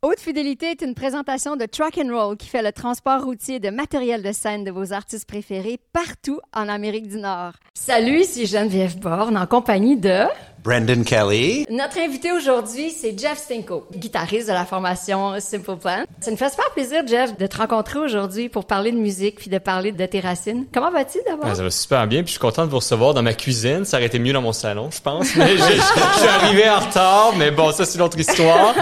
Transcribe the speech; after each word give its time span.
Haute 0.00 0.20
Fidélité 0.20 0.66
est 0.66 0.82
une 0.82 0.94
présentation 0.94 1.56
de 1.56 1.66
Truck 1.66 1.98
and 1.98 2.16
Roll 2.16 2.36
qui 2.36 2.46
fait 2.46 2.62
le 2.62 2.70
transport 2.70 3.24
routier 3.24 3.58
de 3.58 3.68
matériel 3.68 4.22
de 4.22 4.30
scène 4.30 4.62
de 4.62 4.70
vos 4.70 4.92
artistes 4.92 5.26
préférés 5.26 5.80
partout 5.92 6.38
en 6.54 6.68
Amérique 6.68 7.08
du 7.08 7.16
Nord. 7.16 7.54
Salut, 7.74 8.20
ici 8.20 8.46
Geneviève 8.46 8.96
Borne 9.00 9.36
en 9.36 9.48
compagnie 9.48 9.96
de... 9.96 10.22
Brendan 10.64 11.04
Kelly. 11.04 11.66
Notre 11.70 11.98
invité 11.98 12.32
aujourd'hui, 12.32 12.90
c'est 12.90 13.18
Jeff 13.18 13.38
Stinko, 13.38 13.86
guitariste 13.94 14.48
de 14.48 14.52
la 14.52 14.64
formation 14.64 15.34
Simple 15.40 15.76
Plan. 15.76 16.04
Ça 16.20 16.30
nous 16.30 16.36
fait 16.36 16.50
super 16.50 16.70
plaisir, 16.72 17.02
Jeff, 17.06 17.36
de 17.38 17.46
te 17.46 17.56
rencontrer 17.56 17.98
aujourd'hui 17.98 18.48
pour 18.48 18.64
parler 18.64 18.92
de 18.92 18.96
musique 18.98 19.36
puis 19.36 19.50
de 19.50 19.58
parler 19.58 19.92
de 19.92 20.06
tes 20.06 20.20
racines. 20.20 20.66
Comment 20.74 20.90
vas-tu 20.90 21.18
d'abord? 21.26 21.46
Ben, 21.46 21.54
ça 21.54 21.62
va 21.62 21.70
super 21.70 22.06
bien, 22.06 22.20
puis 22.20 22.28
je 22.28 22.32
suis 22.32 22.40
content 22.40 22.64
de 22.66 22.70
vous 22.70 22.76
recevoir 22.78 23.14
dans 23.14 23.22
ma 23.22 23.34
cuisine. 23.34 23.84
Ça 23.84 23.96
aurait 23.96 24.06
été 24.06 24.18
mieux 24.18 24.32
dans 24.32 24.42
mon 24.42 24.52
salon, 24.52 24.90
je 24.90 25.00
pense. 25.00 25.34
Mais 25.36 25.56
je, 25.56 25.62
je- 25.62 25.70
je 25.72 26.18
suis 26.18 26.28
arrivé 26.28 26.68
en 26.68 26.80
retard, 26.80 27.32
mais 27.36 27.50
bon, 27.50 27.72
ça 27.72 27.84
c'est 27.84 27.96
une 27.98 28.04
autre 28.04 28.18
histoire. 28.18 28.74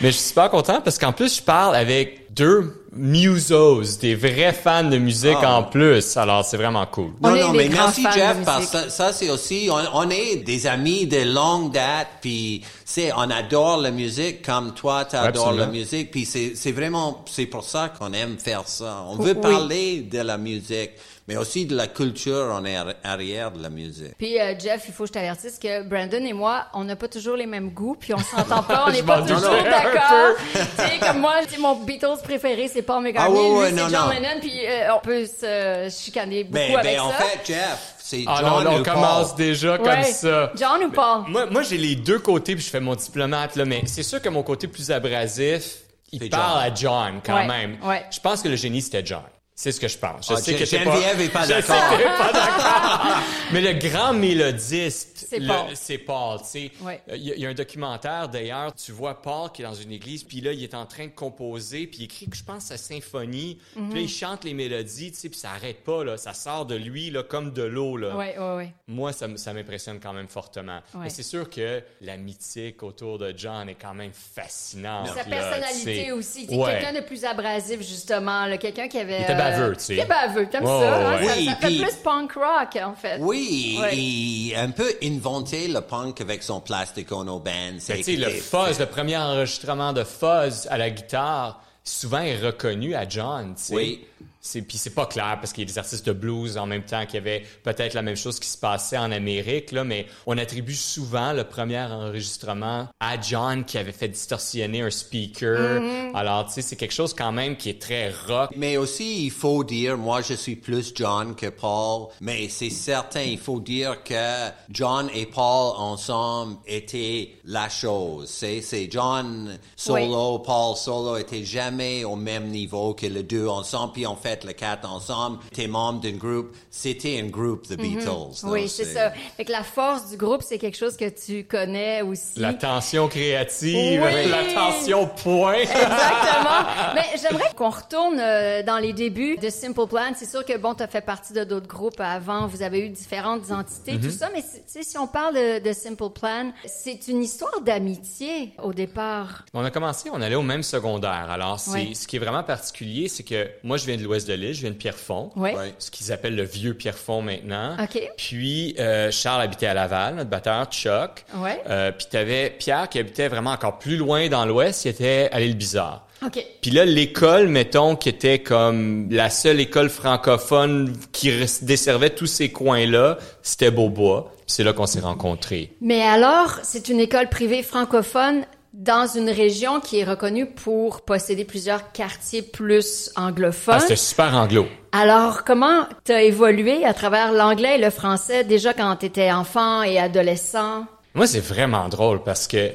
Mais 0.00 0.08
je 0.12 0.16
suis 0.16 0.28
super 0.28 0.50
content 0.50 0.80
parce 0.80 0.98
qu'en 0.98 1.12
plus, 1.12 1.36
je 1.38 1.42
parle 1.42 1.74
avec 1.76 2.32
deux 2.34 2.81
musos, 2.94 3.98
des 4.00 4.14
vrais 4.14 4.52
fans 4.52 4.84
de 4.84 4.98
musique 4.98 5.36
Ah. 5.42 5.58
en 5.58 5.62
plus. 5.64 6.16
Alors, 6.16 6.44
c'est 6.44 6.56
vraiment 6.56 6.84
cool. 6.86 7.10
On 7.22 7.30
Non, 7.30 7.36
non, 7.48 7.52
mais 7.52 7.68
merci 7.68 8.02
Jeff, 8.14 8.38
parce 8.44 8.70
que 8.70 8.90
ça, 8.90 9.12
c'est 9.12 9.30
aussi, 9.30 9.68
on, 9.70 9.78
on 9.98 10.10
est 10.10 10.36
des 10.36 10.66
amis 10.66 11.06
de 11.06 11.22
longue 11.22 11.72
date, 11.72 12.08
puis 12.20 12.62
c'est, 12.84 13.10
on 13.14 13.30
adore 13.30 13.78
la 13.78 13.90
musique 13.90 14.44
comme 14.44 14.74
toi, 14.74 15.04
tu 15.06 15.16
adores 15.16 15.52
la 15.52 15.66
musique, 15.66 16.10
puis 16.10 16.24
c'est, 16.26 16.52
c'est 16.54 16.72
vraiment, 16.72 17.24
c'est 17.30 17.46
pour 17.46 17.64
ça 17.64 17.90
qu'on 17.98 18.12
aime 18.12 18.36
faire 18.38 18.64
ça. 18.66 19.04
On 19.08 19.16
veut 19.16 19.34
Oui. 19.34 19.40
parler 19.40 20.00
de 20.02 20.18
la 20.20 20.36
musique, 20.36 20.90
mais 21.28 21.36
aussi 21.36 21.66
de 21.66 21.76
la 21.76 21.86
culture 21.86 22.50
en 22.52 22.62
arri- 22.64 22.94
arrière 23.04 23.52
de 23.52 23.62
la 23.62 23.68
musique. 23.70 24.16
Puis 24.18 24.40
euh, 24.40 24.54
Jeff, 24.58 24.84
il 24.88 24.92
faut 24.94 25.04
que 25.04 25.08
je 25.08 25.12
t'avertisse 25.12 25.58
que 25.58 25.82
Brandon 25.82 26.24
et 26.24 26.32
moi, 26.32 26.66
on 26.74 26.84
n'a 26.84 26.96
pas 26.96 27.08
toujours 27.08 27.36
les 27.36 27.46
mêmes 27.46 27.70
goûts, 27.70 27.96
puis 27.98 28.12
on 28.14 28.18
s'entend 28.18 28.62
pas, 28.62 28.84
on 28.88 28.90
Je 28.90 28.96
n'est 28.96 29.02
pas 29.02 29.22
toujours 29.22 29.40
d'accord. 29.64 30.36
tu 30.52 30.58
sais, 30.82 30.98
comme 31.00 31.20
moi, 31.20 31.34
mon 31.60 31.76
Beatles 31.84 32.20
préféré, 32.24 32.68
c'est 32.68 32.82
Paul 32.82 33.02
McCartney, 33.04 33.36
Ah 33.38 33.40
ouais, 33.58 33.70
lui, 33.70 33.76
c'est 33.76 33.82
non, 33.84 33.88
John 33.88 34.06
non. 34.06 34.10
Lennon, 34.12 34.40
puis 34.40 34.66
euh, 34.66 34.94
on 34.94 34.98
peut 35.00 35.26
se 35.26 35.88
chicaner 36.02 36.44
beaucoup 36.44 36.54
Ben, 36.54 36.76
avec 36.76 36.94
ben, 36.96 37.00
en 37.00 37.10
ça. 37.10 37.16
fait, 37.16 37.52
Jeff, 37.52 37.94
c'est 37.98 38.24
Ah 38.26 38.36
John 38.40 38.50
non, 38.50 38.58
là, 38.60 38.70
on 38.70 38.80
ou 38.80 38.82
Paul. 38.82 38.94
commence 38.94 39.36
déjà 39.36 39.78
comme 39.78 39.86
Ouais. 39.86 40.02
ça. 40.04 40.52
John 40.56 40.82
ou 40.84 40.90
Paul? 40.90 41.22
Moi, 41.28 41.46
moi 41.46 41.62
j'ai 41.62 41.78
les 41.78 41.94
deux 41.94 42.18
côtés, 42.18 42.54
puis 42.56 42.64
je 42.64 42.70
fais 42.70 42.80
mon 42.80 42.94
diplomate, 42.96 43.54
là, 43.56 43.64
mais 43.64 43.82
c'est 43.86 44.02
sûr 44.02 44.20
que 44.20 44.28
mon 44.28 44.42
côté 44.42 44.66
plus 44.66 44.90
abrasif, 44.90 45.76
il 46.10 46.28
parle 46.28 46.72
John. 46.72 46.72
à 46.72 46.74
John 47.12 47.20
quand 47.24 47.36
Ouais, 47.36 47.46
même. 47.46 47.76
ouais. 47.84 48.04
Je 48.10 48.20
pense 48.20 48.42
que 48.42 48.48
le 48.48 48.56
génie, 48.56 48.82
c'était 48.82 49.02
John. 49.06 49.22
C'est 49.54 49.70
ce 49.70 49.78
que 49.80 49.86
je 49.88 49.98
pense. 49.98 50.28
Je 50.28 50.32
Ah, 50.34 50.36
sais 50.38 50.54
que 50.54 50.64
Geneviève 50.64 51.20
est 51.20 51.28
pas 51.28 51.42
je 51.42 51.48
sais 51.48 51.54
d'accord. 51.60 51.98
pas 52.18 52.32
d'accord. 52.32 53.22
Mais 53.52 53.60
le 53.60 53.74
grand 53.74 54.12
mélodiste, 54.14 55.26
C'est 55.74 55.98
Paul. 55.98 56.38
Ouais. 56.82 57.02
Euh, 57.10 57.16
Il 57.16 57.22
y, 57.22 57.30
a- 57.32 57.34
il 57.34 57.40
y 57.40 57.46
a 57.46 57.50
un 57.50 57.54
documentaire 57.54 58.28
d'ailleurs, 58.28 58.74
tu 58.74 58.92
vois 58.92 59.20
Paul 59.20 59.50
qui 59.52 59.62
est 59.62 59.64
dans 59.64 59.74
une 59.74 59.92
église, 59.92 60.24
puis 60.24 60.40
là 60.40 60.52
il 60.52 60.62
est 60.64 60.74
en 60.74 60.86
train 60.86 61.04
de 61.06 61.10
composer, 61.12 61.86
puis 61.86 61.98
il 62.00 62.04
écrit, 62.04 62.28
je 62.32 62.42
pense, 62.42 62.64
sa 62.64 62.76
symphonie, 62.78 63.58
puis 63.74 63.82
Mhm. 63.82 63.94
là 63.94 64.00
il 64.00 64.08
chante 64.08 64.44
les 64.44 64.54
mélodies, 64.54 65.12
tu 65.12 65.18
sais, 65.18 65.28
puis 65.28 65.38
ça 65.38 65.50
arrête 65.52 65.84
pas 65.84 66.02
là, 66.02 66.16
ça 66.16 66.32
sort 66.34 66.64
de 66.66 66.74
lui 66.74 67.10
là 67.10 67.22
comme 67.22 67.52
de 67.52 67.62
l'eau 67.62 67.96
là. 67.98 68.16
Ouais, 68.16 68.36
ouais, 68.38 68.56
ouais. 68.56 68.72
Moi, 68.88 69.12
ça, 69.12 69.28
m'impressionne 69.52 70.00
quand 70.00 70.12
même 70.14 70.28
fortement. 70.28 70.80
Ouais. 70.94 71.02
Mais 71.04 71.10
c'est 71.10 71.22
sûr 71.22 71.48
que 71.50 71.82
la 72.00 72.16
mythique 72.16 72.82
autour 72.82 73.18
de 73.18 73.32
John 73.36 73.68
est 73.68 73.74
quand 73.80 73.94
même 73.94 74.12
fascinante. 74.12 75.08
Sa 75.08 75.16
là, 75.16 75.24
personnalité 75.24 76.04
sais. 76.06 76.12
aussi. 76.12 76.46
Ouais. 76.50 76.72
Quelqu'un 76.80 77.00
de 77.00 77.06
plus 77.06 77.24
abrasif, 77.24 77.80
justement. 77.80 78.46
là, 78.46 78.56
Quelqu'un 78.58 78.88
qui 78.88 78.98
avait... 78.98 79.24
Baveux, 79.50 79.76
tu 79.76 79.80
sais. 79.84 79.94
Était 79.96 80.06
baveux, 80.06 80.46
Ouais, 80.62 80.66
ça? 80.68 80.98
ouais, 80.98 81.04
hein? 81.04 81.16
ouais. 81.20 81.26
Ça, 81.28 81.34
Oui, 81.36 81.44
ça 81.46 81.54
fait 81.56 81.76
plus 81.84 81.94
punk 82.02 82.32
rock, 82.32 82.78
en 82.82 82.94
fait. 82.94 83.18
Oui, 83.20 83.78
Ouais. 83.80 84.56
a 84.56 84.62
un 84.62 84.70
peu 84.70 84.90
inventé 85.02 85.68
le 85.68 85.80
punk 85.80 86.20
avec 86.20 86.42
son 86.42 86.60
Plastic 86.60 87.10
Ono 87.12 87.38
Band. 87.38 87.50
Ben, 87.52 87.74
C'est 87.80 87.96
tu 87.98 88.02
sais, 88.04 88.16
le 88.16 88.28
fuzz, 88.30 88.78
le 88.80 88.86
premier 88.86 89.16
enregistrement 89.16 89.92
de 89.92 90.04
fuzz 90.04 90.66
à 90.70 90.78
la 90.78 90.90
guitare, 90.90 91.60
souvent 91.84 92.20
est 92.20 92.38
reconnu 92.38 92.94
à 92.94 93.08
John. 93.08 93.54
tu 93.56 93.62
sais. 93.64 93.74
Oui. 93.74 94.06
C'est, 94.44 94.62
puis 94.62 94.76
c'est 94.76 94.90
pas 94.90 95.06
clair 95.06 95.38
parce 95.40 95.52
qu'il 95.52 95.62
y 95.62 95.70
a 95.70 95.72
des 95.72 95.78
artistes 95.78 96.04
de 96.04 96.12
blues 96.12 96.58
en 96.58 96.66
même 96.66 96.82
temps 96.82 97.06
qui 97.06 97.16
avaient 97.16 97.44
peut-être 97.62 97.94
la 97.94 98.02
même 98.02 98.16
chose 98.16 98.40
qui 98.40 98.48
se 98.48 98.58
passait 98.58 98.98
en 98.98 99.12
Amérique, 99.12 99.70
là, 99.70 99.84
mais 99.84 100.06
on 100.26 100.36
attribue 100.36 100.74
souvent 100.74 101.32
le 101.32 101.44
premier 101.44 101.78
enregistrement 101.78 102.88
à 102.98 103.20
John 103.20 103.64
qui 103.64 103.78
avait 103.78 103.92
fait 103.92 104.08
distorsionner 104.08 104.82
un 104.82 104.90
speaker. 104.90 105.80
Mm-hmm. 105.80 106.16
Alors, 106.16 106.46
tu 106.46 106.54
sais, 106.54 106.62
c'est 106.62 106.74
quelque 106.74 106.92
chose 106.92 107.14
quand 107.14 107.30
même 107.30 107.56
qui 107.56 107.70
est 107.70 107.80
très 107.80 108.10
rock. 108.10 108.50
Mais 108.56 108.76
aussi, 108.76 109.26
il 109.26 109.30
faut 109.30 109.62
dire, 109.62 109.96
moi, 109.96 110.22
je 110.22 110.34
suis 110.34 110.56
plus 110.56 110.92
John 110.92 111.36
que 111.36 111.46
Paul, 111.46 112.08
mais 112.20 112.48
c'est 112.48 112.70
certain, 112.70 113.22
il 113.22 113.38
faut 113.38 113.60
dire 113.60 114.02
que 114.02 114.50
John 114.70 115.08
et 115.14 115.26
Paul 115.26 115.74
ensemble 115.76 116.56
étaient 116.66 117.36
la 117.44 117.68
chose. 117.68 118.28
C'est, 118.28 118.60
c'est 118.60 118.90
John 118.90 119.56
solo, 119.76 120.40
Paul 120.40 120.76
solo 120.76 121.16
étaient 121.16 121.44
jamais 121.44 122.02
au 122.02 122.16
même 122.16 122.48
niveau 122.48 122.94
que 122.94 123.06
les 123.06 123.22
deux 123.22 123.46
ensemble, 123.46 123.92
puis 123.92 124.04
en 124.04 124.16
fait, 124.16 124.31
les 124.44 124.54
quatre 124.54 124.90
ensemble, 124.90 125.38
t'es 125.54 125.66
membre 125.66 126.00
d'un 126.00 126.12
groupe, 126.16 126.54
c'était 126.70 127.20
un 127.20 127.28
groupe, 127.28 127.66
The 127.66 127.76
Beatles. 127.76 128.06
Mm-hmm. 128.08 128.50
Oui, 128.50 128.68
c'est 128.68 128.84
ça. 128.84 129.10
Fait 129.36 129.44
que 129.44 129.52
la 129.52 129.62
force 129.62 130.10
du 130.10 130.16
groupe, 130.16 130.42
c'est 130.42 130.58
quelque 130.58 130.76
chose 130.76 130.96
que 130.96 131.08
tu 131.08 131.44
connais 131.44 132.02
aussi. 132.02 132.38
La 132.38 132.54
tension 132.54 133.08
créative, 133.08 134.02
Oui. 134.04 134.28
la 134.30 134.52
tension 134.54 135.06
point. 135.06 135.54
Exactement. 135.54 136.66
Mais 136.94 137.04
j'aimerais 137.20 137.52
qu'on 137.56 137.70
retourne 137.70 138.18
euh, 138.20 138.62
dans 138.62 138.78
les 138.78 138.92
débuts 138.92 139.36
de 139.36 139.48
Simple 139.50 139.86
Plan. 139.86 140.12
C'est 140.16 140.28
sûr 140.30 140.44
que 140.44 140.56
bon, 140.56 140.74
tu 140.74 140.82
as 140.82 140.88
fait 140.88 141.00
partie 141.00 141.32
de 141.32 141.44
d'autres 141.44 141.66
groupes 141.68 142.00
avant. 142.00 142.46
Vous 142.46 142.62
avez 142.62 142.80
eu 142.80 142.88
différentes 142.88 143.50
entités, 143.50 143.98
tout 143.98 144.10
ça. 144.10 144.28
Mais 144.34 144.40
c'est- 144.42 144.58
tu 144.60 144.64
sais, 144.66 144.82
si 144.82 144.98
on 144.98 145.06
parle 145.06 145.34
de, 145.34 145.58
de 145.68 145.72
Simple 145.72 146.10
Plan, 146.10 146.52
c'est 146.66 147.08
une 147.08 147.22
histoire 147.22 147.60
d'amitié 147.60 148.52
au 148.62 148.72
départ. 148.72 149.44
On 149.54 149.64
a 149.64 149.70
commencé, 149.70 150.08
on 150.12 150.20
allait 150.20 150.34
au 150.34 150.42
même 150.42 150.62
secondaire. 150.62 151.26
Alors, 151.30 151.58
c'est 151.60 151.70
Ouais. 151.72 151.94
ce 151.94 152.06
qui 152.06 152.16
est 152.16 152.18
vraiment 152.18 152.42
particulier, 152.42 153.08
c'est 153.08 153.22
que 153.22 153.48
moi, 153.62 153.76
je 153.76 153.86
viens 153.86 153.96
de 153.96 154.02
l'ouest 154.02 154.21
de 154.26 154.34
l'île, 154.34 154.54
je 154.54 154.60
viens 154.62 154.70
de 154.70 154.76
Pierrefonds. 154.76 155.30
Ouais. 155.36 155.54
Ouais. 155.54 155.74
Ce 155.78 155.90
qu'ils 155.90 156.12
appellent 156.12 156.36
le 156.36 156.44
vieux 156.44 156.74
Pierrefonds 156.74 157.22
maintenant. 157.22 157.76
OK. 157.82 158.00
Puis, 158.16 158.74
euh, 158.78 159.10
Charles 159.10 159.42
habitait 159.42 159.66
à 159.66 159.74
Laval, 159.74 160.16
notre 160.16 160.30
batteur, 160.30 160.66
Chuck. 160.70 161.24
Ouais. 161.36 161.60
Euh, 161.68 161.92
puis 161.92 162.06
t'avais 162.10 162.50
Pierre 162.50 162.88
qui 162.88 162.98
habitait 162.98 163.28
vraiment 163.28 163.50
encore 163.50 163.78
plus 163.78 163.96
loin 163.96 164.28
dans 164.28 164.44
l'ouest, 164.44 164.84
il 164.84 164.88
était 164.88 165.28
à 165.32 165.40
l'île 165.40 165.56
Bizarre. 165.56 166.06
OK. 166.24 166.44
Puis 166.60 166.70
là, 166.70 166.84
l'école, 166.84 167.48
mettons, 167.48 167.96
qui 167.96 168.08
était 168.08 168.38
comme 168.38 169.08
la 169.10 169.28
seule 169.28 169.60
école 169.60 169.88
francophone 169.88 170.96
qui 171.10 171.32
desservait 171.62 172.10
tous 172.10 172.26
ces 172.26 172.50
coins-là, 172.50 173.18
c'était 173.42 173.70
Beaubois. 173.70 174.32
Puis 174.36 174.54
c'est 174.56 174.64
là 174.64 174.72
qu'on 174.72 174.86
s'est 174.86 175.00
rencontrés. 175.00 175.72
Mais 175.80 176.02
alors, 176.02 176.58
c'est 176.62 176.88
une 176.88 177.00
école 177.00 177.28
privée 177.28 177.62
francophone 177.62 178.44
dans 178.72 179.06
une 179.06 179.28
région 179.28 179.80
qui 179.80 179.98
est 180.00 180.04
reconnue 180.04 180.46
pour 180.46 181.02
posséder 181.02 181.44
plusieurs 181.44 181.92
quartiers 181.92 182.42
plus 182.42 183.10
anglophones. 183.16 183.74
Ah, 183.76 183.80
c'était 183.80 183.96
super 183.96 184.34
anglo. 184.34 184.66
Alors, 184.92 185.44
comment 185.44 185.86
t'as 186.04 186.22
évolué 186.22 186.84
à 186.84 186.94
travers 186.94 187.32
l'anglais 187.32 187.76
et 187.78 187.82
le 187.82 187.90
français 187.90 188.44
déjà 188.44 188.72
quand 188.72 188.94
t'étais 188.96 189.30
enfant 189.30 189.82
et 189.82 189.98
adolescent? 189.98 190.86
Moi, 191.14 191.26
c'est 191.26 191.40
vraiment 191.40 191.88
drôle 191.90 192.22
parce 192.22 192.46
que 192.46 192.70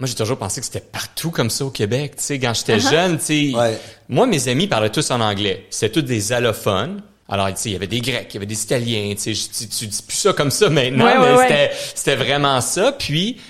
moi, 0.00 0.06
j'ai 0.08 0.14
toujours 0.14 0.38
pensé 0.38 0.60
que 0.60 0.66
c'était 0.66 0.80
partout 0.80 1.30
comme 1.30 1.50
ça 1.50 1.64
au 1.66 1.70
Québec. 1.70 2.16
Tu 2.16 2.22
sais, 2.24 2.38
quand 2.38 2.54
j'étais 2.54 2.80
jeune, 2.80 3.18
tu 3.18 3.50
sais, 3.52 3.56
Ouais. 3.56 3.78
moi, 4.08 4.26
mes 4.26 4.48
amis 4.48 4.66
parlaient 4.66 4.90
tous 4.90 5.10
en 5.10 5.20
anglais. 5.20 5.66
C'était 5.70 5.92
tous 6.00 6.02
des 6.02 6.32
allophones. 6.32 7.02
Alors, 7.28 7.48
tu 7.48 7.54
sais, 7.56 7.68
il 7.70 7.72
y 7.72 7.76
avait 7.76 7.86
des 7.86 8.00
Grecs, 8.00 8.26
il 8.30 8.34
y 8.34 8.36
avait 8.38 8.46
des 8.46 8.62
Italiens. 8.62 9.14
Tu 9.14 9.18
sais, 9.18 9.34
je- 9.34 9.48
tu, 9.48 9.68
tu 9.68 9.86
dis 9.86 10.02
plus 10.02 10.16
ça 10.16 10.32
comme 10.32 10.50
ça 10.50 10.68
maintenant, 10.70 11.04
Ouais, 11.04 11.16
ouais, 11.18 11.48
mais 11.48 11.54
ouais. 11.54 11.70
c'était 11.94 12.16
vraiment 12.16 12.60
ça. 12.60 12.92
Puis 12.92 13.40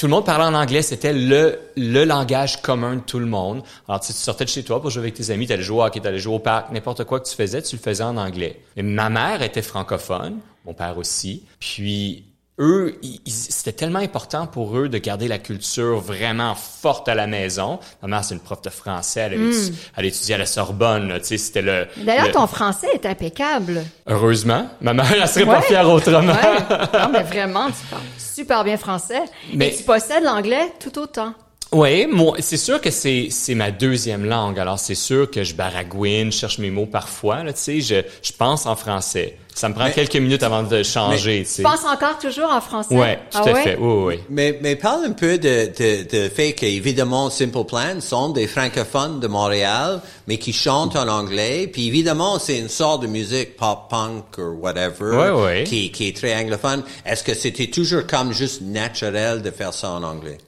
tout 0.00 0.06
le 0.06 0.12
monde 0.12 0.24
parlait 0.24 0.46
en 0.46 0.54
anglais. 0.54 0.80
C'était 0.80 1.12
le 1.12 1.58
le 1.76 2.04
langage 2.04 2.62
commun 2.62 2.96
de 2.96 3.00
tout 3.00 3.18
le 3.18 3.26
monde. 3.26 3.62
Alors, 3.86 4.00
tu 4.00 4.14
sortais 4.14 4.46
de 4.46 4.48
chez 4.48 4.62
toi 4.62 4.80
pour 4.80 4.88
jouer 4.88 5.02
avec 5.02 5.14
tes 5.14 5.30
amis, 5.30 5.46
t'allais 5.46 5.62
jouer 5.62 5.76
au 5.76 5.82
hockey, 5.84 6.00
t'allais 6.00 6.18
jouer 6.18 6.36
au 6.36 6.38
parc, 6.38 6.72
n'importe 6.72 7.04
quoi 7.04 7.20
que 7.20 7.28
tu 7.28 7.36
faisais, 7.36 7.60
tu 7.60 7.76
le 7.76 7.82
faisais 7.82 8.02
en 8.02 8.16
anglais. 8.16 8.60
Ma 8.78 9.10
mère 9.10 9.42
était 9.42 9.60
francophone, 9.60 10.38
mon 10.64 10.72
père 10.72 10.96
aussi. 10.96 11.44
Puis 11.58 12.24
eux, 12.60 12.94
c'était 13.26 13.72
tellement 13.72 13.98
important 13.98 14.46
pour 14.46 14.76
eux 14.78 14.88
de 14.88 14.98
garder 14.98 15.26
la 15.26 15.38
culture 15.38 15.98
vraiment 15.98 16.54
forte 16.54 17.08
à 17.08 17.14
la 17.14 17.26
maison. 17.26 17.80
Ma 18.02 18.08
mère, 18.08 18.24
c'est 18.24 18.34
une 18.34 18.40
prof 18.40 18.62
de 18.62 18.70
français, 18.70 19.20
elle, 19.20 19.32
étu- 19.40 19.72
elle 19.96 20.04
étudiait 20.04 20.34
à 20.36 20.38
la 20.38 20.46
Sorbonne, 20.46 21.14
tu 21.20 21.24
sais, 21.24 21.38
c'était 21.38 21.62
le... 21.62 21.86
D'ailleurs, 21.96 22.26
le- 22.26 22.32
ton 22.32 22.46
français 22.46 22.86
est 22.94 23.06
impeccable. 23.06 23.82
Heureusement, 24.06 24.68
ma 24.80 24.92
mère, 24.94 25.10
elle 25.12 25.26
serait 25.28 25.46
pas 25.46 25.62
fière 25.62 25.88
autrement. 25.88 26.32
Ouais. 26.32 26.98
Non, 27.00 27.08
mais 27.10 27.22
vraiment, 27.22 27.66
tu 27.68 27.86
parles 27.90 28.02
super 28.18 28.62
bien 28.64 28.76
français. 28.76 29.22
Mais- 29.54 29.68
Et 29.68 29.76
tu 29.76 29.82
possèdes 29.82 30.22
l'anglais 30.24 30.72
tout 30.78 30.98
autant. 30.98 31.34
Oui, 31.72 32.06
moi, 32.10 32.34
c'est 32.40 32.56
sûr 32.56 32.80
que 32.80 32.90
c'est 32.90 33.28
c'est 33.30 33.54
ma 33.54 33.70
deuxième 33.70 34.24
langue. 34.24 34.58
Alors 34.58 34.80
c'est 34.80 34.96
sûr 34.96 35.30
que 35.30 35.44
je 35.44 35.54
baragouine, 35.54 36.32
je 36.32 36.38
cherche 36.38 36.58
mes 36.58 36.70
mots 36.70 36.86
parfois. 36.86 37.44
Là, 37.44 37.52
tu 37.52 37.60
sais, 37.60 37.80
je 37.80 38.02
je 38.22 38.32
pense 38.36 38.66
en 38.66 38.74
français. 38.74 39.36
Ça 39.54 39.68
me 39.68 39.74
prend 39.74 39.84
Mais- 39.84 39.92
quelques 39.92 40.16
minutes 40.16 40.42
avant 40.42 40.64
de 40.64 40.82
changer. 40.82 41.46
tu 41.54 41.62
penses 41.62 41.84
encore 41.84 42.18
toujours 42.18 42.50
en 42.50 42.60
français? 42.60 42.94
Ouais, 42.96 43.16
tout 43.30 43.38
Ah 43.44 43.48
à 43.48 43.52
ouais? 43.52 43.62
fait. 43.62 43.76
Oui, 43.78 43.86
oui, 43.92 44.04
oui. 44.16 44.20
Mais, 44.30 44.58
mais 44.62 44.74
parle 44.74 45.04
un 45.04 45.12
peu 45.12 45.38
de, 45.38 45.66
de, 45.76 46.08
de 46.24 46.28
fait 46.28 46.54
qu'évidemment, 46.54 47.30
Simple 47.30 47.64
Plan 47.64 48.00
sont 48.00 48.30
des 48.30 48.46
francophones 48.48 49.20
de 49.20 49.26
Montréal, 49.28 50.00
mais 50.26 50.38
qui 50.38 50.52
chantent 50.52 50.96
en 50.96 51.06
anglais. 51.08 51.68
Puis 51.72 51.86
évidemment, 51.88 52.38
c'est 52.40 52.58
une 52.58 52.68
sorte 52.68 53.02
de 53.02 53.06
musique 53.06 53.56
pop-punk 53.56 54.38
ou 54.38 54.58
whatever, 54.60 55.16
Ouais, 55.16 55.30
ouais. 55.30 55.64
Qui, 55.64 55.92
qui 55.92 56.08
est 56.08 56.16
très 56.16 56.34
anglophone. 56.36 56.82
Est-ce 57.06 57.22
que 57.22 57.34
c'était 57.34 57.66
toujours 57.68 58.06
comme 58.08 58.32
juste 58.32 58.62
naturel 58.62 59.42
de 59.42 59.50
faire 59.50 59.74
ça 59.74 59.90
en 59.92 60.02
anglais? 60.02 60.38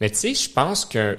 Mais 0.00 0.10
tu 0.10 0.16
sais, 0.16 0.34
je 0.34 0.50
pense 0.50 0.84
qu'un 0.84 1.16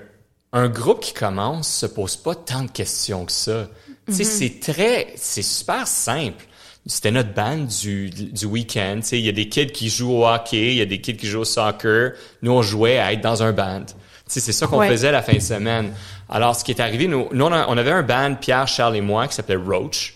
un 0.52 0.68
groupe 0.68 1.00
qui 1.02 1.14
commence 1.14 1.68
se 1.72 1.86
pose 1.86 2.16
pas 2.18 2.34
tant 2.34 2.64
de 2.64 2.72
questions 2.72 3.26
que 3.26 3.32
ça. 3.32 3.68
Tu 4.08 4.14
sais, 4.14 4.24
c'est 4.24 4.60
très, 4.60 5.08
c'est 5.16 5.44
super 5.44 5.88
simple. 5.88 6.44
C'était 6.88 7.12
notre 7.12 7.34
band 7.34 7.58
du, 7.82 8.10
du 8.10 8.46
week-end. 8.46 8.96
Tu 9.02 9.08
sais, 9.08 9.20
il 9.20 9.26
y 9.26 9.30
a 9.30 9.34
des 9.34 9.48
kids 9.48 9.68
qui 9.72 9.90
jouent 9.90 10.14
au 10.14 10.26
hockey, 10.28 10.72
il 10.72 10.78
y 10.78 10.82
a 10.82 10.86
des 10.86 11.02
kids 11.02 11.18
qui 11.18 11.28
jouent 11.28 11.42
au 11.42 11.46
soccer. 11.46 12.14
Nous, 12.42 12.52
on 12.52 12.64
jouait 12.64 12.98
à 12.98 13.14
être 13.14 13.22
dans 13.22 13.44
un 13.44 13.52
band. 13.52 13.84
Tu 13.86 13.94
sais, 14.28 14.40
c'est 14.40 14.52
ça 14.54 14.66
qu'on 14.66 14.80
Ouais. 14.80 14.88
faisait 14.90 15.12
la 15.12 15.22
fin 15.22 15.34
de 15.34 15.40
semaine. 15.40 15.94
Alors, 16.30 16.56
ce 16.56 16.64
qui 16.64 16.72
est 16.72 16.80
arrivé, 16.82 17.08
nous, 17.08 17.28
nous, 17.32 17.46
on, 17.46 17.52
a- 17.52 17.68
on 17.68 17.78
avait 17.78 17.92
un 17.92 18.02
band, 18.02 18.36
Pierre, 18.36 18.68
Charles 18.68 18.96
et 18.96 19.02
moi, 19.02 19.28
qui 19.28 19.36
s'appelait 19.36 19.56
Roach. 19.56 20.16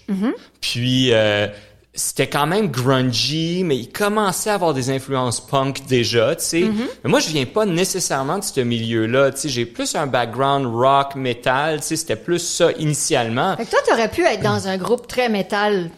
Puis, 0.61 1.09
euh, 1.13 1.47
c'était 1.95 2.27
quand 2.27 2.47
même 2.47 2.69
grungy, 2.69 3.63
mais 3.63 3.77
il 3.77 3.91
commençait 3.91 4.49
à 4.49 4.55
avoir 4.55 4.73
des 4.73 4.89
influences 4.89 5.45
punk 5.45 5.85
déjà, 5.85 6.35
tu 6.35 6.43
sais. 6.43 6.65
Mais 7.03 7.09
moi, 7.09 7.19
je 7.19 7.29
viens 7.29 7.45
pas 7.45 7.65
nécessairement 7.65 8.39
de 8.39 8.43
ce 8.43 8.61
milieu-là, 8.61 9.31
tu 9.31 9.41
sais. 9.41 9.49
J'ai 9.49 9.65
plus 9.65 9.93
un 9.95 10.07
background 10.07 10.65
rock, 10.65 11.15
metal, 11.15 11.81
tu 11.81 11.87
sais. 11.87 11.95
C'était 11.95 12.15
plus 12.15 12.39
ça 12.39 12.71
initialement. 12.79 13.55
Fait 13.57 13.65
que 13.65 13.69
toi, 13.69 13.79
t'aurais 13.87 14.09
pu 14.09 14.23
être 14.23 14.41
dans 14.41 14.67
un 14.67 14.77
groupe 14.77 15.05
très 15.07 15.29
métal. 15.29 15.91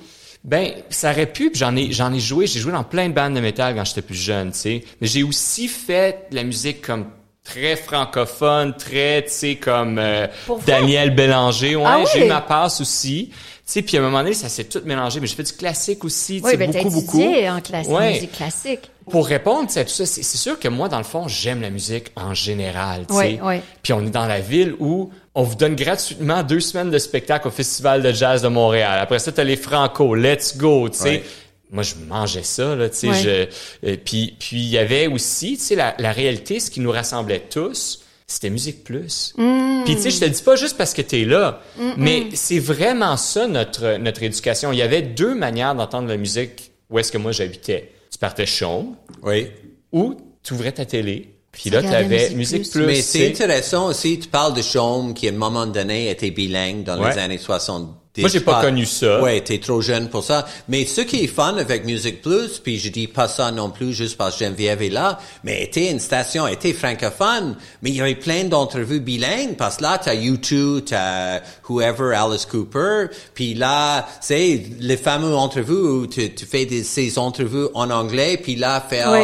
Ben, 0.44 0.74
ça 0.90 1.12
aurait 1.12 1.32
pu, 1.32 1.50
j'en 1.54 1.76
ai, 1.76 1.92
j'en 1.92 2.14
ai 2.14 2.20
joué, 2.20 2.46
j'ai 2.46 2.60
joué 2.60 2.72
dans 2.72 2.84
plein 2.84 3.10
de 3.10 3.14
bandes 3.14 3.34
de 3.34 3.40
métal 3.40 3.74
quand 3.74 3.86
j'étais 3.86 4.04
plus 4.04 4.22
jeune, 4.22 4.52
tu 4.52 4.60
sais. 4.60 4.84
Mais 5.00 5.08
j'ai 5.08 5.24
aussi 5.24 5.68
fait 5.68 6.28
de 6.30 6.36
la 6.36 6.44
musique 6.44 6.82
comme 6.82 7.06
très 7.46 7.76
francophone, 7.78 8.76
très, 8.76 9.24
tu 9.24 9.30
sais, 9.32 9.56
comme 9.56 9.98
euh? 10.00 10.28
Daniel 10.66 11.16
Bélanger. 11.16 11.76
Ouais, 11.78 11.84
Ah 11.86 12.00
oui? 12.00 12.06
j'ai 12.14 12.26
eu 12.26 12.28
ma 12.28 12.42
passe 12.42 12.82
aussi. 12.82 13.30
Tu 13.32 13.36
sais, 13.72 13.82
puis 13.82 13.98
à 13.98 14.00
un 14.00 14.04
moment 14.04 14.20
donné, 14.20 14.34
ça 14.34 14.50
s'est 14.50 14.66
tout 14.66 14.82
mélangé. 14.86 15.20
Mais 15.20 15.28
j'ai 15.28 15.36
fait 15.36 15.44
du 15.44 15.54
classique 15.54 16.04
aussi, 16.04 16.40
tu 16.40 16.46
Oui, 16.46 16.52
sais, 16.52 16.58
ben 16.58 16.70
t'as 16.72 16.84
beaucoup, 16.84 17.02
beaucoup. 17.02 17.24
en 17.24 17.62
classique, 17.62 17.92
Ouais. 17.92 18.14
musique 18.14 18.32
classique. 18.34 18.92
Pour 19.10 19.28
répondre 19.28 19.68
tu 19.68 19.74
sais, 19.74 19.80
à 19.82 19.84
tout 19.86 19.92
ça, 19.92 20.06
c'est 20.06 20.24
sûr 20.24 20.60
que 20.60 20.68
moi, 20.68 20.90
dans 20.90 20.98
le 20.98 21.04
fond, 21.04 21.28
j'aime 21.28 21.62
la 21.62 21.70
musique 21.70 22.12
en 22.16 22.34
général. 22.34 23.06
tu 23.08 23.14
Oui, 23.16 23.36
sais. 23.36 23.40
oui. 23.44 23.56
Puis 23.84 23.94
on 23.94 24.02
est 24.06 24.10
dans 24.10 24.26
la 24.26 24.40
ville 24.40 24.76
où 24.80 25.12
on 25.36 25.44
vous 25.44 25.56
donne 25.56 25.76
gratuitement 25.76 26.42
deux 26.44 26.60
semaines 26.60 26.90
de 26.92 26.98
spectacle 26.98 27.48
au 27.48 27.52
Festival 27.52 28.02
de 28.02 28.12
jazz 28.12 28.42
de 28.42 28.48
Montréal. 28.48 29.00
Après 29.00 29.20
ça, 29.20 29.32
t'as 29.32 29.44
les 29.44 29.58
Franco, 29.58 30.16
Let's 30.16 30.58
Go, 30.58 30.90
tu 30.90 30.98
sais. 30.98 31.24
Moi, 31.76 31.84
je 31.84 31.94
mangeais 32.08 32.42
ça, 32.44 32.76
là, 32.76 32.90
tu 32.90 32.96
sais. 32.98 33.10
Ouais. 33.10 33.22
je- 33.84 33.88
euh, 33.90 33.98
Puis 34.04 34.36
puis 34.40 34.58
il 34.58 34.70
y 34.70 34.78
avait 34.80 35.06
aussi, 35.08 35.58
tu 35.58 35.64
sais, 35.64 35.76
la, 35.76 35.94
la 36.00 36.12
réalité, 36.12 36.60
ce 36.60 36.72
qui 36.72 36.80
nous 36.80 36.90
rassemblait 36.92 37.44
tous, 37.50 38.02
c'était 38.26 38.50
Musique 38.50 38.84
Plus. 38.84 39.34
Mm. 39.38 39.84
Puis 39.86 39.96
tu 39.98 40.02
sais, 40.02 40.10
je 40.10 40.20
te 40.20 40.26
le 40.26 40.32
dis 40.32 40.42
pas 40.42 40.56
juste 40.56 40.78
parce 40.78 40.94
que 40.96 41.02
t'es 41.04 41.26
là, 41.26 41.62
mais 41.98 42.28
c'est 42.34 42.58
vraiment 42.60 43.18
ça 43.18 43.46
notre 43.48 43.98
notre 43.98 44.24
éducation. 44.24 44.72
Il 44.72 44.80
y 44.80 44.82
avait 44.82 45.04
deux 45.04 45.36
manières 45.36 45.76
d'entendre 45.76 46.08
la 46.08 46.18
musique 46.18 46.72
où 46.90 46.98
est-ce 46.98 47.12
que 47.12 47.18
moi 47.20 47.32
j'habitais. 47.32 47.92
Tu 48.12 48.18
partais 48.18 48.46
chaume 48.48 48.96
Oui. 49.22 49.48
ou 49.92 50.16
tu 50.44 50.54
ouvrais 50.54 50.72
ta 50.72 50.86
télé, 50.86 51.36
puis 51.52 51.64
Tu 51.64 51.70
là 51.72 51.82
tu 51.82 51.88
avais 51.90 52.30
Musique 52.32 52.62
Plus. 52.64 52.72
Plus. 52.72 52.86
Mais 52.86 52.96
tu 52.96 53.02
c'est 53.04 53.28
intéressant 53.28 53.90
aussi, 53.90 54.18
tu 54.20 54.28
parles 54.30 54.54
de 54.56 54.62
Chaume 54.62 55.14
qui, 55.14 55.28
à 55.28 55.32
un 55.32 55.34
moment 55.34 55.66
donné, 55.68 56.10
était 56.10 56.32
bilingue 56.32 56.84
dans 56.84 56.98
Ouais. 57.02 57.12
les 57.12 57.18
années 57.20 57.38
70. 57.38 57.90
Moi, 58.18 58.30
j'ai 58.30 58.40
pas 58.40 58.62
connu 58.62 58.86
ça. 58.86 59.22
Ouais, 59.22 59.42
t'es 59.42 59.58
trop 59.60 59.82
jeune 59.82 60.10
pour 60.10 60.24
ça. 60.24 60.46
Mais 60.70 60.86
ce 60.86 61.02
qui 61.02 61.24
est 61.24 61.28
fun 61.28 61.58
avec 61.58 61.86
Music 61.86 62.22
Plus, 62.22 62.60
puis 62.60 62.80
je 62.80 62.90
dis 62.90 63.08
pas 63.08 63.28
ça 63.28 63.52
non 63.52 63.70
plus 63.70 63.94
juste 63.94 64.18
parce 64.18 64.38
que 64.38 64.46
Geneviève 64.46 64.82
est 64.82 64.90
là, 64.90 65.20
mais 65.44 65.64
était 65.64 65.92
une 65.92 66.00
station, 66.00 66.48
était 66.48 66.74
francophone, 66.74 67.56
mais 67.82 67.90
il 67.90 67.96
y 67.98 68.02
avait 68.02 68.16
plein 68.16 68.46
d'entrevues 68.46 69.00
bilingues, 69.00 69.56
parce 69.58 69.78
que 69.78 69.84
là, 69.84 70.00
t'as 70.04 70.16
U2, 70.16 70.82
t'as 70.86 71.40
whoever, 71.70 72.16
Alice 72.16 72.46
Cooper, 72.46 73.08
puis 73.34 73.54
là, 73.54 74.08
c'est 74.22 74.64
les 74.80 74.98
fameux 74.98 75.36
entrevues 75.36 75.74
où 75.74 76.08
tu, 76.08 76.34
tu 76.34 76.46
fais 76.46 76.66
des, 76.66 76.84
ces 76.84 77.18
entrevues 77.20 77.68
en 77.74 77.90
anglais, 77.90 78.38
puis 78.42 78.56
là, 78.56 78.82
faire... 78.88 79.12
Oui. 79.12 79.20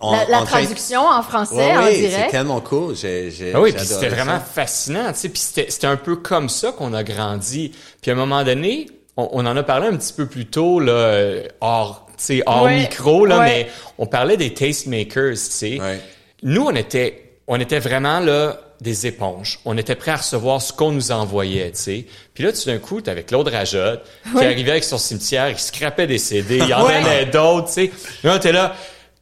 en- 0.00 0.12
la 0.12 0.24
la 0.26 0.40
en 0.42 0.44
train- 0.44 0.60
traduction 0.64 1.00
en 1.06 1.22
français, 1.22 1.54
Ouais, 1.54 1.76
en 1.76 1.84
oui, 1.86 1.92
c'est 1.94 2.08
direct. 2.08 2.30
tellement 2.30 2.60
cool. 2.60 2.94
J'ai, 2.96 3.30
j'ai, 3.30 3.52
Ah 3.54 3.60
oui, 3.60 3.72
puis 3.72 3.86
c'était 3.86 4.08
vraiment 4.08 4.40
fascinant, 4.40 5.12
tu 5.12 5.20
sais, 5.20 5.28
puis 5.28 5.40
c'était 5.40 5.66
c'était 5.70 5.86
un 5.86 5.96
peu 5.96 6.16
comme 6.16 6.48
ça 6.48 6.72
qu'on 6.72 6.92
a 6.92 7.02
grandi. 7.02 7.72
Puis 8.04 8.10
à 8.10 8.14
un 8.14 8.18
moment 8.18 8.44
donné, 8.44 8.84
on, 9.16 9.30
on 9.32 9.46
en 9.46 9.56
a 9.56 9.62
parlé 9.62 9.86
un 9.86 9.96
petit 9.96 10.12
peu 10.12 10.26
plus 10.26 10.44
tôt 10.44 10.78
là, 10.78 10.92
euh, 10.92 11.48
hors, 11.62 12.06
tu 12.08 12.12
sais, 12.18 12.42
hors 12.44 12.64
Ouais, 12.64 12.80
micro 12.80 13.24
là, 13.24 13.38
ouais. 13.38 13.44
mais 13.46 13.66
on 13.96 14.04
parlait 14.04 14.36
des 14.36 14.52
tastemakers, 14.52 15.30
tu 15.32 15.36
sais. 15.38 15.80
Ouais. 15.80 16.00
Nous, 16.42 16.62
on 16.66 16.74
était, 16.74 17.38
on 17.46 17.58
était 17.58 17.78
vraiment 17.78 18.20
là 18.20 18.60
des 18.82 19.06
éponges. 19.06 19.58
On 19.64 19.78
était 19.78 19.94
prêts 19.94 20.10
à 20.10 20.16
recevoir 20.16 20.60
ce 20.60 20.70
qu'on 20.74 20.90
nous 20.92 21.12
envoyait, 21.12 21.70
tu 21.70 21.78
sais. 21.80 22.06
Puis 22.34 22.44
là, 22.44 22.52
tout 22.52 22.66
d'un 22.66 22.76
coup, 22.76 23.00
t'avais 23.00 23.22
Claude 23.22 23.48
Rajotte 23.48 24.04
qui 24.30 24.36
Ouais. 24.36 24.44
arrivait 24.44 24.72
avec 24.72 24.84
son 24.84 24.98
cimetière, 24.98 25.48
il 25.48 25.58
scrapait 25.58 26.06
des 26.06 26.18
CD, 26.18 26.58
il 26.58 26.74
en 26.74 26.84
Ouais. 26.84 27.00
donnait 27.02 27.24
d'autres, 27.24 27.68
tu 27.68 27.72
sais. 27.72 27.90
Là, 28.22 28.36
était 28.36 28.52
là. 28.52 28.74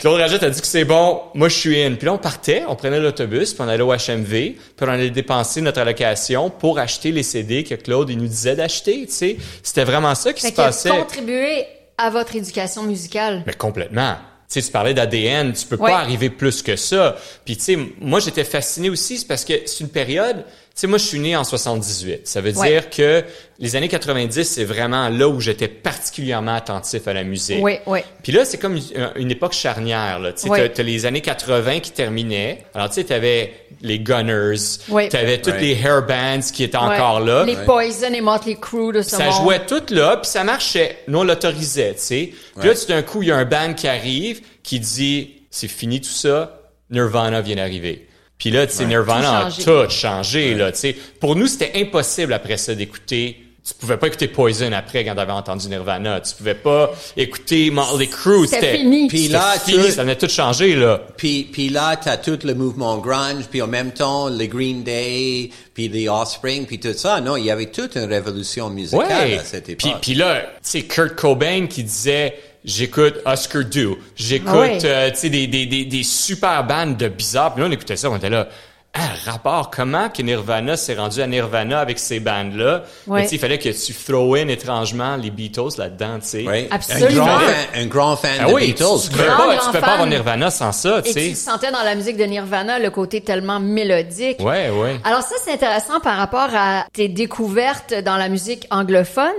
Claude 0.03 0.19
Rajotte 0.21 0.43
a 0.43 0.51
dit 0.51 0.61
que 0.61 0.67
c'est 0.67 0.85
bon, 0.85 1.21
moi 1.35 1.49
je 1.49 1.55
suis 1.57 1.81
in. 1.81 1.95
Puis 1.95 2.07
là, 2.07 2.15
on 2.15 2.19
partait, 2.19 2.65
on 2.67 2.75
prenait 2.75 2.99
l'autobus, 2.99 3.55
puis 3.55 3.63
on 3.63 3.69
allait 3.69 3.85
au 3.85 3.93
HMV, 3.93 4.27
puis 4.31 4.57
on 4.81 4.89
allait 4.89 5.11
dépenser 5.11 5.61
notre 5.61 5.81
allocation 5.81 6.51
pour 6.51 6.81
acheter 6.81 7.13
les 7.13 7.23
CD 7.23 7.63
que 7.63 7.77
Claude 7.77 8.11
il 8.11 8.19
nous 8.19 8.27
disait 8.27 8.57
d'acheter, 8.57 9.07
tu 9.07 9.13
sais. 9.13 9.37
C'était 9.63 9.85
vraiment 9.85 10.17
ça 10.17 10.33
qui 10.33 10.41
Fait 10.41 10.49
se 10.49 10.55
passait. 10.55 10.89
contribué 10.89 11.67
à 11.97 12.11
votre 12.11 12.35
éducation 12.35 12.83
musicale. 12.83 13.45
Mais 13.47 13.53
complètement. 13.53 14.17
Tu 14.51 14.61
sais, 14.61 14.67
tu 14.67 14.73
parlais 14.73 14.93
d'ADN, 14.93 15.53
tu 15.53 15.67
peux 15.67 15.77
Ouais. 15.77 15.93
pas 15.93 15.99
arriver 16.01 16.31
plus 16.31 16.63
que 16.63 16.75
ça. 16.75 17.15
Puis 17.45 17.57
tu 17.57 17.63
sais, 17.63 17.79
moi 18.01 18.19
j'étais 18.19 18.43
fasciné 18.43 18.91
aussi, 18.91 19.19
c'est 19.19 19.29
parce 19.29 19.45
que 19.45 19.55
c'est 19.67 19.85
une 19.85 19.89
période. 19.89 20.45
Tu 20.75 20.81
sais, 20.81 20.87
moi 20.87 20.97
je 20.97 21.05
suis 21.05 21.19
né 21.19 21.37
en 21.37 21.45
78. 21.45 22.27
Ça 22.27 22.41
veut 22.41 22.57
Ouais. 22.57 22.71
dire 22.71 22.89
que 22.89 23.23
les 23.59 23.77
années 23.77 23.89
90, 23.89 24.43
c'est 24.45 24.65
vraiment 24.65 25.11
là 25.11 25.29
où 25.29 25.39
j'étais 25.39 25.69
particulièrement 25.69 26.55
attentif 26.55 27.07
à 27.07 27.13
la 27.13 27.25
musique. 27.25 27.59
Oui, 27.61 27.75
oui. 27.87 28.01
Puis 28.23 28.33
là, 28.33 28.47
c'est 28.47 28.57
comme 28.57 28.79
une, 29.17 29.31
époque 29.31 29.53
charnière. 29.53 30.19
Là. 30.19 30.33
Tu 30.33 30.41
sais, 30.43 30.49
Ouais. 30.49 30.69
t'as, 30.69 30.77
t'as 30.77 30.83
les 30.83 31.05
années 31.05 31.21
80 31.21 31.81
qui 31.81 31.91
terminaient. 31.91 32.65
Alors, 32.75 32.89
tu 32.89 32.95
sais, 32.95 33.05
t'avais 33.05 33.53
les 33.83 33.99
Gunners, 33.99 34.55
Ouais. 34.89 35.09
t'avais 35.11 35.39
toutes 35.43 35.55
Ouais. 35.55 35.61
les 35.61 35.73
hair 35.73 36.07
bands 36.07 36.41
qui 36.53 36.65
étaient 36.65 36.79
Ouais. 36.79 36.85
encore 36.85 37.21
là. 37.21 37.45
Les 37.45 37.57
Poison 37.57 38.13
et 38.15 38.21
Motley 38.23 38.57
Crue 38.59 38.93
de 38.95 39.03
ce 39.03 39.11
Ça 39.11 39.25
monde. 39.27 39.43
jouait 39.43 39.67
tout 39.67 39.83
là, 39.91 40.17
puis 40.17 40.31
ça 40.31 40.43
marchait. 40.43 41.01
Nous, 41.07 41.19
on 41.19 41.25
l'autorisait, 41.25 41.93
tu 41.95 42.01
sais. 42.01 42.33
Puis 42.59 42.67
là, 42.69 42.75
tout 42.75 42.87
d'un 42.87 43.03
coup, 43.03 43.21
il 43.23 43.29
y 43.29 43.33
a 43.33 43.37
un 43.37 43.45
band 43.45 43.75
qui 43.75 43.89
arrive, 43.89 44.41
qui 44.63 44.81
dit, 44.81 45.43
c'est 45.51 45.69
fini 45.69 46.01
tout 46.01 46.09
ça, 46.09 46.61
Nirvana 46.91 47.43
vient 47.43 47.57
d'arriver. 47.57 48.09
Puis 48.38 48.50
là, 48.50 48.67
tu 48.67 48.75
sais, 48.75 48.84
Nirvana 48.87 49.49
Tout 49.64 49.70
a 49.70 49.87
tout 49.87 49.93
changé, 49.93 50.55
là, 50.55 50.73
tu 50.73 50.79
sais. 50.79 50.96
Pour 51.20 51.37
nous, 51.37 51.46
c'était 51.46 51.73
impossible 51.81 52.32
après 52.32 52.56
ça 52.56 52.75
d'écouter 52.75 53.38
tu 53.64 53.75
pouvais 53.75 53.96
pas 53.96 54.08
écouter 54.08 54.26
Poison 54.26 54.73
après 54.73 55.05
quand 55.05 55.14
t'avais 55.14 55.31
entendu 55.31 55.69
Nirvana. 55.69 56.20
Tu 56.20 56.34
pouvais 56.34 56.56
pas 56.56 56.90
écouter 57.17 57.70
Motley 57.70 58.08
Crue. 58.08 58.49
C'était 58.49 58.79
fini. 58.79 59.06
Puis 59.06 59.29
là, 59.29 59.55
fini, 59.64 59.84
tu- 59.84 59.93
ça 59.93 60.02
venait 60.02 60.17
tout 60.17 60.29
changer, 60.29 60.75
là. 60.75 61.00
Puis, 61.17 61.44
puis 61.52 61.69
là, 61.69 61.94
t'as 61.94 62.17
tout 62.17 62.40
le 62.43 62.55
mouvement 62.55 62.99
grunge, 62.99 63.44
puis 63.49 63.62
en 63.62 63.69
même 63.69 63.93
temps, 63.93 64.26
les 64.26 64.49
Green 64.49 64.82
Day, 64.82 65.50
puis 65.75 65.87
les 65.88 66.08
Offspring, 66.08 66.67
puis 66.67 66.81
tout 66.81 66.93
ça. 66.93 67.20
Non, 67.20 67.37
il 67.37 67.44
y 67.44 67.52
avait 67.52 67.67
toute 67.67 67.94
une 67.94 68.06
révolution 68.12 68.69
musicale 68.69 69.29
Ouais. 69.29 69.39
à 69.39 69.44
cette 69.44 69.67
Puis, 69.77 69.89
époque. 69.91 70.01
puis 70.03 70.15
là, 70.15 70.41
tu 70.41 70.48
sais, 70.62 70.82
Kurt 70.82 71.15
Cobain 71.15 71.69
qui 71.69 71.84
disait 71.84 72.34
j'écoute 72.65 73.15
Oscar 73.25 73.65
Du, 73.65 73.89
j'écoute 74.17 74.49
Ah 74.53 74.59
ouais. 74.61 74.79
euh, 74.85 75.11
tu 75.11 75.17
sais 75.17 75.29
des, 75.31 75.47
des, 75.47 75.67
des, 75.67 75.85
des 75.85 76.03
super 76.03 76.65
bandes 76.65 76.97
de 76.97 77.09
bizarres. 77.09 77.55
Puis 77.55 77.63
là, 77.63 77.69
on 77.69 77.73
écoutait 77.73 77.97
ça, 77.97 78.11
on 78.11 78.17
était 78.17 78.31
là. 78.31 78.49
Ah, 78.95 79.09
rapport, 79.25 79.71
comment 79.71 80.11
que 80.11 80.21
Nirvana 80.21 80.77
s'est 80.77 80.93
rendu 80.93 81.23
à 81.23 81.27
Nirvana 81.27 81.81
avec 81.81 81.99
ces 81.99 82.21
bandes-là? 82.21 82.83
Ouais. 83.07 83.21
Mais 83.21 83.23
tu 83.23 83.31
sais, 83.31 83.37
il 83.37 83.39
fallait 83.39 83.59
que 83.59 83.71
tu 83.71 83.95
throw 83.95 84.35
in 84.35 84.49
étrangement 84.49 85.17
les 85.17 85.31
Beatles 85.31 85.79
là-dedans, 85.79 86.19
tu 86.21 86.27
sais. 86.45 86.69
Absolument. 86.71 87.25
Un 87.25 87.27
grand 87.27 87.39
fan, 87.39 87.55
un 87.75 87.87
grand 87.87 88.17
fan 88.17 88.31
Ah 88.39 88.49
de 88.49 88.53
oui, 88.53 88.67
Beatles. 88.67 88.85
tu, 89.05 89.09
tu 89.11 89.17
peux 89.17 89.25
Grand, 89.25 89.37
pas, 89.39 89.57
grand 89.57 89.65
tu 89.65 89.73
peux 89.73 89.81
pas 89.81 89.93
avoir 89.93 90.07
Nirvana 90.07 90.51
sans 90.51 90.73
ça, 90.73 91.01
tu 91.01 91.09
Et 91.09 91.15
tu 91.15 91.21
sais. 91.21 91.35
sentais 91.35 91.73
dans 91.73 91.83
la 91.83 91.95
musique 91.95 92.19
de 92.19 92.25
Nirvana 92.25 92.79
le 92.79 92.91
côté 92.91 93.23
tellement 93.23 93.61
mélodique. 93.61 94.41
Ouais, 94.41 94.69
ouais. 94.69 95.01
Alors 95.05 95.23
ça, 95.23 95.37
c'est 95.43 95.53
intéressant 95.53 95.99
par 96.01 96.19
rapport 96.19 96.51
à 96.55 96.85
tes 96.93 97.09
découvertes 97.09 97.95
dans 98.05 98.19
la 98.19 98.29
musique 98.29 98.67
anglophone, 98.71 99.33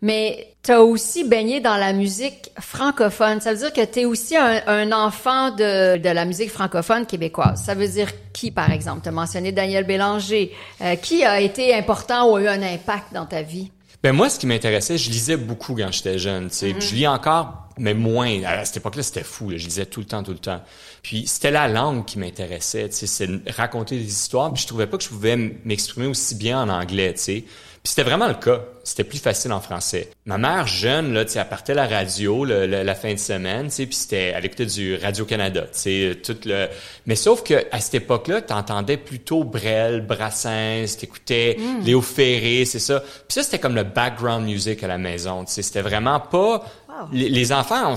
mais 0.00 0.46
t'as 0.62 0.78
aussi 0.78 1.24
baigné 1.24 1.60
dans 1.60 1.76
la 1.76 1.92
musique 1.92 2.50
francophone. 2.60 3.40
Ça 3.40 3.52
veut 3.52 3.58
dire 3.58 3.72
que 3.72 3.84
t'es 3.84 4.04
aussi 4.04 4.36
un, 4.36 4.62
un 4.66 4.92
enfant 4.92 5.50
de, 5.50 5.96
de 5.98 6.08
la 6.08 6.24
musique 6.24 6.50
francophone 6.50 7.04
québécoise. 7.04 7.62
Ça 7.64 7.74
veut 7.74 7.88
dire 7.88 8.10
qui, 8.32 8.50
par 8.50 8.70
exemple? 8.70 9.00
T'as 9.02 9.10
mentionné 9.10 9.50
Daniel 9.52 9.84
Bélanger. 9.84 10.52
Euh, 10.80 10.94
qui 10.96 11.24
a 11.24 11.40
été 11.40 11.74
important 11.74 12.30
ou 12.30 12.36
a 12.36 12.42
eu 12.42 12.46
un 12.48 12.62
impact 12.62 13.12
dans 13.12 13.26
ta 13.26 13.42
vie? 13.42 13.70
Ben 14.02 14.12
moi, 14.12 14.28
ce 14.28 14.38
qui 14.38 14.46
m'intéressait, 14.46 14.98
je 14.98 15.10
lisais 15.10 15.36
beaucoup 15.36 15.76
quand 15.76 15.92
j'étais 15.92 16.18
jeune. 16.18 16.48
Tu 16.48 16.56
sais, 16.56 16.74
Je 16.80 16.94
lis 16.94 17.06
encore, 17.06 17.68
mais 17.78 17.94
moins. 17.94 18.42
À 18.44 18.64
cette 18.64 18.78
époque-là, 18.78 19.02
c'était 19.04 19.22
fou. 19.22 19.50
là. 19.50 19.58
Je 19.58 19.64
lisais 19.64 19.86
tout 19.86 20.00
le 20.00 20.06
temps, 20.06 20.22
tout 20.24 20.32
le 20.32 20.38
temps. 20.38 20.60
Puis 21.02 21.26
c'était 21.28 21.52
la 21.52 21.68
langue 21.68 22.04
qui 22.04 22.18
m'intéressait. 22.18 22.88
Tu 22.88 22.96
sais, 22.96 23.06
c'est 23.06 23.28
raconter 23.52 23.96
des 23.96 24.04
histoires. 24.10 24.52
Puis 24.52 24.62
je 24.62 24.66
trouvais 24.68 24.88
pas 24.88 24.96
que 24.96 25.04
je 25.04 25.08
pouvais 25.08 25.36
m'exprimer 25.64 26.06
aussi 26.06 26.34
bien 26.34 26.60
en 26.62 26.68
anglais. 26.68 27.14
Tu 27.14 27.20
sais. 27.20 27.44
Puis 27.82 27.90
c'était 27.90 28.04
vraiment 28.04 28.28
le 28.28 28.34
cas. 28.34 28.60
C'était 28.84 29.02
plus 29.02 29.18
facile 29.18 29.50
en 29.52 29.60
français. 29.60 30.10
Ma 30.24 30.38
mère 30.38 30.68
jeune, 30.68 31.12
là, 31.12 31.24
tu 31.24 31.32
sais, 31.32 31.40
elle 31.40 31.48
partait 31.48 31.74
la 31.74 31.86
radio 31.88 32.44
le- 32.44 32.66
le- 32.66 32.82
la 32.84 32.94
fin 32.94 33.12
de 33.12 33.18
semaine, 33.18 33.66
tu 33.66 33.72
sais, 33.72 33.86
puis 33.86 33.94
c'était, 33.96 34.32
elle 34.36 34.44
écoutait 34.44 34.66
du 34.66 34.96
Radio 34.96 35.24
Canada, 35.24 35.62
tu 35.62 35.68
sais, 35.72 36.18
tout 36.24 36.36
le. 36.44 36.68
Mais 37.06 37.16
sauf 37.16 37.42
que 37.42 37.66
à 37.72 37.80
cette 37.80 37.94
époque-là, 37.94 38.40
t'entendais 38.42 38.96
plutôt 38.98 39.42
Brel, 39.42 40.00
Brassens, 40.02 40.96
t'écoutais 40.98 41.56
Léo 41.84 42.00
Ferré, 42.02 42.64
c'est 42.66 42.78
ça. 42.78 43.00
Puis 43.00 43.34
ça, 43.34 43.42
c'était 43.42 43.58
comme 43.58 43.74
le 43.74 43.84
background 43.84 44.44
music 44.44 44.82
à 44.84 44.86
la 44.86 44.98
maison, 44.98 45.44
tu 45.44 45.52
sais. 45.52 45.62
C'était 45.62 45.82
vraiment 45.82 46.20
pas. 46.20 46.64
Les, 47.12 47.28
les 47.28 47.52
enfants, 47.52 47.92
on 47.92 47.96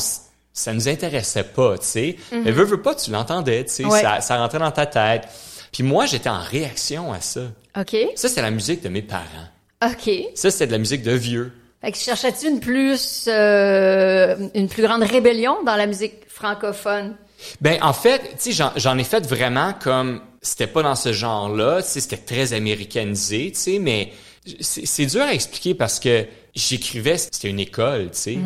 ça 0.58 0.74
nous 0.74 0.88
intéressait 0.88 1.44
pas, 1.44 1.78
tu 1.78 1.86
sais. 1.86 2.16
Mais 2.32 2.50
veux, 2.52 2.64
veux 2.64 2.82
pas, 2.82 2.96
tu 2.96 3.12
l'entendais, 3.12 3.66
tu 3.66 3.72
sais. 3.74 3.86
Ouais. 3.86 4.02
Ça, 4.02 4.22
ça 4.22 4.38
rentrait 4.38 4.58
dans 4.60 4.72
ta 4.72 4.86
tête. 4.88 5.28
Puis 5.72 5.84
moi, 5.84 6.06
j'étais 6.06 6.30
en 6.30 6.40
réaction 6.42 7.12
à 7.14 7.20
ça. 7.22 7.42
OK. 7.78 7.96
Ça, 8.16 8.30
c'est 8.30 8.42
la 8.42 8.52
musique 8.52 8.82
de 8.82 8.90
mes 8.90 9.02
parents. 9.02 9.50
OK. 9.86 10.10
Ça, 10.36 10.52
c'était 10.52 10.68
de 10.68 10.72
la 10.72 10.78
musique 10.78 11.04
de 11.04 11.12
vieux. 11.12 11.52
Fait 11.82 11.92
que 11.92 11.98
cherchais-tu 11.98 12.48
une 12.48 12.60
plus, 12.60 13.26
euh, 13.28 14.36
une 14.56 14.68
plus 14.68 14.82
grande 14.82 15.04
rébellion 15.04 15.58
dans 15.64 15.76
la 15.76 15.86
musique 15.86 16.14
francophone? 16.28 17.16
Ben, 17.62 17.78
en 17.82 17.94
fait, 17.94 18.22
tu 18.42 18.54
sais, 18.54 18.70
j'en, 18.76 18.98
ai 18.98 19.04
fait 19.04 19.26
vraiment 19.28 19.74
comme, 19.74 20.22
c'était 20.42 20.68
pas 20.68 20.82
dans 20.82 20.96
ce 20.96 21.14
genre-là, 21.14 21.82
tu 21.84 21.90
sais, 21.90 22.00
c'était 22.00 22.18
très 22.18 22.54
américanisé, 22.54 23.52
tu 23.54 23.60
sais, 23.60 23.80
mais 23.80 24.14
c'est, 24.60 25.06
dur 25.06 25.22
à 25.22 25.34
expliquer 25.34 25.74
parce 25.74 26.00
que 26.00 26.26
j'écrivais, 26.56 27.18
c'était 27.18 27.50
une 27.50 27.60
école, 27.60 28.12
tu 28.12 28.18
sais. 28.20 28.38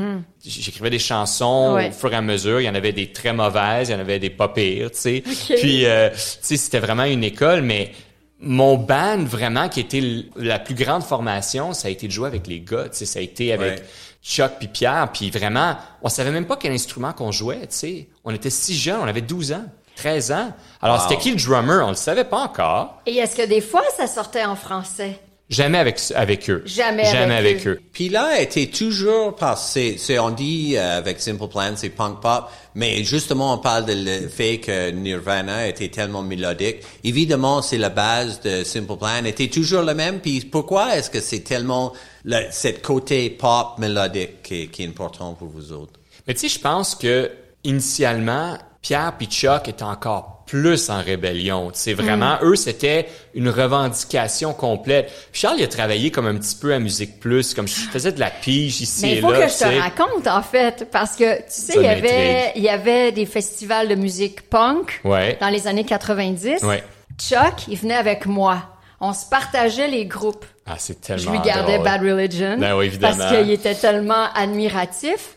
J'écrivais 0.43 0.89
des 0.89 0.99
chansons 0.99 1.75
Ouais. 1.75 1.89
au 1.89 1.91
fur 1.91 2.11
et 2.11 2.15
à 2.15 2.21
mesure. 2.21 2.59
Il 2.61 2.65
y 2.65 2.69
en 2.69 2.75
avait 2.75 2.93
des 2.93 3.11
très 3.11 3.33
mauvaises, 3.33 3.89
il 3.89 3.91
y 3.91 3.95
en 3.95 3.99
avait 3.99 4.19
des 4.19 4.29
pas 4.29 4.49
pires, 4.49 4.91
tu 4.91 4.97
sais. 4.97 5.23
Puis, 5.57 5.85
euh, 5.85 6.09
tu 6.09 6.17
sais, 6.17 6.57
c'était 6.57 6.79
vraiment 6.79 7.03
une 7.03 7.23
école, 7.23 7.61
mais 7.61 7.91
mon 8.41 8.77
band, 8.77 9.23
vraiment, 9.25 9.67
qui 9.69 9.79
était 9.81 10.01
la 10.35 10.59
plus 10.59 10.75
grande 10.75 11.03
formation, 11.03 11.73
ça 11.73 11.87
a 11.87 11.91
été 11.91 12.07
de 12.07 12.11
jouer 12.11 12.27
avec 12.27 12.47
les 12.47 12.61
gars, 12.61 12.83
tu 12.89 12.97
sais. 12.97 13.05
Ça 13.05 13.19
a 13.19 13.21
été 13.21 13.51
avec 13.53 13.79
Ouais. 13.79 13.85
Chuck 14.23 14.51
puis 14.59 14.67
Pierre, 14.67 15.09
puis 15.13 15.29
vraiment, 15.31 15.77
on 16.01 16.09
savait 16.09 16.31
même 16.31 16.45
pas 16.45 16.57
quel 16.57 16.71
instrument 16.73 17.13
qu'on 17.13 17.31
jouait, 17.31 17.61
tu 17.61 17.67
sais. 17.69 18.07
On 18.25 18.33
était 18.33 18.49
si 18.49 18.73
jeunes, 18.75 18.99
on 19.01 19.07
avait 19.07 19.21
12 19.21 19.53
ans, 19.53 19.63
13 19.95 20.31
ans. 20.31 20.53
Alors, 20.81 20.97
Wow. 20.97 21.03
c'était 21.09 21.21
qui 21.21 21.31
le 21.31 21.37
drummer? 21.37 21.85
On 21.85 21.89
le 21.89 21.95
savait 21.95 22.23
pas 22.25 22.39
encore. 22.39 23.01
Et 23.05 23.15
est-ce 23.17 23.35
que 23.35 23.45
des 23.47 23.61
fois, 23.61 23.83
ça 23.97 24.07
sortait 24.07 24.45
en 24.45 24.55
français? 24.55 25.19
Jamais 25.49 25.79
avec, 25.79 25.99
avec 26.13 26.47
eux. 26.49 26.61
Jamais 26.65 27.05
Jamais 27.05 27.35
avec 27.35 27.55
avec, 27.55 27.67
eux. 27.67 27.71
eux. 27.71 27.79
Puis 27.91 28.09
là, 28.09 28.39
était 28.39 28.67
toujours 28.67 29.35
parce 29.35 29.65
que 29.65 29.71
c'est, 29.71 29.97
c'est- 29.97 30.19
on 30.19 30.29
dit 30.29 30.75
euh, 30.77 30.99
avec 30.99 31.19
Simple 31.19 31.47
Plan, 31.47 31.71
c'est 31.75 31.89
punk 31.89 32.21
pop, 32.21 32.45
mais 32.75 33.03
justement, 33.03 33.53
on 33.55 33.57
parle 33.57 33.85
de 33.85 33.93
le 33.95 34.27
fait 34.29 34.59
que 34.59 34.91
Nirvana 34.91 35.67
était 35.67 35.89
tellement 35.89 36.21
mélodique. 36.21 36.77
Évidemment, 37.03 37.63
c'est 37.63 37.79
la 37.79 37.89
base 37.89 38.41
de 38.41 38.63
Simple 38.63 38.95
Plan, 38.97 39.25
était 39.25 39.47
toujours 39.47 39.81
le 39.81 39.95
même. 39.95 40.19
Puis 40.19 40.41
pourquoi 40.41 40.95
est-ce 40.95 41.09
que 41.09 41.19
c'est 41.19 41.39
tellement 41.39 41.93
le, 42.25 42.37
cette 42.51 42.83
côté 42.83 43.31
pop 43.31 43.69
mélodique 43.79 44.43
qui, 44.43 44.61
est- 44.61 44.67
qui 44.67 44.83
est 44.83 44.87
important 44.87 45.33
pour 45.33 45.47
vous 45.47 45.71
autres? 45.71 45.93
Mais 46.27 46.35
tu 46.35 46.41
sais, 46.41 46.49
je 46.49 46.59
pense 46.59 46.93
que 46.93 47.31
initialement, 47.63 48.57
Pierre 48.81 49.13
Chuck 49.29 49.67
étaient 49.67 49.83
encore 49.83 50.38
plus 50.49 50.89
en 50.89 51.01
rébellion. 51.01 51.69
C'est 51.73 51.93
vraiment 51.93 52.35
Mm. 52.41 52.45
eux, 52.45 52.55
c'était 52.55 53.07
une 53.35 53.49
revendication 53.49 54.53
complète. 54.53 55.11
Puis 55.31 55.41
Charles, 55.41 55.57
il 55.59 55.63
a 55.63 55.67
travaillé 55.67 56.09
comme 56.11 56.27
un 56.27 56.35
petit 56.35 56.55
peu 56.55 56.73
à 56.73 56.79
musique 56.79 57.19
plus, 57.19 57.53
comme 57.53 57.67
je 57.67 57.73
faisais 57.75 58.11
de 58.11 58.19
la 58.19 58.29
pige 58.29 58.81
ici 58.81 59.01
Mais 59.03 59.11
et 59.11 59.15
il 59.17 59.21
faut 59.21 59.31
là. 59.31 59.41
que 59.41 59.47
je 59.47 59.53
sais. 59.53 59.75
te 59.75 59.79
raconte, 59.79 60.27
en 60.27 60.41
fait, 60.41 60.87
parce 60.91 61.15
que, 61.15 61.37
tu 61.37 61.43
sais, 61.49 61.73
il 61.75 61.83
y 61.83 61.87
avait, 61.87 62.51
il 62.55 62.63
y 62.63 62.69
avait 62.69 63.11
des 63.11 63.25
festivals 63.25 63.87
de 63.87 63.95
musique 63.95 64.49
punk 64.49 65.01
Ouais. 65.03 65.37
dans 65.39 65.49
les 65.49 65.67
années 65.67 65.85
90. 65.85 66.63
Ouais. 66.63 66.83
Chuck, 67.19 67.67
il 67.67 67.77
venait 67.77 67.95
avec 67.95 68.25
moi. 68.25 68.61
On 69.01 69.13
se 69.13 69.25
partageait 69.29 69.87
les 69.87 70.05
groupes. 70.05 70.45
Ah, 70.65 70.75
c'est 70.77 70.97
Je 71.01 71.07
tellement 71.15 71.31
lui 71.31 71.39
gardais 71.47 71.73
drôle. 71.75 71.85
Bad 71.85 72.01
Religion. 72.01 72.57
Ben 72.59 72.75
oui, 72.75 72.85
évidemment. 72.87 73.17
Parce 73.17 73.37
qu'il 73.37 73.49
était 73.51 73.75
tellement 73.75 74.25
admiratif. 74.35 75.35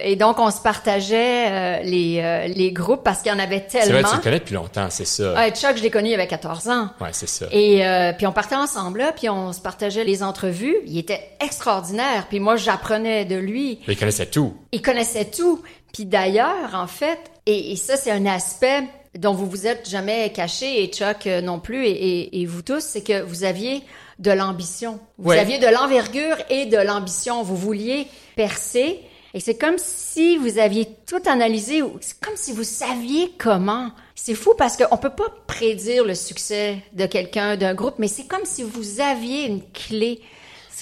Et 0.00 0.14
donc, 0.14 0.38
on 0.38 0.50
se 0.52 0.60
partageait 0.60 1.48
euh, 1.50 1.82
les, 1.82 2.20
euh, 2.22 2.46
les 2.46 2.70
groupes 2.70 3.02
parce 3.02 3.20
qu'il 3.22 3.32
y 3.32 3.34
en 3.34 3.38
avait 3.40 3.64
C'est 3.68 3.78
vrai, 3.80 3.86
tellement. 3.94 4.08
tu 4.10 4.16
le 4.16 4.22
connais 4.22 4.38
depuis 4.38 4.54
longtemps, 4.54 4.86
c'est 4.90 5.04
ça. 5.04 5.34
Ouais, 5.34 5.50
Chuck, 5.50 5.76
je 5.76 5.82
l'ai 5.82 5.90
connu, 5.90 6.10
il 6.10 6.14
avait 6.14 6.28
14 6.28 6.68
ans. 6.68 6.90
Ouais, 7.00 7.08
c'est 7.12 7.28
ça. 7.28 7.46
Et 7.50 7.84
euh, 7.84 8.12
puis 8.12 8.26
on 8.26 8.32
partait 8.32 8.54
ensemble 8.54 9.00
là, 9.00 9.12
puis 9.12 9.28
on 9.28 9.52
se 9.52 9.60
partageait 9.60 10.04
les 10.04 10.22
entrevues. 10.22 10.76
Il 10.86 10.98
était 10.98 11.30
extraordinaire. 11.44 12.26
Puis 12.28 12.38
moi, 12.38 12.56
j'apprenais 12.56 13.24
de 13.24 13.34
lui. 13.36 13.80
Il 13.88 13.96
connaissait 13.96 14.26
tout. 14.26 14.54
Il 14.70 14.82
connaissait 14.82 15.24
tout. 15.24 15.62
Puis 15.92 16.04
d'ailleurs, 16.04 16.74
en 16.74 16.86
fait, 16.86 17.18
et, 17.46 17.72
et 17.72 17.76
ça, 17.76 17.96
c'est 17.96 18.12
un 18.12 18.26
aspect 18.26 18.84
dont 19.18 19.32
vous 19.32 19.46
vous 19.50 19.66
êtes 19.66 19.88
jamais 19.88 20.30
caché, 20.30 20.84
et 20.84 20.88
Chuck 20.88 21.26
euh, 21.26 21.40
non 21.40 21.58
plus, 21.58 21.84
et, 21.86 21.90
et- 21.90 22.40
et 22.42 22.46
vous 22.46 22.62
tous, 22.62 22.80
c'est 22.84 23.02
que 23.02 23.20
vous 23.22 23.42
aviez 23.42 23.82
de 24.20 24.30
l'ambition. 24.30 25.00
Vous 25.18 25.30
Ouais. 25.30 25.38
aviez 25.40 25.58
de 25.58 25.66
l'envergure 25.66 26.36
et 26.50 26.66
de 26.66 26.76
l'ambition. 26.76 27.42
Vous 27.42 27.56
vouliez 27.56 28.06
percer. 28.36 29.00
Et 29.34 29.40
c'est 29.40 29.56
comme 29.56 29.76
si 29.78 30.36
vous 30.38 30.58
aviez 30.58 30.88
tout 31.06 31.22
analysé, 31.26 31.82
ou 31.82 31.98
c'est 32.00 32.18
comme 32.20 32.36
si 32.36 32.52
vous 32.52 32.64
saviez 32.64 33.32
comment. 33.38 33.90
C'est 34.14 34.34
fou 34.34 34.54
parce 34.56 34.76
qu'on 34.76 34.96
peut 34.96 35.10
pas 35.14 35.28
prédire 35.46 36.04
le 36.04 36.14
succès 36.14 36.78
de 36.92 37.06
quelqu'un, 37.06 37.56
d'un 37.56 37.74
groupe, 37.74 37.94
mais 37.98 38.08
c'est 38.08 38.26
comme 38.26 38.44
si 38.44 38.62
vous 38.62 39.00
aviez 39.00 39.44
une 39.46 39.62
clé. 39.72 40.20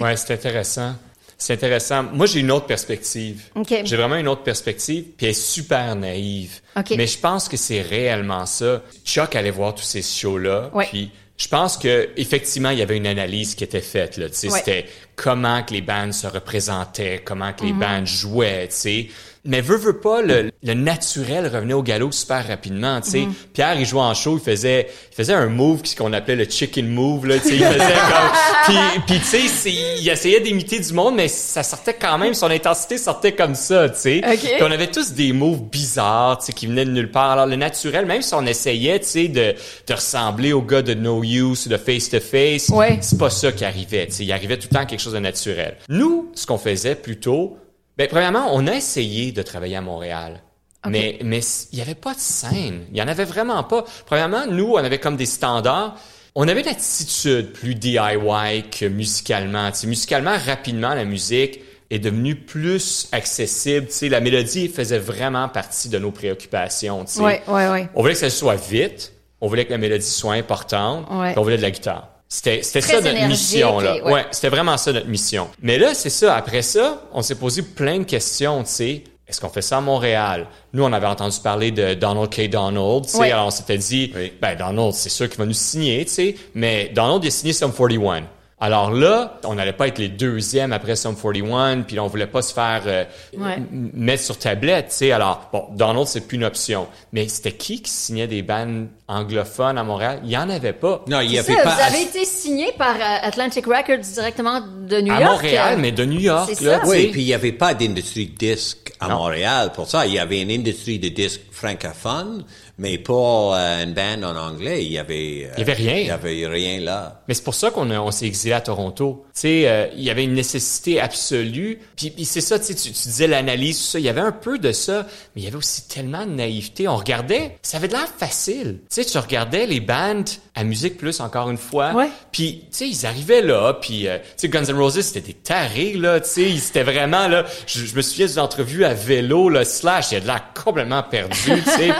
Ouais, 0.01 0.17
c'est 0.17 0.33
intéressant. 0.35 0.95
C'est 1.39 1.53
intéressant. 1.53 2.03
Moi, 2.05 2.25
j'ai 2.27 2.41
une 2.41 2.51
autre 2.51 2.65
perspective. 2.67 3.51
OK. 3.57 3.75
J'ai 3.85 3.97
vraiment 3.97 4.17
une 4.17 4.29
autre 4.29 4.43
perspective, 4.43 5.05
puis 5.17 5.27
elle 5.27 5.31
est 5.31 5.35
super 5.35 5.95
naïve. 5.97 6.61
OK. 6.77 6.95
Mais 6.97 7.07
je 7.07 7.19
pense 7.19 7.49
que 7.49 7.57
c'est 7.59 7.83
réellement 7.83 8.47
ça. 8.47 8.83
Chuck 9.05 9.35
allait 9.37 9.51
voir 9.51 9.75
tous 9.75 9.83
ces 9.85 10.01
shows-là, 10.03 10.71
Ouais. 10.73 10.87
puis 10.87 11.11
je 11.39 11.49
pense 11.49 11.77
que 11.77 12.09
effectivement, 12.17 12.71
il 12.71 12.79
y 12.79 12.83
avait 12.83 12.97
une 12.97 13.07
analyse 13.07 13.55
qui 13.55 13.65
était 13.65 13.81
faite 13.83 14.17
là. 14.17 14.27
Ouais. 14.27 14.31
c'était 14.51 14.87
comment 15.17 15.63
que 15.63 15.75
les 15.75 15.83
bandes 15.83 16.13
se 16.15 16.27
représentaient, 16.27 17.21
comment 17.25 17.53
que 17.53 17.65
les 17.65 17.73
Mhm. 17.73 17.79
bandes 17.81 18.07
jouaient. 18.07 18.69
Tu 18.69 18.75
sais. 18.77 19.09
Mais 19.47 19.61
veut 19.61 19.77
veut 19.77 19.99
pas 20.01 20.23
le, 20.23 20.51
le 20.63 20.75
naturel 20.75 21.47
revenait 21.47 21.75
au 21.75 21.83
galop 21.83 22.13
super 22.13 22.47
rapidement. 22.47 23.01
Tu 23.01 23.11
sais, 23.11 23.21
Mhm. 23.21 23.35
Pierre, 23.53 23.79
il 23.81 23.87
jouait 23.87 24.01
en 24.01 24.15
show, 24.15 24.39
il 24.39 24.45
faisait, 24.45 24.89
il 25.13 25.15
faisait 25.15 25.33
un 25.35 25.47
move 25.47 25.81
ce 25.85 25.95
qu'on 25.97 26.13
appelait 26.13 26.37
le 26.37 26.45
chicken 26.45 26.87
move 26.89 27.27
là. 27.27 27.39
Tu 27.39 27.49
sais, 27.49 27.57
il 27.57 27.65
faisait 27.65 27.79
comme, 27.79 28.31
puis, 28.67 28.77
puis 29.07 29.19
tu 29.21 29.49
sais, 29.49 29.71
il 30.01 30.09
essayait 30.09 30.41
d'imiter 30.41 30.81
du 30.81 30.93
monde, 30.93 31.15
mais 31.17 31.29
ça 31.29 31.63
sortait 31.63 31.95
quand 31.95 32.19
même, 32.19 32.35
son 32.35 32.51
intensité 32.51 32.99
sortait 32.99 33.33
comme 33.33 33.55
ça. 33.55 33.89
Tu 33.91 33.99
sais, 33.99 34.19
OK. 34.25 34.39
Puis 34.41 34.63
on 34.63 34.71
avait 34.71 34.91
tous 34.91 35.13
des 35.13 35.33
moves 35.33 35.63
bizarres, 35.63 36.39
tu 36.39 36.47
sais, 36.47 36.53
qui 36.53 36.67
venaient 36.67 36.85
de 36.85 36.91
nulle 36.91 37.11
part. 37.11 37.31
Alors 37.33 37.47
le 37.47 37.57
naturel, 37.57 38.07
même 38.07 38.23
si 38.23 38.35
on 38.35 38.45
essayait, 38.47 38.99
tu 39.01 39.07
sais, 39.07 39.29
de, 39.29 39.55
de 39.87 39.95
ressembler 39.95 40.53
au 40.53 40.63
gars 40.63 40.83
de 40.83 40.95
No 40.95 41.23
Use 41.23 41.67
ou 41.67 41.69
de 41.69 41.77
Face 41.77 42.09
to 42.11 42.21
Face, 42.21 42.69
Ouais. 42.71 42.99
c'est 43.01 43.19
pas 43.19 43.31
ça 43.31 43.53
qui 43.53 43.65
arrivait. 43.65 44.07
Tu 44.07 44.13
sais, 44.13 44.25
il 44.25 44.33
arrivait 44.33 44.57
tout 44.59 44.69
le 44.71 44.77
temps 44.79 44.87
quelque 44.87 45.01
chose 45.01 45.13
de 45.15 45.19
naturel. 45.19 45.77
Nous, 45.89 46.31
ce 46.35 46.47
qu'on 46.47 46.59
faisait 46.59 46.95
plutôt, 46.95 47.57
ben 47.97 48.09
premièrement, 48.09 48.51
on 48.53 48.67
a 48.67 48.75
essayé 48.75 49.33
de 49.33 49.43
travailler 49.43 49.77
à 49.77 49.81
Montréal. 49.81 50.43
Mais 50.89 51.19
mais 51.25 51.41
il 51.73 51.79
y 51.79 51.83
avait 51.83 51.97
pas 51.97 52.15
de 52.15 52.21
scène, 52.21 52.85
il 52.93 52.97
y 52.97 53.03
en 53.03 53.09
avait 53.09 53.25
vraiment 53.25 53.65
pas. 53.65 53.85
Premièrement, 54.05 54.47
nous, 54.47 54.75
on 54.75 54.77
avait 54.77 55.01
comme 55.01 55.17
des 55.17 55.27
standards. 55.27 55.99
On 56.37 56.47
avait 56.47 56.61
une 56.61 56.69
attitude 56.69 57.53
plus 57.53 57.75
DIY 57.75 58.69
que 58.71 58.87
musicalement. 58.87 59.71
Tu 59.73 59.79
sais, 59.79 59.87
musicalement, 59.87 60.37
rapidement, 60.47 60.95
la 60.95 61.05
musique 61.05 61.61
est 61.91 61.99
devenue 61.99 62.37
plus 62.37 63.09
accessible. 63.11 63.87
Tu 63.87 63.93
sais, 63.95 64.09
la 64.09 64.21
mélodie 64.21 64.69
faisait 64.69 64.99
vraiment 64.99 65.49
partie 65.49 65.89
de 65.89 65.99
nos 65.99 66.13
préoccupations. 66.13 67.05
Tu 67.05 67.15
sais. 67.15 67.21
Ouais, 67.23 67.43
ouais, 67.49 67.69
ouais. 67.69 67.89
On 67.95 68.03
voulait 68.03 68.13
que 68.13 68.21
ça 68.21 68.31
soit 68.31 68.57
vite, 68.57 69.13
on 69.41 69.49
voulait 69.49 69.65
que 69.65 69.73
la 69.73 69.79
mélodie 69.79 70.07
soit 70.07 70.35
importante, 70.35 71.07
on 71.11 71.43
voulait 71.43 71.57
de 71.57 71.63
la 71.63 71.71
guitare. 71.71 72.11
C'était 72.29 72.63
c'était 72.63 72.81
ça 72.81 72.95
notre 72.95 73.07
énergique 73.09 73.29
mission 73.31 73.79
là. 73.79 73.95
ouais. 74.05 74.13
ouais, 74.13 74.27
c'était 74.33 74.49
vraiment 74.49 74.77
ça 74.77 74.93
notre 74.93 75.07
mission. 75.09 75.49
Mais 75.63 75.79
là, 75.79 75.95
c'est 75.95 76.11
ça, 76.11 76.35
après 76.37 76.63
ça, 76.63 77.03
on 77.13 77.23
s'est 77.23 77.37
posé 77.37 77.63
plein 77.63 77.99
de 77.99 78.05
questions, 78.05 78.63
tu 78.65 78.71
sais. 78.71 79.05
Est-ce 79.29 79.41
qu'on 79.41 79.49
fait 79.49 79.63
ça 79.63 79.79
à 79.79 79.81
Montréal? 79.81 80.47
Nous, 80.73 80.85
on 80.85 80.93
avait 80.93 81.07
entendu 81.07 81.37
parler 81.43 81.73
de 81.73 81.95
Donald 81.95 82.31
K. 82.31 82.49
Donald, 82.49 83.05
tu 83.07 83.11
sais. 83.13 83.19
Ouais. 83.19 83.33
Alors, 83.33 83.47
on 83.49 83.51
s'était 83.51 83.79
dit, 83.79 84.13
Oui. 84.15 84.33
ben, 84.41 84.57
Donald, 84.57 84.93
c'est 84.93 85.09
sûr 85.09 85.29
qu'il 85.29 85.39
va 85.39 85.47
nous 85.47 85.53
signer, 85.53 86.05
tu 86.05 86.13
sais. 86.13 86.37
Mais 86.55 86.91
Donald, 86.95 87.25
il 87.25 87.29
a 87.29 87.31
signé 87.33 87.53
Sum 87.53 87.73
41. 87.73 88.23
Alors 88.59 88.91
là, 88.91 89.39
on 89.45 89.55
n'allait 89.55 89.75
pas 89.75 89.87
être 89.87 89.99
les 89.99 90.09
deuxièmes 90.09 90.73
après 90.73 90.97
Sum 90.97 91.15
41, 91.15 91.83
puis 91.83 92.01
on 92.01 92.07
voulait 92.07 92.27
pas 92.27 92.41
se 92.41 92.55
faire 92.55 92.85
euh, 92.87 93.05
Ouais. 93.37 93.59
mettre 93.71 94.23
sur 94.23 94.39
tablette, 94.39 94.89
tu 94.89 94.95
sais. 94.95 95.13
Alors, 95.13 95.51
bon, 95.53 95.67
Donald, 95.73 96.07
c'est 96.07 96.23
plus 96.27 96.37
une 96.37 96.45
option. 96.45 96.87
Mais 97.13 97.29
c'était 97.29 97.53
qui 97.53 97.83
qui 97.83 97.91
signait 97.91 98.27
des 98.27 98.41
bandes 98.41 98.89
anglophones 99.09 99.77
à 99.77 99.85
Montréal? 99.85 100.21
Il 100.25 100.31
y 100.31 100.39
en 100.39 100.49
avait 100.49 100.73
pas. 100.73 101.05
Non, 101.07 101.21
il 101.21 101.33
y 101.33 101.39
avait 101.39 101.53
ça, 101.53 101.63
pas. 101.65 101.75
vous 101.75 101.81
avez 101.83 102.03
été 102.05 102.25
signé 102.25 102.73
par 102.79 102.95
euh, 102.97 103.19
Atlantic 103.29 103.67
Records 103.67 103.99
directement 104.15 104.61
de 104.61 105.01
New 105.03 105.13
à 105.13 105.21
York. 105.21 105.33
Montréal, 105.43 105.75
euh, 105.75 105.81
mais 105.81 105.93
de 105.93 106.05
New 106.07 106.21
York, 106.21 106.51
c'est 106.55 106.65
là, 106.65 106.81
ça. 106.81 106.89
Oui, 106.89 107.09
puis 107.13 107.21
il 107.21 107.27
n'y 107.27 107.35
avait 107.35 107.53
pas 107.53 107.75
d'industrie 107.75 108.27
de 108.29 108.37
disques 108.39 108.95
à 109.01 109.09
Non. 109.09 109.17
Montréal 109.17 109.71
pour 109.75 109.87
ça. 109.87 110.07
Il 110.07 110.15
y 110.15 110.19
avait 110.19 110.41
une 110.41 110.51
industrie 110.51 110.99
de 110.99 111.11
disques 111.11 111.43
francophones, 111.57 112.45
mais 112.79 112.99
pas 112.99 113.13
euh, 113.59 113.85
une 113.85 113.95
band 113.95 114.23
en 114.23 114.37
anglais. 114.37 114.85
Il 114.85 114.93
y 114.93 114.99
avait. 114.99 115.47
euh, 115.49 115.55
Il 115.57 115.61
y 115.61 115.63
avait 115.63 115.73
rien. 115.73 115.97
Il 115.97 116.07
y 116.07 116.11
avait 116.11 116.47
rien 116.47 116.81
là. 116.81 117.23
Mais 117.29 117.35
c'est 117.35 117.43
pour 117.45 117.55
ça 117.55 117.71
qu'on 117.71 117.91
a- 117.91 117.99
on 118.01 118.11
s'est 118.11 118.27
exilé 118.27 118.53
à 118.55 118.61
Toronto. 118.61 119.25
Tu 119.35 119.41
sais, 119.41 119.63
euh, 119.69 119.87
il 119.97 120.03
y 120.03 120.11
avait 120.11 120.25
une 120.25 120.35
nécessité 120.35 121.01
absolue. 121.01 121.79
Puis, 121.97 122.11
puis 122.11 122.25
c'est 122.25 122.41
ça, 122.41 122.59
tu, 122.59 122.67
sais, 122.67 122.75
tu 122.75 122.91
tu 122.93 123.09
disais 123.09 123.27
l'analyse, 123.27 123.79
tout 123.79 123.85
ça. 123.85 123.99
Il 123.99 124.05
y 124.05 124.09
avait 124.09 124.21
un 124.21 124.33
peu 124.33 124.59
de 124.59 124.73
ça, 124.73 125.07
mais 125.35 125.43
il 125.43 125.45
y 125.45 125.47
avait 125.49 125.57
aussi 125.57 125.89
tellement 125.89 126.25
de 126.27 126.33
naïveté. 126.33 126.89
On 126.89 126.97
regardait, 126.97 127.59
ça 127.63 127.79
avait 127.79 127.89
de 127.89 127.93
l'air 127.95 128.09
facile. 128.17 128.79
Tu 128.91 129.03
sais, 129.03 129.05
tu 129.05 129.19
regardais 129.19 129.67
les 129.67 129.81
bandes 129.81 130.29
à 130.55 130.65
Musique 130.65 130.97
Plus, 130.97 131.21
encore 131.21 131.51
une 131.51 131.59
fois. 131.59 131.93
Ouais. 131.93 132.09
Puis, 132.33 132.61
tu 132.71 132.79
sais, 132.79 132.89
ils 132.89 133.07
arrivaient 133.07 133.43
là, 133.43 133.75
puis, 133.81 134.09
euh, 134.09 134.19
tu 134.19 134.25
sais, 134.37 134.49
Guns 134.49 134.65
N' 134.65 134.77
Roses, 134.77 135.01
c'était 135.01 135.21
des 135.21 135.35
tarés, 135.35 135.93
là, 135.95 136.21
tu 136.21 136.29
sais, 136.29 136.57
c'était 136.59 136.83
vraiment, 136.83 137.29
là, 137.29 137.45
je, 137.67 137.85
je 137.85 137.95
me 137.95 138.01
souviens 138.03 138.27
d'une 138.27 138.39
entrevue 138.39 138.85
à 138.85 138.95
vélo, 138.95 139.49
là, 139.51 139.65
Slash, 139.65 140.13
il 140.13 140.17
a 140.17 140.21
de 140.21 140.27
l'air 140.27 140.43
complètement 140.65 141.03
perdu, 141.03 141.46
tu 141.55 141.71
sais, 141.71 141.91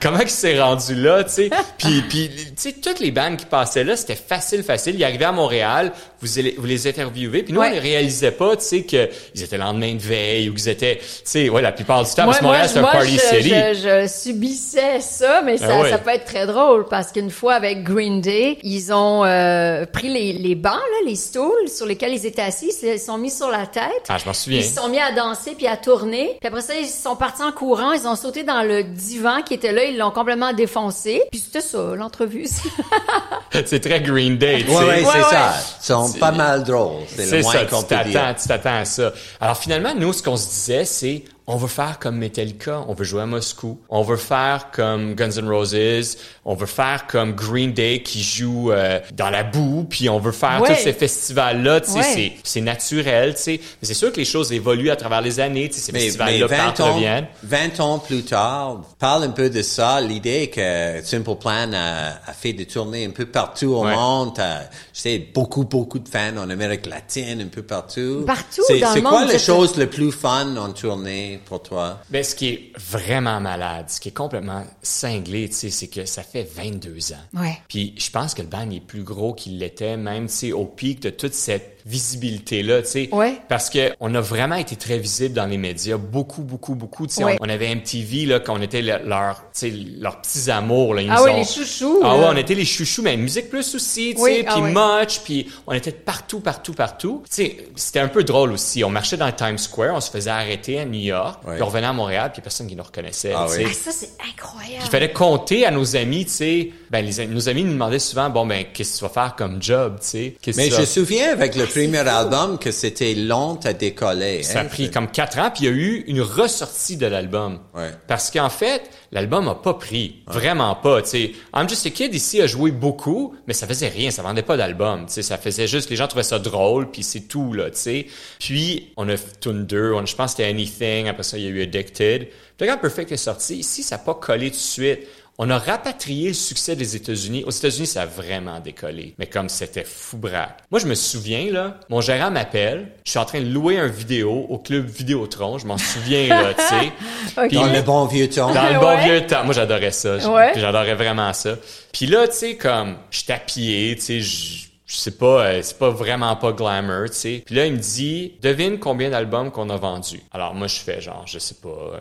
comment 0.00 0.20
il 0.20 0.30
s'est 0.30 0.60
rendu 0.60 0.94
là, 0.94 1.24
tu 1.24 1.30
sais, 1.30 1.50
puis, 1.78 2.02
puis, 2.02 2.28
tu 2.28 2.52
sais, 2.56 2.72
toutes 2.72 3.00
les 3.00 3.10
bandes 3.10 3.36
qui 3.36 3.46
passaient 3.46 3.84
là, 3.84 3.96
c'était 3.96 4.16
facile, 4.16 4.62
facile, 4.62 4.96
ils 4.96 5.04
arrivaient 5.04 5.24
à 5.24 5.32
Montréal, 5.32 5.92
vous, 6.22 6.38
allez- 6.38 6.54
vous 6.56 6.66
les 6.66 6.86
interviewez, 6.86 7.42
puis 7.42 7.52
nous, 7.52 7.60
Ouais. 7.60 7.70
on 7.72 7.76
ne 7.76 7.80
réalisait 7.80 8.30
pas, 8.30 8.56
tu 8.56 8.64
sais, 8.64 8.82
qu'ils 8.84 9.08
étaient 9.42 9.58
le 9.58 9.62
lendemain 9.64 9.94
de 9.94 10.00
veille, 10.00 10.48
ou 10.48 10.54
qu'ils 10.54 10.68
étaient, 10.68 10.96
tu 10.98 11.04
sais, 11.24 11.48
ouais, 11.48 11.60
la 11.62 11.72
plupart 11.72 12.02
du 12.04 12.10
temps, 12.10 12.24
parce 12.24 12.38
que 12.38 12.44
Moi, 12.44 12.52
Montréal, 12.52 12.68
c'est 12.72 12.78
un 12.78 12.82
moi, 12.82 12.92
party 12.92 13.12
je, 13.12 13.36
city. 13.36 13.48
je, 13.50 13.74
je 14.02 14.08
subissais 14.08 15.00
ça, 15.00 15.42
mais 15.44 15.58
ça, 15.58 15.66
Ah 15.70 15.80
ouais. 15.82 15.90
ça 15.90 15.98
peut 15.98 16.10
être 16.10 16.24
très 16.24 16.46
drôle 16.46 16.86
parce 16.88 17.12
qu'une 17.12 17.30
fois 17.30 17.54
avec 17.54 17.82
Green 17.82 18.20
Day, 18.20 18.58
ils 18.62 18.92
ont 18.92 19.24
euh, 19.24 19.84
pris 19.86 20.08
les, 20.08 20.32
les 20.32 20.54
bancs, 20.54 20.72
là, 20.74 21.06
les 21.06 21.16
stools 21.16 21.68
sur 21.68 21.86
lesquels 21.86 22.12
ils 22.12 22.24
étaient 22.26 22.42
assis, 22.42 22.70
ils 22.82 22.98
se 22.98 23.04
sont 23.04 23.18
mis 23.18 23.30
sur 23.30 23.48
la 23.50 23.66
tête. 23.66 23.82
Ah, 24.08 24.18
je 24.18 24.26
m'en 24.26 24.32
souviens. 24.32 24.60
Ils 24.60 24.64
se 24.64 24.76
sont 24.80 24.88
mis 24.88 24.98
à 25.00 25.12
danser 25.12 25.52
puis 25.56 25.66
à 25.66 25.76
tourner. 25.76 26.36
Puis 26.40 26.48
après 26.48 26.60
ça, 26.62 26.74
ils 26.74 26.86
sont 26.86 27.16
partis 27.16 27.42
en 27.42 27.52
courant. 27.52 27.92
Ils 27.92 28.06
ont 28.06 28.16
sauté 28.16 28.42
dans 28.44 28.62
le 28.62 28.82
divan 28.84 29.42
qui 29.42 29.54
était 29.54 29.72
là. 29.72 29.84
Ils 29.84 29.96
l'ont 29.98 30.10
complètement 30.10 30.52
défoncé. 30.52 31.22
Puis 31.30 31.40
c'était 31.40 31.60
ça, 31.60 31.94
l'entrevue. 31.96 32.46
c'est 33.64 33.80
très 33.80 34.00
Green 34.00 34.36
Day, 34.38 34.62
tu 34.64 34.68
sais. 34.70 34.74
Ouais, 34.76 34.84
c'est 35.00 35.06
ouais. 35.06 35.22
ça. 35.30 35.54
Ils 35.80 35.84
sont 35.84 36.11
pas 36.18 36.32
mal 36.32 36.64
drôles. 36.64 37.02
C'est 37.06 37.42
ça, 37.42 37.64
tu 37.64 38.48
t'attends 38.48 38.76
à 38.78 38.84
ça. 38.84 39.12
Alors 39.40 39.56
finalement, 39.56 39.94
nous, 39.94 40.12
ce 40.12 40.22
qu'on 40.22 40.36
se 40.36 40.48
disait, 40.48 40.84
c'est 40.84 41.24
on 41.52 41.56
veut 41.56 41.68
faire 41.68 41.98
comme 41.98 42.16
Metallica, 42.16 42.82
on 42.88 42.94
veut 42.94 43.04
jouer 43.04 43.22
à 43.22 43.26
Moscou, 43.26 43.78
on 43.90 44.02
veut 44.02 44.16
faire 44.16 44.68
comme 44.72 45.14
Guns 45.14 45.30
N' 45.36 45.48
Roses, 45.48 46.16
on 46.46 46.54
veut 46.54 46.66
faire 46.66 47.06
comme 47.06 47.32
Green 47.34 47.72
Day 47.72 48.02
qui 48.02 48.22
joue 48.22 48.72
euh, 48.72 49.00
dans 49.12 49.28
la 49.28 49.42
boue, 49.42 49.86
puis 49.88 50.08
on 50.08 50.18
veut 50.18 50.32
faire 50.32 50.60
Ouais. 50.62 50.74
tous 50.74 50.82
ces 50.82 50.92
festivals-là, 50.92 51.80
tu 51.82 51.90
sais, 51.90 51.98
Ouais. 51.98 52.04
c'est, 52.14 52.32
c'est 52.42 52.60
naturel, 52.62 53.34
tu 53.34 53.42
sais. 53.42 53.60
Mais 53.80 53.86
c'est 53.88 53.94
sûr 53.94 54.10
que 54.12 54.16
les 54.16 54.24
choses 54.24 54.50
évoluent 54.52 54.90
à 54.90 54.96
travers 54.96 55.20
les 55.20 55.40
années, 55.40 55.68
tu 55.68 55.74
sais, 55.76 55.80
ces 55.80 55.92
festivals-là 55.92 56.46
20 56.46 56.56
partent, 56.56 56.80
ans, 56.80 56.94
reviennent. 56.94 57.26
20 57.42 57.80
ans 57.80 57.98
plus 57.98 58.22
tard, 58.24 58.80
parle 58.98 59.24
un 59.24 59.30
peu 59.30 59.50
de 59.50 59.60
ça, 59.62 60.00
l'idée 60.00 60.48
que 60.48 61.00
Simple 61.04 61.34
Plan 61.36 61.70
a, 61.74 62.18
a 62.26 62.32
fait 62.32 62.54
des 62.54 62.64
tournées 62.66 63.04
un 63.04 63.10
peu 63.10 63.26
partout 63.26 63.74
au 63.74 63.84
Ouais. 63.84 63.94
monde. 63.94 64.32
T'as, 64.36 64.60
Je 64.94 65.00
sais, 65.00 65.18
beaucoup, 65.34 65.64
beaucoup 65.64 65.98
de 65.98 66.08
fans 66.08 66.36
en 66.38 66.48
Amérique 66.48 66.86
latine, 66.86 67.40
un 67.42 67.48
peu 67.48 67.62
partout. 67.62 68.24
Partout 68.26 68.62
C'est, 68.66 68.78
dans 68.78 68.88
le 68.88 68.94
c'est 68.94 69.02
quoi 69.02 69.20
monde, 69.20 69.28
les 69.30 69.38
choses 69.38 69.76
les 69.76 69.86
plus 69.86 70.12
fun 70.12 70.56
en 70.56 70.70
tournée? 70.72 71.40
Pour 71.44 71.62
toi? 71.62 72.00
Ben, 72.10 72.24
ce 72.24 72.34
qui 72.34 72.48
est 72.48 72.72
vraiment 72.78 73.40
malade, 73.40 73.90
ce 73.90 74.00
qui 74.00 74.08
est 74.08 74.16
complètement 74.16 74.64
cinglé, 74.82 75.48
tu 75.48 75.54
sais, 75.54 75.70
c'est 75.70 75.88
que 75.88 76.04
ça 76.04 76.22
fait 76.22 76.44
22 76.44 77.12
ans. 77.12 77.40
Ouais. 77.40 77.58
Puis 77.68 77.94
je 77.98 78.10
pense 78.10 78.34
que 78.34 78.42
le 78.42 78.48
band 78.48 78.70
est 78.70 78.80
plus 78.80 79.02
gros 79.02 79.34
qu'il 79.34 79.58
l'était, 79.58 79.96
même, 79.96 80.26
tu 80.26 80.34
sais, 80.34 80.52
au 80.52 80.64
pic 80.64 81.00
de 81.00 81.10
toute 81.10 81.34
cette 81.34 81.71
visibilité-là, 81.86 82.82
tu 82.82 82.88
sais. 82.88 83.08
Ouais. 83.12 83.38
Parce 83.48 83.70
que 83.70 83.92
on 84.00 84.14
a 84.14 84.20
vraiment 84.20 84.56
été 84.56 84.76
très 84.76 84.98
visible 84.98 85.34
dans 85.34 85.46
les 85.46 85.58
médias, 85.58 85.96
beaucoup, 85.96 86.42
beaucoup, 86.42 86.74
beaucoup. 86.74 87.06
Tu 87.06 87.14
sais, 87.14 87.24
Ouais. 87.24 87.36
on, 87.40 87.46
on 87.46 87.48
avait 87.48 87.68
MTV, 87.74 88.26
là, 88.26 88.40
quand 88.40 88.56
on 88.58 88.62
était 88.62 88.82
le- 88.82 89.00
leur, 89.06 89.36
tu 89.52 89.60
sais, 89.60 89.70
leurs 89.70 90.20
petits 90.20 90.50
amours, 90.50 90.94
là. 90.94 91.02
Ils 91.02 91.10
Ah 91.10 91.22
ont- 91.22 91.36
les 91.36 91.44
chouchous, 91.44 92.00
Ah 92.02 92.16
ouais, 92.16 92.24
on 92.28 92.36
était 92.36 92.54
les 92.54 92.64
chouchous, 92.64 93.02
mais 93.02 93.16
musique 93.16 93.48
plus 93.50 93.74
aussi, 93.74 94.14
tu 94.16 94.22
sais, 94.22 94.44
ah 94.46 94.52
puis 94.54 94.62
ouais. 94.62 94.72
Much, 94.72 95.20
puis 95.24 95.48
on 95.66 95.72
était 95.72 95.92
partout, 95.92 96.40
partout, 96.40 96.72
partout. 96.74 97.22
Tu 97.28 97.34
sais, 97.34 97.56
c'était 97.76 98.00
un 98.00 98.08
peu 98.08 98.24
drôle 98.24 98.52
aussi. 98.52 98.84
On 98.84 98.90
marchait 98.90 99.16
dans 99.16 99.26
le 99.26 99.32
Times 99.34 99.58
Square, 99.58 99.94
on 99.94 100.00
se 100.00 100.10
faisait 100.10 100.30
arrêter 100.30 100.78
à 100.80 100.84
New 100.84 101.00
York, 101.00 101.46
Ouais. 101.46 101.54
puis 101.54 101.62
on 101.62 101.66
revenait 101.66 101.86
à 101.86 101.92
Montréal, 101.92 102.30
puis 102.32 102.42
personne 102.42 102.66
qui 102.66 102.76
nous 102.76 102.82
reconnaissait. 102.82 103.32
Ah 103.34 103.46
tu 103.48 103.56
sais. 103.56 103.64
Ah, 103.68 103.72
ça, 103.72 103.90
c'est 103.92 104.10
incroyable. 104.42 104.82
Il 104.84 104.90
fallait 104.90 105.12
compter 105.12 105.66
à 105.66 105.70
nos 105.70 105.96
amis, 105.96 106.24
tu 106.24 106.30
sais. 106.32 106.70
Ben, 106.90 107.04
les, 107.04 107.26
nos 107.26 107.48
amis 107.48 107.64
nous 107.64 107.72
demandaient 107.72 107.98
souvent, 107.98 108.28
bon, 108.30 108.46
ben, 108.46 108.64
qu'est-ce 108.72 108.94
que 108.94 108.98
tu 108.98 109.04
vas 109.04 109.10
faire 109.10 109.34
comme 109.36 109.62
job, 109.62 109.96
tu 110.00 110.06
sais? 110.06 110.36
Qu'est-ce 110.42 110.56
Mais 110.58 110.70
je 110.70 110.80
me 110.80 110.84
souviens 110.84 111.30
avec 111.32 111.54
le 111.54 111.64
Ah, 111.64 111.66
premier 111.66 111.98
fou. 111.98 112.08
album 112.08 112.58
que 112.58 112.70
c'était 112.70 113.14
long 113.14 113.58
à 113.64 113.72
décoller. 113.72 114.42
Ça 114.42 114.60
a 114.60 114.62
hein. 114.62 114.66
pris 114.66 114.90
comme 114.90 115.08
quatre 115.08 115.38
ans, 115.38 115.50
puis 115.54 115.64
il 115.64 115.66
y 115.66 115.68
a 115.68 115.72
eu 115.76 116.04
une 116.06 116.20
ressortie 116.20 116.96
de 116.96 117.06
l'album. 117.06 117.60
Ouais. 117.74 117.90
Parce 118.06 118.30
qu'en 118.30 118.50
fait, 118.50 118.82
l'album 119.12 119.46
a 119.48 119.54
pas 119.54 119.74
pris. 119.74 120.22
Vraiment 120.26 120.74
pas, 120.74 121.02
tu 121.02 121.08
sais. 121.08 121.32
I'm 121.54 121.68
Just 121.68 121.86
a 121.86 121.90
Kid 121.90 122.14
ici 122.14 122.40
a 122.40 122.46
joué 122.46 122.70
beaucoup, 122.70 123.34
mais 123.46 123.54
ça 123.54 123.66
faisait 123.66 123.88
rien, 123.88 124.10
ça 124.10 124.22
vendait 124.22 124.42
pas 124.42 124.56
d'album, 124.56 125.06
tu 125.06 125.12
sais. 125.12 125.22
Ça 125.22 125.38
faisait 125.38 125.68
juste, 125.68 125.90
les 125.90 125.96
gens 125.96 126.08
trouvaient 126.08 126.22
ça 126.22 126.38
drôle, 126.38 126.90
puis 126.90 127.02
c'est 127.02 127.28
tout, 127.28 127.52
là, 127.52 127.70
tu 127.70 127.78
sais. 127.78 128.06
Puis, 128.40 128.92
on 128.96 129.08
a 129.08 129.16
Tune 129.40 129.66
2, 129.66 129.92
on, 129.92 130.04
je 130.04 130.16
pense 130.16 130.32
que 130.32 130.38
c'était 130.38 130.50
Anything, 130.50 131.08
après 131.08 131.22
ça, 131.22 131.38
il 131.38 131.44
y 131.44 131.46
a 131.46 131.50
eu 131.50 131.62
Addicted. 131.62 132.28
Puis 132.56 132.68
quand 132.68 132.78
Perfect 132.78 133.12
est 133.12 133.16
sorti, 133.16 133.56
ici, 133.56 133.82
ça 133.82 133.96
n'a 133.96 134.02
pas 134.02 134.14
collé 134.14 134.50
tout 134.50 134.56
de 134.56 134.60
suite. 134.60 135.00
On 135.38 135.48
a 135.50 135.58
rapatrié 135.58 136.28
le 136.28 136.34
succès 136.34 136.76
des 136.76 136.94
États-Unis. 136.94 137.42
Aux 137.46 137.50
États-Unis, 137.50 137.86
ça 137.86 138.02
a 138.02 138.06
vraiment 138.06 138.60
décollé. 138.60 139.14
Mais 139.18 139.26
comme 139.26 139.48
c'était 139.48 139.82
fou 139.84 140.18
braque. 140.18 140.58
Moi, 140.70 140.78
je 140.78 140.86
me 140.86 140.94
souviens, 140.94 141.50
là, 141.50 141.80
mon 141.88 142.00
gérant 142.02 142.30
m'appelle. 142.30 142.92
Je 143.04 143.10
suis 143.10 143.18
en 143.18 143.24
train 143.24 143.40
de 143.40 143.48
louer 143.48 143.78
un 143.78 143.86
vidéo 143.86 144.46
au 144.48 144.58
club 144.58 144.86
Vidéotron. 144.86 145.58
Je 145.58 145.66
m'en 145.66 145.78
souviens, 145.78 146.28
là, 146.28 146.54
tu 146.54 146.62
sais. 146.62 147.48
Dans 147.56 147.72
le 147.72 147.82
bon 147.82 148.04
vieux 148.06 148.28
temps. 148.28 148.52
dans 148.52 148.68
le 148.72 148.78
bon 148.78 148.88
Ouais. 148.88 149.04
vieux 149.04 149.26
temps. 149.26 149.44
Moi, 149.44 149.54
j'adorais 149.54 149.90
ça. 149.90 150.16
Ouais. 150.30 150.52
J'adorais 150.54 150.94
vraiment 150.94 151.32
ça. 151.32 151.56
Puis 151.92 152.06
là, 152.06 152.28
tu 152.28 152.34
sais, 152.34 152.56
comme, 152.56 152.96
je 153.10 153.24
tapillais, 153.24 153.94
tu 153.96 154.02
sais, 154.02 154.20
je 154.20 154.96
sais 154.98 155.12
pas, 155.12 155.46
euh, 155.46 155.60
c'est 155.62 155.78
pas 155.78 155.88
vraiment 155.90 156.36
pas 156.36 156.52
glamour, 156.52 157.06
tu 157.08 157.16
sais. 157.16 157.42
Puis 157.46 157.54
là, 157.54 157.64
il 157.66 157.72
me 157.72 157.78
dit, 157.78 158.34
devine 158.42 158.78
combien 158.78 159.08
d'albums 159.08 159.50
qu'on 159.50 159.70
a 159.70 159.76
vendus. 159.76 160.20
Alors 160.32 160.54
moi, 160.54 160.66
je 160.66 160.76
fais 160.78 161.00
genre, 161.00 161.24
je 161.26 161.38
sais 161.38 161.54
pas, 161.62 161.68
euh, 161.70 161.98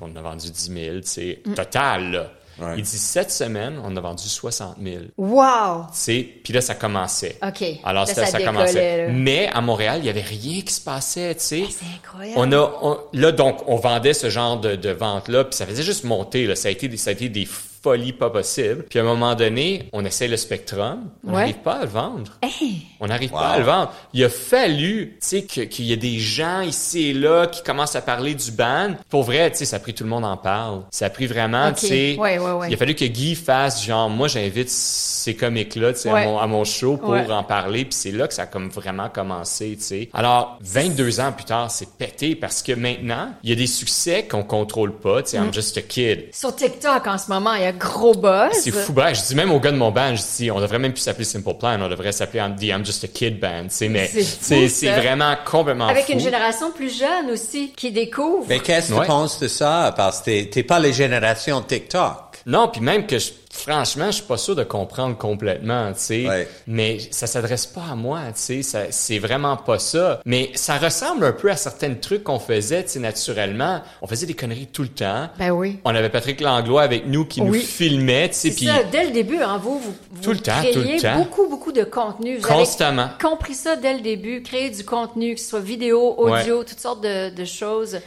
on 0.00 0.16
a 0.16 0.22
vendu 0.22 0.50
10 0.50 0.72
000, 0.72 0.96
tu 1.00 1.06
sais, 1.06 1.42
total, 1.54 2.10
là. 2.10 2.30
Ouais. 2.60 2.74
Il 2.76 2.82
dit, 2.82 2.98
cette 2.98 3.30
semaine, 3.30 3.80
on 3.84 3.96
a 3.96 4.00
vendu 4.00 4.22
60 4.28 4.76
000. 4.82 4.96
Tu 5.04 5.10
Wow! 5.16 5.84
sais, 5.92 6.26
puis 6.44 6.52
là, 6.52 6.60
ça 6.60 6.74
commençait. 6.74 7.36
OK. 7.46 7.64
Alors, 7.84 8.06
Là, 8.06 8.14
ça, 8.14 8.26
ça 8.26 8.40
commençait. 8.42 9.06
là. 9.06 9.12
Mais 9.12 9.48
à 9.52 9.60
Montréal, 9.60 10.00
il 10.02 10.06
y 10.06 10.10
avait 10.10 10.20
rien 10.20 10.60
qui 10.62 10.72
se 10.72 10.80
passait, 10.80 11.34
tu 11.34 11.40
sais. 11.42 11.64
C'est 11.70 11.84
incroyable. 11.96 12.38
On 12.38 12.52
a, 12.52 12.72
on- 12.82 12.98
là, 13.12 13.32
donc, 13.32 13.62
on 13.66 13.76
vendait 13.76 14.12
ce 14.14 14.28
genre 14.30 14.58
de, 14.60 14.76
de 14.76 14.90
vente-là, 14.90 15.44
puis 15.44 15.56
ça 15.56 15.66
faisait 15.66 15.82
juste 15.82 16.04
monter, 16.04 16.46
là. 16.46 16.54
Ça 16.56 16.68
a 16.68 16.70
été, 16.70 16.88
des- 16.88 16.96
ça 16.96 17.10
a 17.10 17.12
été 17.14 17.28
des 17.28 17.46
folies 17.82 18.12
pas 18.12 18.30
possibles. 18.30 18.84
Puis 18.88 18.98
à 18.98 19.02
un 19.02 19.04
moment 19.04 19.34
donné, 19.34 19.88
on 19.92 20.04
essaie 20.04 20.28
le 20.28 20.36
Spectrum. 20.36 21.08
On 21.26 21.30
Ouais. 21.32 21.38
n'arrive 21.40 21.58
pas 21.58 21.74
à 21.74 21.82
le 21.84 21.88
vendre. 21.90 22.32
Hey! 22.42 22.82
On 23.00 23.06
n'arrive 23.06 23.32
Wow. 23.32 23.38
pas 23.38 23.48
à 23.50 23.58
le 23.58 23.64
vendre. 23.64 23.92
Il 24.12 24.22
a 24.24 24.28
fallu, 24.28 25.16
tu 25.20 25.26
sais, 25.26 25.42
qu'il 25.44 25.84
y 25.86 25.92
ait 25.92 25.96
des 25.96 26.18
gens 26.18 26.60
ici 26.60 27.08
et 27.08 27.12
là 27.14 27.46
qui 27.46 27.62
commencent 27.62 27.96
à 27.96 28.02
parler 28.02 28.34
du 28.34 28.50
band. 28.50 28.94
Pour 29.08 29.22
vrai, 29.22 29.50
tu 29.50 29.58
sais, 29.58 29.64
ça 29.64 29.76
a 29.76 29.78
pris 29.78 29.94
tout 29.94 30.04
le 30.04 30.10
monde 30.10 30.24
en 30.24 30.36
parle. 30.36 30.82
Ça 30.90 31.06
a 31.06 31.10
pris 31.10 31.26
vraiment, 31.26 31.72
tu 31.72 31.86
sais. 31.86 32.16
Ouais, 32.18 32.38
ouais, 32.38 32.50
ouais. 32.52 32.68
Il 32.68 32.74
a 32.74 32.76
fallu 32.76 32.94
que 32.94 33.04
Guy 33.04 33.34
fasse 33.34 33.84
genre, 33.84 34.10
moi, 34.10 34.28
j'invite 34.28 34.68
ces 34.68 35.34
comiques-là, 35.34 35.92
tu 35.94 36.00
sais, 36.00 36.12
Ouais. 36.12 36.22
à, 36.22 36.26
mon, 36.26 36.38
à 36.38 36.46
mon 36.46 36.64
show 36.64 36.96
pour 36.96 37.10
Ouais. 37.10 37.30
en 37.30 37.42
parler. 37.44 37.84
Puis 37.84 37.94
c'est 37.94 38.12
là 38.12 38.28
que 38.28 38.34
ça 38.34 38.42
a 38.42 38.46
comme 38.46 38.68
vraiment 38.68 39.08
commencé, 39.08 39.76
tu 39.78 39.84
sais. 39.84 40.10
Alors, 40.12 40.58
22 40.60 41.20
ans 41.20 41.32
plus 41.32 41.44
tard, 41.44 41.70
c'est 41.70 41.88
pété 41.96 42.34
parce 42.34 42.62
que 42.62 42.72
maintenant, 42.72 43.32
il 43.42 43.50
y 43.50 43.52
a 43.52 43.56
des 43.56 43.66
succès 43.66 44.26
qu'on 44.26 44.42
contrôle 44.42 44.92
pas, 44.98 45.22
tu 45.22 45.30
sais, 45.30 45.38
Mm. 45.40 45.44
I'm 45.44 45.52
just 45.54 45.76
a 45.78 45.82
kid. 45.82 46.28
Sur 46.34 46.54
TikTok, 46.54 47.06
en 47.06 47.16
ce 47.18 47.30
moment, 47.30 47.54
il 47.54 47.62
y 47.62 47.66
a 47.66 47.69
gros 47.72 48.14
buzz. 48.14 48.52
C'est 48.52 48.70
fou, 48.70 48.92
bref. 48.92 49.18
Je 49.20 49.26
dis 49.28 49.34
même 49.34 49.50
au 49.50 49.60
gars 49.60 49.70
de 49.72 49.76
mon 49.76 49.90
band, 49.90 50.14
je 50.16 50.22
dis, 50.36 50.50
on 50.50 50.60
devrait 50.60 50.78
même 50.78 50.92
plus 50.92 51.00
s'appeler 51.02 51.24
Simple 51.24 51.54
Plan, 51.58 51.78
on 51.80 51.88
devrait 51.88 52.12
s'appeler 52.12 52.42
The 52.58 52.62
I'm 52.64 52.84
Just 52.84 53.04
a 53.04 53.08
Kid 53.08 53.38
Band, 53.40 53.64
tu 53.64 53.68
sais, 53.70 53.88
mais 53.88 54.06
C'est 54.08 54.92
vraiment 54.92 55.34
complètement 55.44 55.86
Avec 55.88 56.06
fou. 56.06 56.12
une 56.12 56.20
génération 56.20 56.70
plus 56.72 56.96
jeune 56.98 57.30
aussi, 57.32 57.72
qui 57.76 57.90
découvre. 57.92 58.46
Mais 58.48 58.60
qu'est-ce 58.60 58.88
que 58.90 58.94
Ouais. 58.94 59.00
tu 59.02 59.06
penses 59.08 59.38
de 59.40 59.48
ça? 59.48 59.92
Parce 59.96 60.20
que 60.20 60.24
t'es, 60.26 60.50
t'es 60.50 60.62
pas 60.62 60.78
les 60.78 60.92
générations 60.92 61.60
TikTok. 61.60 62.16
Non, 62.46 62.68
puis 62.68 62.80
même 62.80 63.06
que 63.06 63.18
je- 63.18 63.30
franchement, 63.52 64.06
je 64.06 64.12
suis 64.16 64.22
pas 64.24 64.36
sûr 64.38 64.54
de 64.54 64.62
comprendre 64.62 65.16
complètement, 65.18 65.92
tu 65.92 65.98
sais. 65.98 66.28
Ouais. 66.28 66.48
Mais 66.66 66.98
ça 67.10 67.26
s'adresse 67.26 67.66
pas 67.66 67.82
à 67.90 67.94
moi, 67.94 68.20
tu 68.28 68.40
sais. 68.40 68.62
Ça- 68.62 68.90
C'est 68.90 69.18
vraiment 69.18 69.56
pas 69.56 69.78
ça. 69.78 70.20
Mais 70.24 70.50
ça 70.54 70.78
ressemble 70.78 71.24
un 71.24 71.32
peu 71.32 71.50
à 71.50 71.56
certains 71.56 71.92
trucs 71.94 72.24
qu'on 72.24 72.38
faisait, 72.38 72.84
tu 72.84 72.90
sais, 72.90 72.98
naturellement. 73.00 73.82
On 74.02 74.06
faisait 74.06 74.26
des 74.26 74.34
conneries 74.34 74.68
tout 74.68 74.82
le 74.82 74.88
temps. 74.88 75.28
Ben 75.38 75.50
oui. 75.50 75.78
On 75.84 75.94
avait 75.94 76.08
Patrick 76.10 76.40
Langlois 76.40 76.82
avec 76.82 77.06
nous 77.06 77.24
qui 77.24 77.42
nous 77.42 77.54
filmait, 77.54 78.28
tu 78.28 78.34
sais, 78.34 78.48
C'est 78.50 78.56
puis 78.56 78.66
ça, 78.66 78.82
dès 78.90 79.04
le 79.06 79.10
début, 79.10 79.38
hein, 79.42 79.58
vous, 79.62 79.78
vous, 79.80 79.94
vous 80.12 80.22
Tout 80.22 80.32
le 80.32 80.38
temps, 80.38 80.58
créiez 80.60 80.72
tout 80.72 80.80
le 80.80 81.00
temps. 81.00 81.18
beaucoup, 81.18 81.48
beaucoup 81.48 81.72
de 81.72 81.84
contenu. 81.84 82.36
Vous 82.38 82.46
Constamment. 82.48 83.02
avez 83.02 83.12
compris 83.20 83.54
ça 83.54 83.76
dès 83.76 83.94
le 83.94 84.00
début, 84.00 84.42
créer 84.42 84.70
du 84.70 84.84
contenu, 84.84 85.34
que 85.34 85.40
ce 85.40 85.48
soit 85.48 85.60
vidéo, 85.60 86.14
audio, 86.18 86.62
toutes 86.64 86.80
sortes 86.80 87.02
de, 87.02 87.30
de 87.30 87.44
choses. 87.44 87.98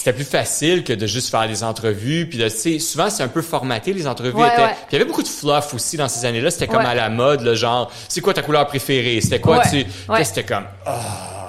C'était 0.00 0.12
plus 0.14 0.24
facile 0.24 0.82
que 0.82 0.92
de 0.92 1.06
juste 1.06 1.30
faire 1.30 1.46
des 1.46 1.62
entrevues 1.62 2.26
puis 2.28 2.38
tu 2.38 2.48
sais 2.50 2.78
souvent 2.78 3.10
c'est 3.10 3.22
un 3.22 3.28
peu 3.28 3.42
formaté 3.42 3.92
les 3.92 4.06
entrevues 4.06 4.32
Ouais, 4.32 4.48
étaient 4.48 4.62
ouais. 4.62 4.68
puis 4.72 4.86
il 4.90 4.92
y 4.94 4.96
avait 4.96 5.04
beaucoup 5.04 5.22
de 5.22 5.28
fluff 5.28 5.74
aussi 5.74 5.96
dans 5.98 6.08
ces 6.08 6.24
années-là 6.26 6.50
c'était 6.50 6.66
comme 6.68 6.78
Ouais. 6.82 6.86
à 6.90 6.94
la 6.94 7.08
mode 7.10 7.42
le 7.42 7.54
genre 7.54 7.90
c'est 8.08 8.20
quoi 8.20 8.32
ta 8.34 8.42
couleur 8.42 8.66
préférée? 8.66 9.20
C'était 9.20 9.40
quoi 9.40 9.58
Ouais, 9.58 9.64
tu 9.70 10.24
c'était 10.24 10.44
comme 10.44 10.64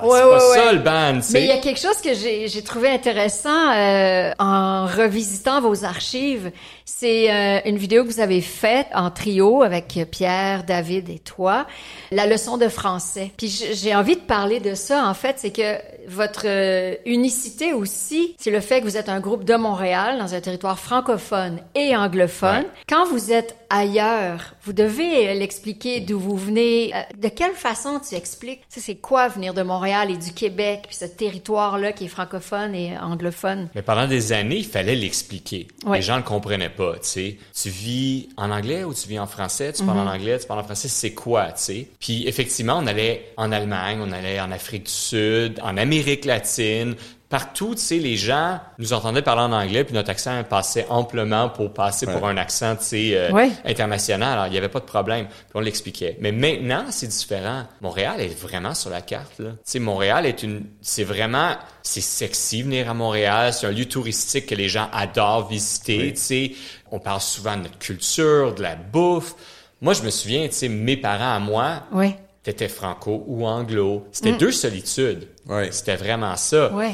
Ouais, 0.03 0.17
c'est 0.17 0.23
ouais, 0.25 0.37
pas 0.37 0.49
ouais. 0.49 0.57
ça 0.57 0.71
le 0.73 0.79
band 0.79 1.19
Mais 1.31 1.41
il 1.43 1.47
y 1.47 1.51
a 1.51 1.57
quelque 1.59 1.79
chose 1.79 1.97
que 2.03 2.13
j'ai 2.13 2.47
j'ai 2.47 2.63
trouvé 2.63 2.89
intéressant 2.89 3.71
euh, 3.71 4.31
en 4.39 4.87
revisitant 4.87 5.61
vos 5.61 5.85
archives. 5.85 6.51
C'est 6.93 7.31
euh, 7.33 7.59
une 7.65 7.77
vidéo 7.77 8.03
que 8.03 8.09
vous 8.09 8.19
avez 8.19 8.41
faite 8.41 8.87
en 8.93 9.09
trio 9.11 9.63
avec 9.63 9.97
Pierre, 10.11 10.63
David 10.65 11.09
et 11.09 11.19
toi, 11.19 11.65
la 12.11 12.27
leçon 12.27 12.57
de 12.57 12.67
français. 12.67 13.31
Puis 13.37 13.47
j'ai 13.73 13.95
envie 13.95 14.15
de 14.15 14.21
parler 14.21 14.59
de 14.59 14.75
ça, 14.75 15.07
en 15.07 15.13
fait, 15.13 15.37
c'est 15.39 15.51
que 15.51 15.77
votre 16.07 16.43
euh, 16.45 16.95
unicité 17.05 17.73
aussi, 17.73 18.35
c'est 18.37 18.51
le 18.51 18.59
fait 18.59 18.81
que 18.81 18.85
vous 18.85 18.97
êtes 18.97 19.07
un 19.09 19.19
groupe 19.19 19.45
de 19.45 19.55
Montréal 19.55 20.17
dans 20.19 20.33
un 20.35 20.41
territoire 20.41 20.77
francophone 20.77 21.59
et 21.75 21.95
anglophone. 21.95 22.63
Ouais. 22.63 22.69
Quand 22.89 23.07
vous 23.07 23.31
êtes 23.31 23.55
ailleurs, 23.69 24.53
vous 24.63 24.73
devez 24.73 25.29
euh, 25.29 25.33
l'expliquer 25.33 26.01
d'où 26.01 26.19
vous 26.19 26.35
venez. 26.35 26.91
Euh, 26.93 26.99
de 27.17 27.29
quelle 27.29 27.53
façon 27.53 27.99
tu 28.07 28.15
expliques? 28.15 28.61
Tu 28.69 28.79
sais, 28.79 28.81
C'est 28.81 28.95
quoi 28.95 29.27
venir 29.29 29.53
de 29.53 29.61
Montréal 29.63 30.11
et 30.11 30.17
du 30.17 30.33
Québec, 30.33 30.81
puis 30.87 30.95
ce 30.97 31.05
territoire-là 31.05 31.93
qui 31.93 32.05
est 32.05 32.09
francophone 32.09 32.75
et 32.75 32.97
anglophone? 32.97 33.69
mais 33.75 33.81
pendant 33.81 34.07
des 34.07 34.33
années 34.33 34.57
il 34.57 34.65
fallait 34.65 34.95
l'expliquer 34.95 35.67
Ouais. 35.85 35.97
les 35.97 36.03
gens 36.03 36.17
le 36.17 36.23
comprenaient 36.23 36.69
pas 36.69 36.80
tu 37.01 37.07
sais. 37.07 37.37
Tu 37.59 37.69
vis 37.69 38.29
en 38.37 38.51
anglais 38.51 38.83
ou 38.83 38.93
tu 38.93 39.07
vis 39.07 39.19
en 39.19 39.27
français? 39.27 39.73
Tu 39.73 39.83
parles 39.83 39.99
Mhm. 39.99 40.07
en 40.07 40.11
anglais 40.11 40.39
tu 40.39 40.47
parles 40.47 40.59
en 40.59 40.63
français 40.63 40.87
c'est 40.87 41.13
quoi 41.13 41.47
tu 41.53 41.63
sais? 41.63 41.87
Puis 41.99 42.27
effectivement 42.27 42.77
on 42.81 42.87
allait 42.87 43.31
en 43.37 43.51
Allemagne 43.51 43.99
on 44.01 44.11
allait 44.11 44.39
en 44.39 44.51
Afrique 44.51 44.85
du 44.85 44.91
Sud 44.91 45.59
en 45.63 45.77
Amérique 45.77 46.25
latine 46.25 46.95
partout, 47.31 47.73
tu 47.73 47.81
sais, 47.81 47.97
les 47.97 48.15
gens 48.17 48.59
nous 48.77 48.93
entendaient 48.93 49.23
parler 49.23 49.41
en 49.41 49.51
anglais, 49.51 49.83
puis 49.83 49.95
notre 49.95 50.11
accent 50.11 50.43
passait 50.43 50.85
amplement 50.89 51.49
pour 51.49 51.73
passer 51.73 52.05
pour 52.05 52.27
un 52.27 52.37
accent, 52.37 52.75
tu 52.75 52.83
sais, 52.83 53.11
euh, 53.17 53.31
Ouais. 53.31 53.49
international. 53.65 54.33
Alors, 54.33 54.45
il 54.47 54.51
n'y 54.51 54.57
avait 54.59 54.69
pas 54.69 54.81
de 54.81 54.85
problème. 54.85 55.25
Puis 55.27 55.35
on 55.55 55.61
l'expliquait. 55.61 56.17
Mais 56.19 56.31
maintenant, 56.31 56.85
c'est 56.91 57.07
différent. 57.07 57.63
Montréal 57.81 58.21
est 58.21 58.37
vraiment 58.39 58.75
sur 58.75 58.91
la 58.91 59.01
carte, 59.01 59.39
là. 59.39 59.51
Tu 59.51 59.57
sais, 59.63 59.79
Montréal 59.79 60.27
est 60.27 60.43
une, 60.43 60.65
c'est 60.81 61.03
vraiment, 61.05 61.55
c'est 61.81 62.01
sexy 62.01 62.61
venir 62.61 62.87
à 62.89 62.93
Montréal. 62.93 63.53
C'est 63.53 63.65
un 63.65 63.71
lieu 63.71 63.85
touristique 63.85 64.45
que 64.45 64.55
les 64.55 64.69
gens 64.69 64.89
adorent 64.93 65.47
visiter, 65.47 66.13
tu 66.13 66.19
sais. 66.21 66.51
On 66.91 66.99
parle 66.99 67.21
souvent 67.21 67.55
de 67.57 67.63
notre 67.63 67.79
culture, 67.79 68.53
de 68.53 68.61
la 68.61 68.75
bouffe. 68.75 69.33
Moi, 69.79 69.93
je 69.93 70.03
me 70.03 70.09
souviens, 70.11 70.45
tu 70.47 70.53
sais, 70.53 70.67
mes 70.67 70.97
parents 70.97 71.33
à 71.33 71.39
moi, 71.39 71.83
Oui. 71.93 72.13
t'étais 72.43 72.67
franco 72.67 73.23
ou 73.25 73.47
anglo. 73.47 74.05
C'était 74.11 74.33
deux 74.33 74.51
solitudes. 74.51 75.27
Ouais. 75.47 75.71
C'était 75.71 75.95
vraiment 75.95 76.35
ça. 76.35 76.71
Ouais. 76.73 76.93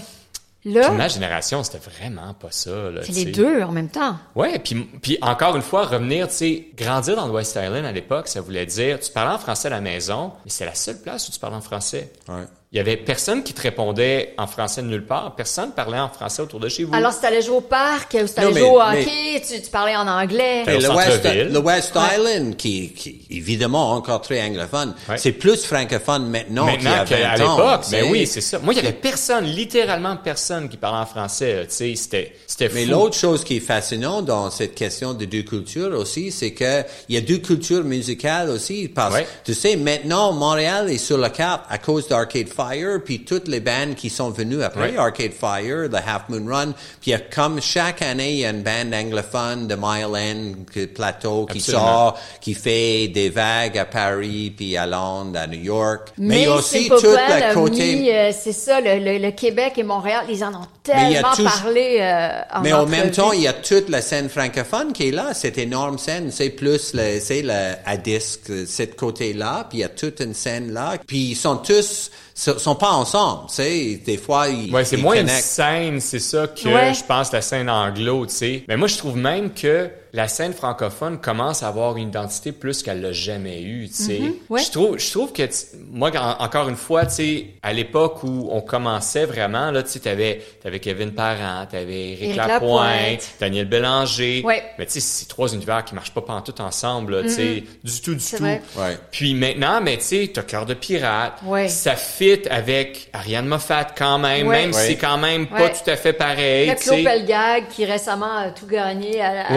Puis 0.61 0.73
Là, 0.73 0.91
ma 0.91 1.07
génération, 1.07 1.63
c'était 1.63 1.77
vraiment 1.77 2.33
pas 2.33 2.51
ça. 2.51 2.91
Là, 2.91 3.01
c'est 3.03 3.11
les 3.11 3.25
deux 3.25 3.61
en 3.61 3.71
même 3.71 3.89
temps. 3.89 4.17
Ouais, 4.35 4.59
puis, 4.59 4.75
puis 5.01 5.17
encore 5.21 5.55
une 5.55 5.61
fois, 5.61 5.85
revenir, 5.85 6.27
tu 6.27 6.33
sais, 6.33 6.67
grandir 6.75 7.15
dans 7.15 7.27
le 7.27 7.33
West 7.33 7.55
Island 7.61 7.85
à 7.85 7.91
l'époque, 7.91 8.27
ça 8.27 8.41
voulait 8.41 8.65
dire, 8.65 8.99
tu 8.99 9.11
parlais 9.11 9.35
en 9.35 9.39
français 9.39 9.67
à 9.67 9.71
la 9.71 9.81
maison, 9.81 10.33
mais 10.43 10.51
c'est 10.51 10.65
la 10.65 10.75
seule 10.75 11.01
place 11.01 11.29
où 11.29 11.31
tu 11.31 11.39
parles 11.39 11.53
en 11.53 11.61
français. 11.61 12.11
Ouais. 12.27 12.43
Il 12.73 12.75
y 12.77 12.81
avait 12.81 12.97
personne 12.97 13.43
qui 13.43 13.53
te 13.53 13.61
répondait 13.61 14.33
en 14.37 14.45
français 14.45 14.81
de 14.81 14.87
nulle 14.87 15.05
part. 15.05 15.35
Personne 15.37 15.71
parlait 15.71 15.97
en 15.99 16.09
français 16.09 16.41
autour 16.41 16.59
de 16.59 16.67
chez 16.67 16.83
vous. 16.83 16.93
Alors, 16.93 17.13
si 17.13 17.21
t'allais 17.21 17.41
jouer 17.41 17.55
au 17.55 17.61
parc 17.61 18.17
ou 18.21 18.27
si 18.27 18.33
t'allais 18.35 18.51
jouer 18.51 18.61
au 18.63 18.79
mais- 18.91 19.01
hockey, 19.03 19.41
tu, 19.47 19.61
tu 19.61 19.69
parlais 19.71 19.95
en 19.95 20.05
anglais. 20.05 20.65
Le 20.65 20.89
West, 20.93 21.23
le 21.23 21.59
West 21.59 21.93
Island, 21.95 22.57
qui, 22.57 22.89
qui 22.89 23.21
évidemment 23.29 23.93
encore 23.93 24.19
très 24.21 24.41
anglophone, 24.45 24.93
Ouais. 25.07 25.17
c'est 25.17 25.31
plus 25.31 25.63
francophone 25.63 26.29
maintenant, 26.29 26.65
Maintenant 26.65 27.05
qu'il 27.05 27.17
y 27.17 27.23
a 27.23 27.35
qu'à 27.35 27.37
20 27.37 27.45
ans. 27.47 27.57
l'époque, 27.57 27.81
tu 27.85 27.91
mais 27.91 28.01
oui, 28.03 28.27
c'est 28.27 28.41
ça. 28.41 28.59
Moi, 28.59 28.73
il 28.73 28.77
y 28.77 28.79
avait 28.81 28.91
personne, 28.91 29.45
littéralement 29.45 30.17
personne 30.17 30.67
qui 30.67 30.75
parlait 30.75 30.99
en 31.03 31.05
français. 31.05 31.65
Tu 31.69 31.73
sais, 31.73 31.95
c'était, 31.95 32.33
c'était 32.47 32.67
fou. 32.67 32.75
Mais 32.75 32.85
l'autre 32.85 33.15
chose 33.15 33.45
qui 33.45 33.57
est 33.57 33.61
fascinante 33.61 34.25
dans 34.25 34.51
cette 34.51 34.75
question 34.75 35.13
de 35.13 35.23
deux 35.23 35.43
cultures 35.43 35.97
aussi, 35.97 36.33
c'est 36.33 36.51
que 36.51 36.83
il 37.07 37.15
y 37.15 37.17
a 37.17 37.21
deux 37.21 37.37
cultures 37.37 37.85
musicales 37.85 38.49
aussi. 38.49 38.89
Parce 38.89 39.15
Ouais. 39.15 39.27
tu 39.45 39.53
sais, 39.53 39.77
maintenant, 39.77 40.33
Montréal 40.33 40.89
est 40.91 40.97
sur 40.97 41.17
la 41.17 41.29
carte 41.29 41.61
à 41.69 41.77
cause 41.77 42.09
d'Arcade 42.09 42.49
Fire, 42.57 42.99
puis 43.05 43.19
toutes 43.23 43.47
les 43.47 43.59
bandes 43.59 43.95
qui 43.95 44.09
sont 44.09 44.31
venues 44.31 44.63
après 44.63 44.91
Ouais. 44.91 44.97
Arcade 44.97 45.31
Fire, 45.31 45.87
The 45.89 45.95
Half 46.05 46.23
Moon 46.29 46.45
Run, 46.51 46.71
puis 46.99 47.07
il 47.07 47.09
y 47.11 47.13
a 47.13 47.19
comme 47.19 47.61
chaque 47.61 48.01
année, 48.01 48.31
il 48.33 48.39
y 48.39 48.45
a 48.45 48.49
une 48.49 48.63
bande 48.63 48.93
anglophone 48.93 49.67
de 49.67 49.75
Mile 49.75 50.05
End, 50.15 50.53
que- 50.73 50.85
Plateau, 50.85 51.45
qui 51.45 51.59
Absolument. 51.59 51.83
sort, 51.83 52.19
qui 52.41 52.53
fait 52.55 53.07
des 53.09 53.29
vagues 53.29 53.77
à 53.77 53.85
Paris, 53.85 54.51
puis 54.55 54.75
à 54.75 54.85
Londres, 54.87 55.37
à 55.39 55.45
New 55.47 55.61
York. 55.61 56.09
Mais, 56.17 56.41
il 56.41 56.43
y 56.43 56.45
a 56.47 56.55
aussi 56.55 56.89
la 56.89 57.49
a 57.49 57.53
côté... 57.53 58.15
euh, 58.15 58.31
c'est 58.37 58.51
ça, 58.53 58.81
le, 58.81 58.97
le- 59.03 59.17
le 59.19 59.31
Québec 59.31 59.73
et 59.77 59.83
Montréal, 59.83 60.25
ils 60.29 60.43
en 60.43 60.53
ont 60.53 60.67
Mais 60.87 61.11
tellement 61.11 61.29
parlé 61.61 61.97
euh, 62.01 62.41
en 62.53 62.61
Mais 62.61 62.73
en 62.73 62.85
même 62.85 63.11
temps, 63.11 63.31
il 63.33 63.41
y 63.41 63.47
a 63.47 63.53
toute 63.53 63.89
la 63.89 64.01
scène 64.01 64.29
francophone 64.29 64.93
qui 64.93 65.09
est 65.09 65.11
là, 65.11 65.33
cette 65.33 65.57
énorme 65.57 65.97
scène. 65.97 66.31
C'est 66.31 66.49
plus 66.49 66.93
le, 66.93 67.19
c'est 67.19 67.41
le 67.41 67.73
à 67.85 67.97
disque, 67.97 68.51
cette 68.65 68.95
côté-là, 68.95 69.67
puis 69.69 69.79
il 69.79 69.81
y 69.81 69.83
a 69.83 69.89
toute 69.89 70.19
une 70.21 70.33
scène 70.33 70.73
là. 70.73 70.93
Puis 71.05 71.17
ils 71.31 71.35
sont 71.35 71.57
tous, 71.57 72.09
sont 72.39 72.59
sont 72.59 72.75
pas 72.75 72.91
ensemble, 72.91 73.47
tu 73.49 73.55
sais. 73.55 74.01
Des 74.05 74.17
fois, 74.17 74.47
ils, 74.47 74.71
Ouais, 74.73 74.85
c'est 74.85 74.95
ils 74.97 75.01
moins 75.01 75.15
une 75.19 75.27
scène, 75.27 75.99
c'est 75.99 76.19
ça 76.19 76.47
que 76.47 76.67
Ouais. 76.69 76.93
je 76.93 77.03
pense 77.03 77.31
la 77.31 77.41
scène 77.41 77.69
anglo, 77.69 78.25
tu 78.27 78.33
sais. 78.35 78.63
Mais 78.67 78.77
moi, 78.77 78.87
je 78.87 78.97
trouve 78.97 79.17
même 79.17 79.53
que 79.53 79.89
la 80.13 80.27
scène 80.27 80.53
francophone 80.53 81.19
commence 81.19 81.63
à 81.63 81.67
avoir 81.67 81.97
une 81.97 82.09
identité 82.09 82.51
plus 82.51 82.81
qu'elle 82.83 83.01
l'a 83.01 83.11
jamais 83.11 83.61
eue, 83.61 83.87
tu 83.87 83.93
sais. 84.03 84.21
ouais. 84.49 84.61
Je 84.63 84.71
trouve, 84.71 84.97
je 84.97 85.11
trouve 85.11 85.33
que 85.33 85.43
tu- 85.43 85.77
moi, 85.91 86.11
en- 86.15 86.43
encore 86.43 86.69
une 86.69 86.75
fois, 86.75 87.05
tu 87.05 87.13
sais, 87.15 87.45
à 87.63 87.73
l'époque 87.73 88.23
où 88.23 88.49
on 88.51 88.61
commençait 88.61 89.25
vraiment, 89.25 89.71
là, 89.71 89.83
tu 89.83 89.89
sais, 89.89 89.99
t'avais, 89.99 90.41
t'avais 90.63 90.79
Kevin 90.79 91.11
Parent, 91.11 91.65
t'avais 91.69 92.11
Éric 92.11 92.21
Éric 92.23 92.35
Lapointe, 92.37 92.61
Lapointe. 92.89 93.29
Daniel 93.39 93.65
Bélanger. 93.65 94.41
Ouais. 94.43 94.63
Mais 94.79 94.85
tu 94.85 94.93
sais, 94.93 94.99
c'est 94.99 95.27
trois 95.27 95.53
univers 95.53 95.83
qui 95.85 95.93
marchent 95.95 96.13
pas 96.13 96.21
pantoute 96.21 96.59
ensemble, 96.59 97.15
là, 97.17 97.23
tu 97.23 97.29
sais, 97.29 97.63
du 97.83 98.01
tout, 98.01 98.13
du 98.13 98.19
C'est 98.19 98.37
tout. 98.37 98.43
Ouais. 98.43 98.97
Puis 99.11 99.33
maintenant, 99.33 99.81
mais 99.81 99.97
tu 99.97 100.03
sais, 100.03 100.31
t'as 100.33 100.41
Cœur 100.43 100.65
de 100.65 100.73
pirate. 100.73 101.33
Ouais. 101.45 101.67
Ça 101.67 101.95
fit 101.95 102.41
avec 102.49 103.09
Ariane 103.13 103.45
Moffat 103.47 103.87
quand 103.97 104.17
même, 104.17 104.47
Ouais. 104.47 104.61
même 104.61 104.73
si 104.73 104.79
c'est 104.79 104.95
quand 104.95 105.17
même 105.17 105.47
pas 105.47 105.69
tout 105.69 105.89
à 105.89 105.95
fait 105.97 106.13
pareil. 106.13 106.65
Il 106.65 106.67
y 106.67 106.71
a 106.71 106.75
tu 106.75 106.83
Claude. 106.89 107.03
Pelgag 107.03 107.63
qui 107.69 107.83
récemment 107.85 108.33
a 108.37 108.51
tout 108.51 108.65
gagné 108.67 109.21
à, 109.21 109.27
à 109.29 109.33
la 109.33 109.49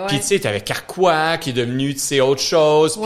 Ouais. 0.00 0.06
Puis 0.08 0.20
tu 0.20 0.26
sais, 0.26 0.38
t'avais 0.40 0.60
Carquois 0.60 1.38
qui 1.38 1.50
est 1.50 1.52
devenu 1.52 1.94
tu 1.94 2.00
sais 2.00 2.20
autre 2.20 2.42
chose. 2.42 2.98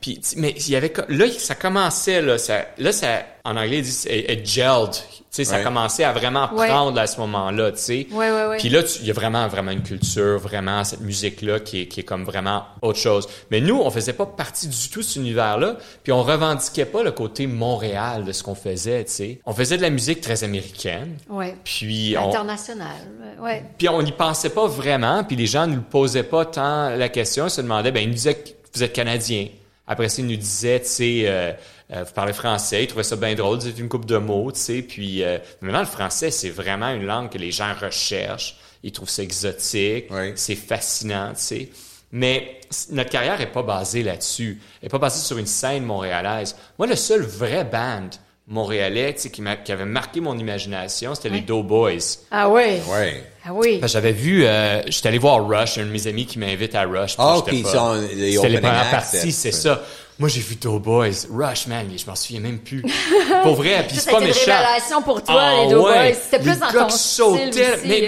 Puis, 0.00 0.20
puis 0.20 0.20
mais 0.36 0.54
il 0.56 0.70
y 0.70 0.76
avait 0.76 0.92
là 1.08 1.26
ça 1.30 1.54
commençait 1.54 2.22
là, 2.22 2.38
ça, 2.38 2.66
là 2.78 2.92
ça 2.92 3.24
en 3.44 3.56
anglais 3.56 3.78
ils 3.78 3.82
disent 3.82 4.06
it, 4.10 4.30
it 4.30 4.46
gelled. 4.46 4.92
Tu 5.34 5.36
sais, 5.36 5.44
ça 5.44 5.62
commençait 5.64 6.04
à 6.04 6.12
vraiment 6.12 6.52
Ouais. 6.52 6.68
prendre 6.68 7.00
à 7.00 7.06
ce 7.06 7.18
moment-là, 7.20 7.72
tu 7.72 7.78
sais. 7.78 8.06
Ouais, 8.12 8.30
ouais, 8.30 8.46
ouais. 8.48 8.56
Puis 8.58 8.68
là, 8.68 8.82
tu- 8.82 8.98
il 9.00 9.06
y 9.06 9.10
a 9.10 9.14
vraiment, 9.14 9.48
vraiment 9.48 9.70
une 9.70 9.82
culture, 9.82 10.38
vraiment 10.38 10.84
cette 10.84 11.00
musique-là 11.00 11.58
qui 11.60 11.80
est, 11.80 11.86
qui 11.86 12.00
est 12.00 12.02
comme 12.02 12.24
vraiment 12.24 12.64
autre 12.82 12.98
chose. 12.98 13.26
Mais 13.50 13.62
nous, 13.62 13.80
on 13.80 13.90
faisait 13.90 14.12
pas 14.12 14.26
partie 14.26 14.68
du 14.68 14.88
tout 14.90 14.98
de 15.00 15.04
cet 15.04 15.16
univers-là, 15.16 15.78
puis 16.02 16.12
on 16.12 16.22
revendiquait 16.22 16.84
pas 16.84 17.02
le 17.02 17.12
côté 17.12 17.46
Montréal 17.46 18.24
de 18.26 18.32
ce 18.32 18.42
qu'on 18.42 18.54
faisait, 18.54 19.04
tu 19.06 19.12
sais. 19.12 19.40
On 19.46 19.54
faisait 19.54 19.78
de 19.78 19.82
la 19.82 19.88
musique 19.90 20.20
très 20.20 20.44
américaine, 20.44 21.16
Ouais. 21.30 21.54
puis 21.64 22.14
on, 22.18 22.28
International. 22.28 22.96
Ouais. 23.40 23.64
puis 23.78 23.88
on 23.88 24.02
n'y 24.02 24.12
pensait 24.12 24.50
pas 24.50 24.66
vraiment, 24.66 25.24
puis 25.24 25.36
les 25.36 25.46
gens 25.46 25.66
ne 25.66 25.76
nous 25.76 25.80
posaient 25.82 26.24
pas 26.24 26.44
tant 26.44 26.90
la 26.90 27.08
question, 27.08 27.46
ils 27.46 27.50
se 27.50 27.62
demandaient, 27.62 27.90
ben 27.90 28.02
ils 28.02 28.08
nous 28.08 28.14
disaient 28.14 28.34
que 28.34 28.50
vous 28.74 28.82
êtes 28.82 28.92
Canadien. 28.92 29.48
Après 29.86 30.10
ça, 30.10 30.20
ils 30.20 30.28
nous 30.28 30.36
disaient, 30.36 30.80
tu 30.80 30.88
sais, 30.88 31.22
euh, 31.26 31.52
euh, 31.92 32.04
vous 32.04 32.12
parlez 32.12 32.32
français, 32.32 32.84
ils 32.84 32.86
trouvaient 32.86 33.02
ça 33.02 33.16
bien 33.16 33.34
drôle, 33.34 33.60
c'est 33.60 33.78
une 33.78 33.88
coupe 33.88 34.04
de 34.06 34.18
mots, 34.18 34.52
tu 34.52 34.60
sais, 34.60 34.82
puis 34.82 35.22
euh, 35.24 35.38
maintenant 35.60 35.80
le 35.80 35.86
français, 35.86 36.30
c'est 36.30 36.50
vraiment 36.50 36.90
une 36.90 37.04
langue 37.06 37.30
que 37.30 37.38
les 37.38 37.50
gens 37.50 37.72
recherchent, 37.80 38.56
ils 38.82 38.92
trouvent 38.92 39.10
ça 39.10 39.22
exotique, 39.22 40.06
Oui. 40.10 40.32
c'est 40.36 40.54
fascinant, 40.56 41.32
tu 41.34 41.40
sais. 41.42 41.68
Mais 42.12 42.60
notre 42.90 43.10
carrière 43.10 43.40
est 43.40 43.52
pas 43.52 43.62
basée 43.62 44.02
là-dessus, 44.02 44.60
elle 44.80 44.86
est 44.86 44.90
pas 44.90 44.98
basée 44.98 45.20
sur 45.22 45.38
une 45.38 45.46
scène 45.46 45.84
montréalaise. 45.84 46.56
Moi, 46.78 46.86
le 46.86 46.96
seul 46.96 47.22
vrai 47.22 47.64
band 47.64 48.10
montréalais, 48.48 49.14
tu 49.14 49.20
sais, 49.22 49.30
qui, 49.30 49.40
m'a- 49.40 49.56
qui 49.56 49.72
avait 49.72 49.84
marqué 49.84 50.20
mon 50.20 50.36
imagination, 50.36 51.14
c'était 51.14 51.28
les 51.30 51.40
Doughboys. 51.40 52.00
Ah 52.30 52.48
ouais. 52.50 52.82
Ouais. 52.90 53.22
Ah 53.46 53.50
oui. 53.54 53.78
Parce 53.78 53.92
que 53.92 53.98
J'avais 53.98 54.12
vu, 54.12 54.44
euh, 54.44 54.82
j'étais 54.88 55.08
allé 55.08 55.18
voir 55.18 55.46
Rush, 55.46 55.78
un 55.78 55.84
de 55.86 55.90
mes 55.90 56.06
amis 56.06 56.26
qui 56.26 56.38
m'invite 56.38 56.74
à 56.74 56.82
Rush. 56.84 57.14
Ah, 57.18 57.36
pas- 57.44 57.70
sont 57.70 57.94
les 58.14 58.32
C'était 58.36 58.48
les 58.48 58.60
premières 58.60 58.90
parties, 58.90 59.32
c'est 59.32 59.52
ça. 59.52 59.80
Moi, 60.18 60.28
j'ai 60.28 60.40
vu 60.40 60.54
Doughboys. 60.56 61.26
Rush, 61.32 61.66
man, 61.66 61.86
je 61.96 62.06
m'en 62.06 62.14
souviens 62.14 62.40
même 62.40 62.58
plus. 62.60 62.82
Pour 63.42 63.54
vrai, 63.54 63.84
puis 63.88 63.96
c'est 63.96 64.10
pas 64.10 64.18
c'était 64.20 64.22
une 64.22 64.28
méchant. 64.28 64.52
révélation 64.52 65.02
pour 65.02 65.22
toi, 65.22 65.40
Ah, 65.40 65.64
les 65.68 65.74
ouais. 65.74 66.14
C'était 66.14 66.38
plus 66.38 66.52
Les 66.52 66.56
dans 66.58 66.70
ton 66.72 66.88
sautaient, 66.90 67.74
aussi. 67.74 67.86
Mais, 67.86 68.00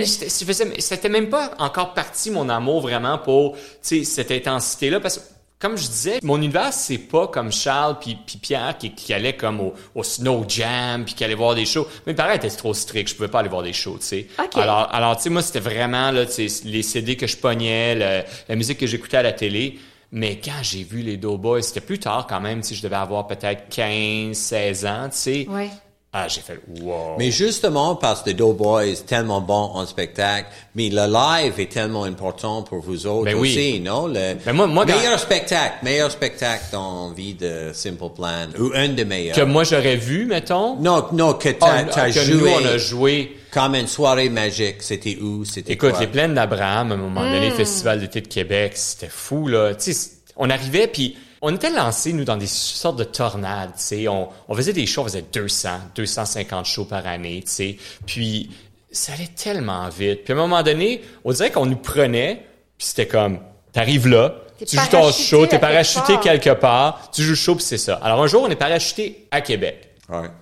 mais 0.67 0.81
c'était 0.81 1.09
même 1.09 1.29
pas 1.29 1.53
encore 1.59 1.95
parti 1.95 2.31
mon 2.31 2.49
amour 2.49 2.83
vraiment 2.83 3.19
pour, 3.19 3.55
tu 3.57 3.61
sais, 3.83 4.05
cette 4.05 4.31
intensité-là, 4.31 5.01
parce 5.01 5.19
que 5.19 5.23
comme 5.59 5.79
je 5.79 5.87
disais, 5.87 6.19
mon 6.23 6.37
univers, 6.37 6.73
c'est 6.75 6.99
pas 6.99 7.27
comme 7.29 7.51
Charles 7.51 7.97
puis, 7.99 8.19
puis 8.27 8.37
Pierre 8.37 8.77
qui, 8.79 8.95
qui 8.95 9.15
allaient 9.15 9.37
comme 9.37 9.61
au, 9.61 9.73
au 9.95 10.03
Snow 10.03 10.45
Jam 10.47 11.05
puis 11.07 11.15
qui 11.15 11.25
allaient 11.25 11.35
voir 11.35 11.55
des 11.55 11.65
shows. 11.65 11.87
Mais 12.07 12.13
pareil, 12.13 12.37
était 12.37 12.51
trop 12.51 12.75
strict, 12.75 13.09
je 13.09 13.15
pouvais 13.15 13.29
pas 13.29 13.39
aller 13.41 13.49
voir 13.49 13.63
des 13.63 13.73
shows, 13.73 13.97
tu 13.99 14.07
sais. 14.07 14.27
Alors, 14.61 14.89
alors 14.93 15.17
tu 15.17 15.23
sais, 15.23 15.31
moi, 15.31 15.41
c'était 15.41 15.61
vraiment, 15.61 16.11
là, 16.11 16.25
les 16.65 16.83
CD 16.83 17.17
que 17.17 17.27
je 17.27 17.37
pognais, 17.39 17.95
le- 17.95 18.25
la 18.49 18.57
musique 18.57 18.79
que 18.79 18.87
j'écoutais 18.87 19.17
à 19.17 19.23
la 19.23 19.33
télé. 19.33 19.79
Mais 20.17 20.39
quand 20.43 20.63
j'ai 20.63 20.85
vu 20.85 21.03
les 21.03 21.17
Doughboys, 21.17 21.63
c'était 21.63 21.81
plus 21.81 21.99
tard 21.99 22.27
quand 22.29 22.41
même, 22.41 22.63
sais, 22.63 22.77
je 22.77 22.83
devais 22.83 22.95
avoir 22.97 23.27
peut-être 23.27 23.69
15, 23.69 24.37
16 24.37 24.87
ans, 24.87 25.09
tu 25.11 25.17
sais. 25.19 25.47
Ouais. 25.51 25.69
Ah, 26.17 26.29
j'ai 26.29 26.43
fait, 26.43 26.61
wow. 26.81 27.17
Mais 27.19 27.33
justement, 27.33 27.97
parce 27.97 28.23
que 28.23 28.31
Doughboy 28.31 28.91
est 28.93 29.05
tellement 29.05 29.41
bon 29.41 29.73
en 29.75 29.85
spectacle, 29.85 30.47
mais 30.77 30.89
le 30.89 31.13
live 31.13 31.59
est 31.59 31.69
tellement 31.73 32.05
important 32.05 32.63
pour 32.63 32.79
vous 32.79 33.09
autres 33.09 33.25
Ben 33.25 33.35
oui. 33.35 33.51
aussi, 33.51 33.81
non? 33.81 34.07
Le 34.07 34.35
Ben 34.47 34.53
moi- 34.53 34.69
moi, 34.69 34.87
quand- 34.87 34.97
meilleur 34.97 35.19
spectacle, 35.19 35.75
meilleur 35.83 36.13
spectacle 36.13 36.63
dans 36.71 37.09
la 37.09 37.15
vie 37.17 37.35
de 37.35 37.73
Simple 37.75 38.11
Plan, 38.15 38.47
ou 38.61 38.71
un 38.77 38.91
des 38.91 39.05
meilleurs. 39.05 39.35
que 39.35 39.43
moi 39.43 39.65
j'aurais 39.65 39.97
vu, 39.97 40.27
mettons. 40.27 40.77
Non, 40.77 41.07
non, 41.13 41.33
que 41.35 41.49
Ah, 41.61 41.83
t'as 41.83 41.85
t'as 41.87 42.07
que 42.13 42.21
joué 42.21 42.35
nous, 42.37 42.47
on 42.47 42.65
a 42.65 42.79
joué. 42.79 43.37
Comme 43.55 43.77
une 43.77 43.87
soirée 43.87 44.29
magique. 44.29 44.83
C'était 44.83 45.17
où? 45.17 45.45
C'était 45.45 45.73
Écoute, 45.73 45.93
quoi? 45.93 46.01
les 46.01 46.09
plaines 46.09 46.35
d'Abraham, 46.35 46.91
à 46.91 46.95
un 46.95 46.99
moment 46.99 47.23
donné, 47.23 47.51
Festival 47.53 48.01
d'été 48.01 48.21
de 48.21 48.27
Québec, 48.27 48.73
c'était 48.75 49.09
fou, 49.09 49.47
là. 49.47 49.75
Tu 49.75 49.93
sais, 49.93 50.11
on 50.37 50.51
arrivait, 50.51 50.89
puis 50.89 51.17
on 51.41 51.55
était 51.55 51.71
lancés, 51.71 52.13
nous, 52.13 52.25
dans 52.25 52.37
des 52.37 52.49
sortes 52.49 52.99
de 52.99 53.05
tornades, 53.05 53.71
tu 53.77 53.83
sais. 53.83 54.09
On, 54.09 54.29
on 54.49 54.55
faisait 54.57 54.73
des 54.73 54.87
shows, 54.87 55.03
on 55.03 55.05
faisait 55.05 55.25
200, 55.33 55.69
250 55.95 56.67
shows 56.67 56.85
par 56.87 57.07
année, 57.07 57.43
tu 57.45 57.51
sais. 57.51 57.77
Puis, 58.05 58.51
ça 58.91 59.13
allait 59.13 59.29
tellement 59.29 59.89
vite. 59.89 60.25
Puis, 60.25 60.33
à 60.33 60.37
un 60.37 60.41
moment 60.41 60.63
donné, 60.63 61.03
on 61.25 61.33
dirait 61.33 61.53
qu'on 61.53 61.67
nous 61.67 61.77
prenait, 61.77 62.45
puis 62.77 62.89
c'était 62.89 63.07
comme, 63.07 63.39
t'arrives 63.73 64.09
là, 64.09 64.35
tu 64.67 64.77
joues 64.77 64.89
ton 64.91 65.13
show, 65.13 65.47
t'es 65.47 65.59
parachuté 65.59 66.15
part. 66.15 66.21
quelque 66.21 66.51
part, 66.51 67.11
tu 67.13 67.23
joues 67.23 67.35
show, 67.35 67.55
puis 67.55 67.65
c'est 67.65 67.79
ça. 67.79 67.95
Alors, 68.03 68.23
un 68.23 68.27
jour, 68.27 68.43
on 68.43 68.51
est 68.51 68.57
parachuté 68.57 69.27
à 69.31 69.41
Québec. 69.41 69.94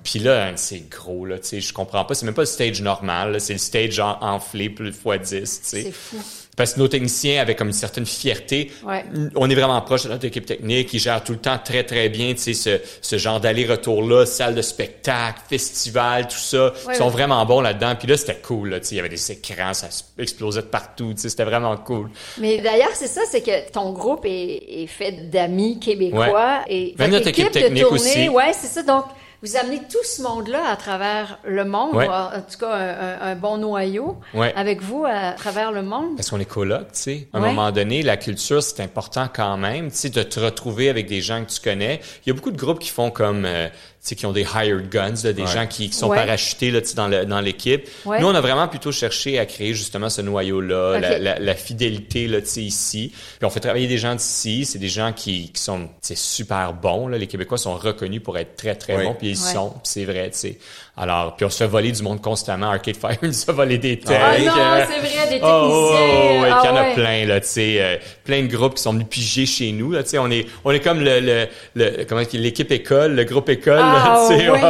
Puis 0.02 0.18
là, 0.18 0.46
hein, 0.46 0.52
c'est 0.56 0.88
gros, 0.88 1.24
là, 1.24 1.38
tu 1.38 1.46
sais, 1.48 1.60
je 1.60 1.72
comprends 1.72 2.04
pas. 2.04 2.14
C'est 2.14 2.26
même 2.26 2.34
pas 2.34 2.42
le 2.42 2.46
stage 2.46 2.82
normal, 2.82 3.32
là, 3.32 3.38
c'est 3.38 3.52
le 3.52 3.58
stage 3.60 4.00
en- 4.00 4.18
enflé 4.20 4.68
plus 4.70 4.92
fois 4.92 5.18
10, 5.18 5.30
tu 5.40 5.68
sais. 5.68 5.82
C'est 5.84 5.92
fou. 5.92 6.16
parce 6.56 6.74
que 6.74 6.80
nos 6.80 6.88
techniciens 6.88 7.40
avaient 7.40 7.54
comme 7.54 7.68
une 7.68 7.72
certaine 7.72 8.04
fierté. 8.04 8.70
Ouais. 8.84 9.04
On 9.36 9.48
est 9.48 9.54
vraiment 9.54 9.80
proche 9.80 10.02
de 10.04 10.08
notre 10.10 10.24
équipe 10.26 10.44
technique. 10.46 10.92
Ils 10.92 10.98
gèrent 10.98 11.22
tout 11.24 11.32
le 11.32 11.38
temps 11.38 11.58
très, 11.64 11.84
très 11.84 12.08
bien, 12.08 12.34
tu 12.34 12.40
sais, 12.40 12.54
ce, 12.54 12.80
ce 13.00 13.16
genre 13.18 13.40
d'aller-retour-là, 13.40 14.26
salle 14.26 14.54
de 14.56 14.62
spectacle, 14.62 15.40
festival, 15.48 16.26
tout 16.28 16.36
ça. 16.36 16.66
Ouais, 16.66 16.94
Ils 16.94 16.96
sont 16.96 17.04
ouais. 17.04 17.10
vraiment 17.10 17.46
bons 17.46 17.60
là-dedans. 17.60 17.94
Puis 17.96 18.08
là, 18.08 18.16
c'était 18.16 18.36
cool, 18.42 18.70
là, 18.70 18.80
tu 18.80 18.86
sais. 18.88 18.94
Il 18.96 18.98
y 18.98 19.00
avait 19.00 19.08
des 19.08 19.32
écrans, 19.32 19.72
ça 19.74 19.88
explosait 20.18 20.62
de 20.62 20.66
partout, 20.66 21.12
tu 21.14 21.22
sais. 21.22 21.28
C'était 21.30 21.44
vraiment 21.44 21.76
cool. 21.76 22.10
Mais 22.38 22.58
d'ailleurs, 22.58 22.94
c'est 22.94 23.06
ça, 23.06 23.22
c'est 23.30 23.42
que 23.42 23.70
ton 23.70 23.92
groupe 23.92 24.24
est, 24.26 24.82
est 24.82 24.86
fait 24.88 25.30
d'amis 25.30 25.78
québécois 25.80 26.64
et 26.68 26.94
Même 26.98 27.10
votre 27.10 27.24
notre 27.24 27.28
équipe 27.28 27.46
de 27.46 27.52
technique 27.60 27.82
tournée, 27.84 27.98
aussi. 28.00 28.28
ouais, 28.28 28.52
c'est 28.52 28.66
ça. 28.66 28.82
Donc, 28.82 29.04
vous 29.42 29.56
amenez 29.56 29.78
tout 29.90 30.02
ce 30.04 30.22
monde-là 30.22 30.68
à 30.70 30.76
travers 30.76 31.38
le 31.44 31.64
monde, 31.64 31.94
Ouais. 31.94 32.08
en 32.08 32.30
tout 32.48 32.58
cas 32.58 32.72
un, 33.20 33.34
bon 33.34 33.58
noyau 33.58 34.18
Ouais. 34.34 34.52
avec 34.56 34.80
vous 34.82 35.04
à 35.04 35.32
travers 35.32 35.72
le 35.72 35.82
monde. 35.82 36.16
Parce 36.16 36.30
qu'on 36.30 36.38
est 36.40 36.44
coloc, 36.44 36.92
tu 36.92 37.00
sais. 37.00 37.28
À 37.32 37.38
un 37.38 37.42
Ouais. 37.42 37.48
moment 37.48 37.72
donné, 37.72 38.02
la 38.02 38.16
culture, 38.16 38.62
c'est 38.62 38.80
important 38.80 39.28
quand 39.34 39.56
même, 39.56 39.90
tu 39.90 39.96
sais, 39.96 40.10
de 40.10 40.22
te 40.22 40.38
retrouver 40.38 40.88
avec 40.88 41.06
des 41.08 41.20
gens 41.20 41.44
que 41.44 41.50
tu 41.50 41.60
connais. 41.60 42.00
Il 42.24 42.28
y 42.28 42.32
a 42.32 42.34
beaucoup 42.34 42.52
de 42.52 42.56
groupes 42.56 42.78
qui 42.78 42.90
font 42.90 43.10
comme, 43.10 43.44
euh, 43.44 43.68
qui 44.04 44.26
ont 44.26 44.32
des 44.32 44.42
hired 44.42 44.88
guns, 44.90 45.14
là, 45.22 45.32
des 45.32 45.42
Ouais. 45.42 45.48
gens 45.48 45.66
qui, 45.68 45.88
qui 45.88 45.96
sont 45.96 46.08
Ouais. 46.08 46.16
parachutés, 46.16 46.70
là, 46.72 46.80
tu 46.80 46.88
sais, 46.88 46.94
dans 46.96 47.06
le- 47.06 47.24
dans 47.24 47.40
l'équipe. 47.40 47.88
Ouais. 48.04 48.18
Nous, 48.20 48.26
on 48.26 48.34
a 48.34 48.40
vraiment 48.40 48.66
plutôt 48.66 48.90
cherché 48.90 49.38
à 49.38 49.46
créer 49.46 49.74
justement 49.74 50.10
ce 50.10 50.22
noyau-là, 50.22 50.98
la, 50.98 51.18
la- 51.18 51.38
la 51.38 51.54
fidélité, 51.54 52.26
là, 52.26 52.40
tu 52.40 52.48
sais, 52.48 52.62
ici. 52.62 53.12
Puis 53.38 53.46
on 53.46 53.50
fait 53.50 53.60
travailler 53.60 53.86
des 53.86 53.98
gens 53.98 54.14
d'ici. 54.16 54.64
C'est 54.64 54.78
des 54.80 54.88
gens 54.88 55.12
qui, 55.12 55.50
qui 55.52 55.62
sont, 55.62 55.82
tu 55.84 55.88
sais, 56.02 56.14
super 56.16 56.72
bons, 56.72 57.06
là. 57.06 57.16
Les 57.16 57.28
Québécois 57.28 57.58
sont 57.58 57.74
reconnus 57.76 58.22
pour 58.22 58.36
être 58.38 58.56
très, 58.56 58.74
très 58.74 59.02
bons, 59.04 59.14
puis 59.14 59.28
ils 59.30 59.38
Ouais. 59.44 59.52
sont, 59.52 59.70
puis 59.70 59.80
c'est 59.84 60.04
vrai, 60.04 60.30
tu 60.32 60.38
sais. 60.38 60.58
Alors, 60.94 61.36
puis 61.36 61.46
on 61.46 61.48
se 61.48 61.56
fait 61.56 61.66
voler 61.66 61.90
du 61.90 62.02
monde 62.02 62.20
constamment. 62.20 62.66
Arcade 62.66 62.96
Fire 62.96 63.16
nous 63.22 63.32
a 63.48 63.52
volé 63.52 63.78
des 63.78 63.98
techs. 63.98 64.14
Ah 64.14 64.38
non, 64.38 64.52
euh, 64.58 64.84
c'est 64.86 64.98
vrai, 64.98 65.24
des 65.24 65.40
techniciens. 65.40 65.48
Oh, 65.48 65.70
oh, 65.72 65.90
oh, 65.94 66.42
ouais, 66.42 66.48
ah 66.52 66.58
qu'il 66.60 66.70
y 66.70 66.72
en 66.72 66.76
a 66.76 66.82
ouais. 66.82 66.94
plein 66.94 67.26
là, 67.26 67.40
tu 67.40 67.46
sais, 67.48 67.76
euh, 67.80 67.96
plein 68.24 68.42
de 68.42 68.46
groupes 68.46 68.74
qui 68.74 68.82
sont 68.82 68.92
venus 68.92 69.06
piger 69.08 69.46
chez 69.46 69.72
nous 69.72 69.90
là, 69.92 70.02
tu 70.02 70.10
sais, 70.10 70.18
on 70.18 70.30
est 70.30 70.44
on 70.66 70.70
est 70.70 70.80
comme 70.80 71.00
le, 71.00 71.20
le, 71.20 71.46
le 71.76 72.04
comment 72.04 72.20
dire, 72.22 72.40
l'équipe 72.42 72.70
école, 72.70 73.14
le 73.14 73.24
groupe 73.24 73.48
école, 73.48 73.80
Ah, 73.82 74.26
là, 74.28 74.28
tu 74.28 74.38
sais, 74.38 74.50
oui. 74.50 74.58
oh, 74.62 74.66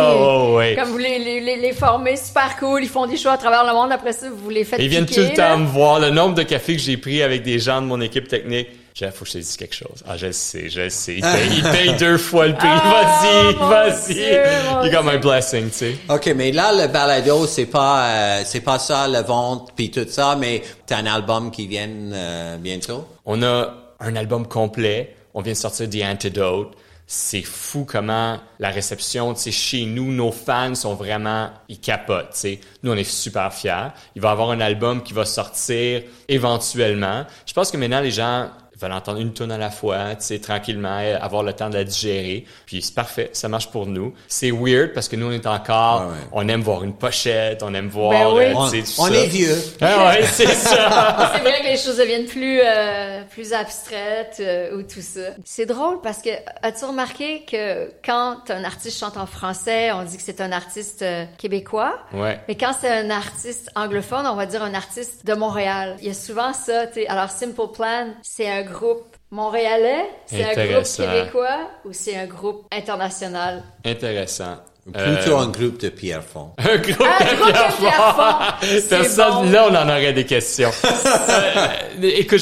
oh, 0.53 0.57
ouais. 0.59 0.77
Comme 0.79 0.91
vous 0.91 0.99
les, 0.99 1.19
les, 1.19 1.57
les, 1.57 1.73
formez, 1.73 2.15
super 2.17 2.57
cool, 2.57 2.85
ils 2.85 2.89
font 2.89 3.07
des 3.07 3.17
choix 3.17 3.33
à 3.33 3.39
travers 3.39 3.65
le 3.67 3.73
monde, 3.73 3.91
après 3.91 4.13
ça, 4.13 4.27
vous 4.33 4.49
les 4.49 4.63
faites 4.63 4.79
Ils 4.81 4.89
viennent 4.89 5.07
tout 5.07 5.19
le 5.19 5.35
temps 5.35 5.59
me 5.59 5.67
voir, 5.67 5.99
le 5.99 6.11
nombre 6.11 6.37
de 6.37 6.45
cafés 6.45 6.77
que 6.77 6.83
j'ai 6.83 6.97
pris 6.99 7.21
avec 7.23 7.43
des 7.43 7.59
gens 7.59 7.83
de 7.83 7.87
mon 7.87 8.01
équipe 8.01 8.29
technique. 8.29 8.69
Jeff, 8.95 9.15
faut 9.15 9.25
que 9.25 9.31
je 9.31 9.35
te 9.35 9.39
dise 9.39 9.57
quelque 9.57 9.75
chose. 9.75 10.05
Ah, 10.07 10.17
je 10.17 10.27
le 10.27 10.33
sais, 10.33 10.69
je 10.69 10.83
le 10.83 10.91
sais. 10.91 11.17
Il 11.17 11.23
paye, 11.23 11.57
il 11.57 11.63
paye 11.63 11.97
deux 11.97 12.19
fois 12.19 12.47
le 12.47 12.55
prix. 12.55 12.69
Ah, 12.71 13.55
vas-y, 13.59 14.15
vas-y. 14.19 14.87
You 14.87 14.93
got 14.93 15.03
my 15.03 15.19
blessing, 15.19 15.71
tu 15.71 15.77
sais. 15.77 15.97
OK, 16.11 16.33
mais 16.37 16.53
là, 16.53 16.73
le 16.73 16.93
balado, 16.93 17.47
c'est 17.47 17.67
pas, 17.67 18.07
euh, 18.07 18.43
c'est 18.45 18.61
pas 18.61 18.79
ça, 18.79 19.09
le 19.09 19.21
vente 19.21 19.73
puis 19.75 19.91
tout 19.91 20.07
ça, 20.09 20.37
mais 20.37 20.63
t'as 20.87 20.99
un 20.99 21.07
album 21.07 21.51
qui 21.51 21.67
vient 21.67 21.89
euh, 21.89 22.57
bientôt? 22.59 23.07
On 23.25 23.43
a 23.43 23.75
un 24.01 24.17
album 24.17 24.47
complet. 24.47 25.17
On 25.35 25.41
vient 25.41 25.55
de 25.55 25.59
sortir 25.59 25.89
The 25.89 26.03
Antidote. 26.05 26.73
C'est 27.07 27.43
fou 27.43 27.85
comment 27.85 28.39
la 28.59 28.71
réception, 28.71 29.35
tu 29.35 29.41
sais, 29.41 29.53
chez 29.53 29.85
nous, 29.85 30.13
nos 30.13 30.33
fans 30.33 30.75
sont 30.75 30.95
vraiment, 30.95 31.51
ils 31.69 31.81
capotent, 31.81 32.33
tu 32.33 32.39
sais. 32.39 32.61
Nous, 32.83 32.93
on 32.93 32.97
est 32.97 33.05
super 33.05 33.53
fiers. 33.53 33.89
Il 34.15 34.23
va 34.23 34.29
y 34.29 34.33
avoir 34.33 34.51
un 34.51 34.61
album 34.61 35.03
qui 35.03 35.13
va 35.13 35.25
sortir 35.25 36.03
éventuellement. 36.29 37.25
Je 37.47 37.53
pense 37.53 37.71
que 37.71 37.77
maintenant, 37.77 38.01
les 38.01 38.11
gens 38.11 38.51
veulent 38.83 38.93
entendre 38.93 39.19
une 39.21 39.33
tonne 39.33 39.53
à 39.53 39.59
la 39.59 39.71
fois, 39.71 40.15
tu 40.17 40.25
sais, 40.27 40.39
tranquillement, 40.39 40.99
avoir 41.21 41.43
le 41.43 41.53
temps 41.53 41.71
de 41.71 41.75
la 41.75 41.85
digérer. 41.85 42.45
Puis 42.67 42.83
c'est 42.83 42.95
parfait, 42.95 43.31
ça 43.33 43.49
marche 43.49 43.71
pour 43.71 43.87
nous. 43.87 44.13
C'est 44.29 44.51
weird 44.51 44.93
parce 44.93 45.09
que 45.09 45.17
nous, 45.17 45.27
on 45.27 45.33
est 45.33 45.47
encore, 45.47 46.03
Ah 46.03 46.07
ouais. 46.09 46.15
on 46.33 46.49
aime 46.49 46.61
voir 46.63 46.85
une 46.85 46.95
pochette, 46.95 47.63
on 47.63 47.73
aime 47.75 47.89
voir, 47.89 48.11
Ben 48.11 48.37
oui. 48.37 48.45
euh, 48.45 48.53
On, 48.57 48.71
tu 48.71 48.85
sais, 48.85 48.95
tout 48.95 49.01
on 49.01 49.07
ça. 49.07 49.15
est 49.15 49.27
vieux. 49.27 49.57
Ah 49.81 50.09
ouais, 50.11 50.23
c'est 50.27 50.47
ça. 50.47 51.31
c'est 51.35 51.41
vrai 51.41 51.61
que 51.61 51.67
les 51.67 51.77
choses 51.77 51.97
deviennent 51.97 52.27
plus 52.27 52.61
euh, 52.65 53.23
plus 53.31 53.53
abstraites 53.53 54.37
euh, 54.41 54.77
ou 54.77 54.83
tout 54.83 55.01
ça. 55.01 55.21
C'est 55.45 55.67
drôle 55.67 56.01
parce 56.03 56.21
que 56.23 56.31
as-tu 56.63 56.85
remarqué 56.85 57.45
que 57.51 57.91
quand 58.05 58.51
un 58.51 58.65
artiste 58.65 58.99
chante 58.99 59.17
en 59.17 59.27
français, 59.27 59.93
on 59.93 60.03
dit 60.05 60.17
que 60.17 60.23
c'est 60.23 60.41
un 60.41 60.53
artiste 60.53 61.03
euh, 61.03 61.25
québécois, 61.39 61.99
Ouais. 62.13 62.41
mais 62.49 62.55
quand 62.57 62.73
c'est 62.79 62.91
un 62.91 63.11
artiste 63.11 63.71
anglophone, 63.75 64.27
on 64.27 64.35
va 64.35 64.47
dire 64.47 64.63
un 64.63 64.75
artiste 64.75 65.25
de 65.27 65.35
Montréal. 65.35 65.97
Il 66.01 66.09
y 66.09 66.11
a 66.11 66.15
souvent 66.15 66.53
ça, 66.53 66.87
tu 66.87 66.95
sais. 66.95 67.07
Alors 67.09 67.31
Simple 67.31 67.69
Plan, 67.75 68.09
c'est 68.23 68.49
un 68.51 68.63
groupe 68.73 69.05
montréalais, 69.31 70.05
c'est 70.27 70.43
un 70.45 70.67
groupe 70.67 70.85
québécois 70.97 71.71
ou 71.85 71.93
c'est 71.93 72.17
un 72.17 72.27
groupe 72.27 72.67
international? 72.73 73.63
Intéressant. 73.85 74.57
Plutôt 74.93 75.39
Euh, 75.39 75.43
un 75.43 75.47
groupe 75.49 75.79
de 75.81 75.91
Pierrefonds. 75.91 76.51
un 76.59 76.77
groupe 76.79 77.01
Un 77.01 77.25
de 77.25 77.37
groupe 77.37 77.47
de 77.53 77.77
Pierrefonds. 77.77 78.89
Personne, 78.91 79.45
bon. 79.45 79.51
là, 79.53 79.69
on 79.71 79.75
en 79.77 79.89
aurait 79.89 80.13
des 80.13 80.25
questions. 80.27 80.71
Euh, 82.03 82.11
écoute, 82.17 82.41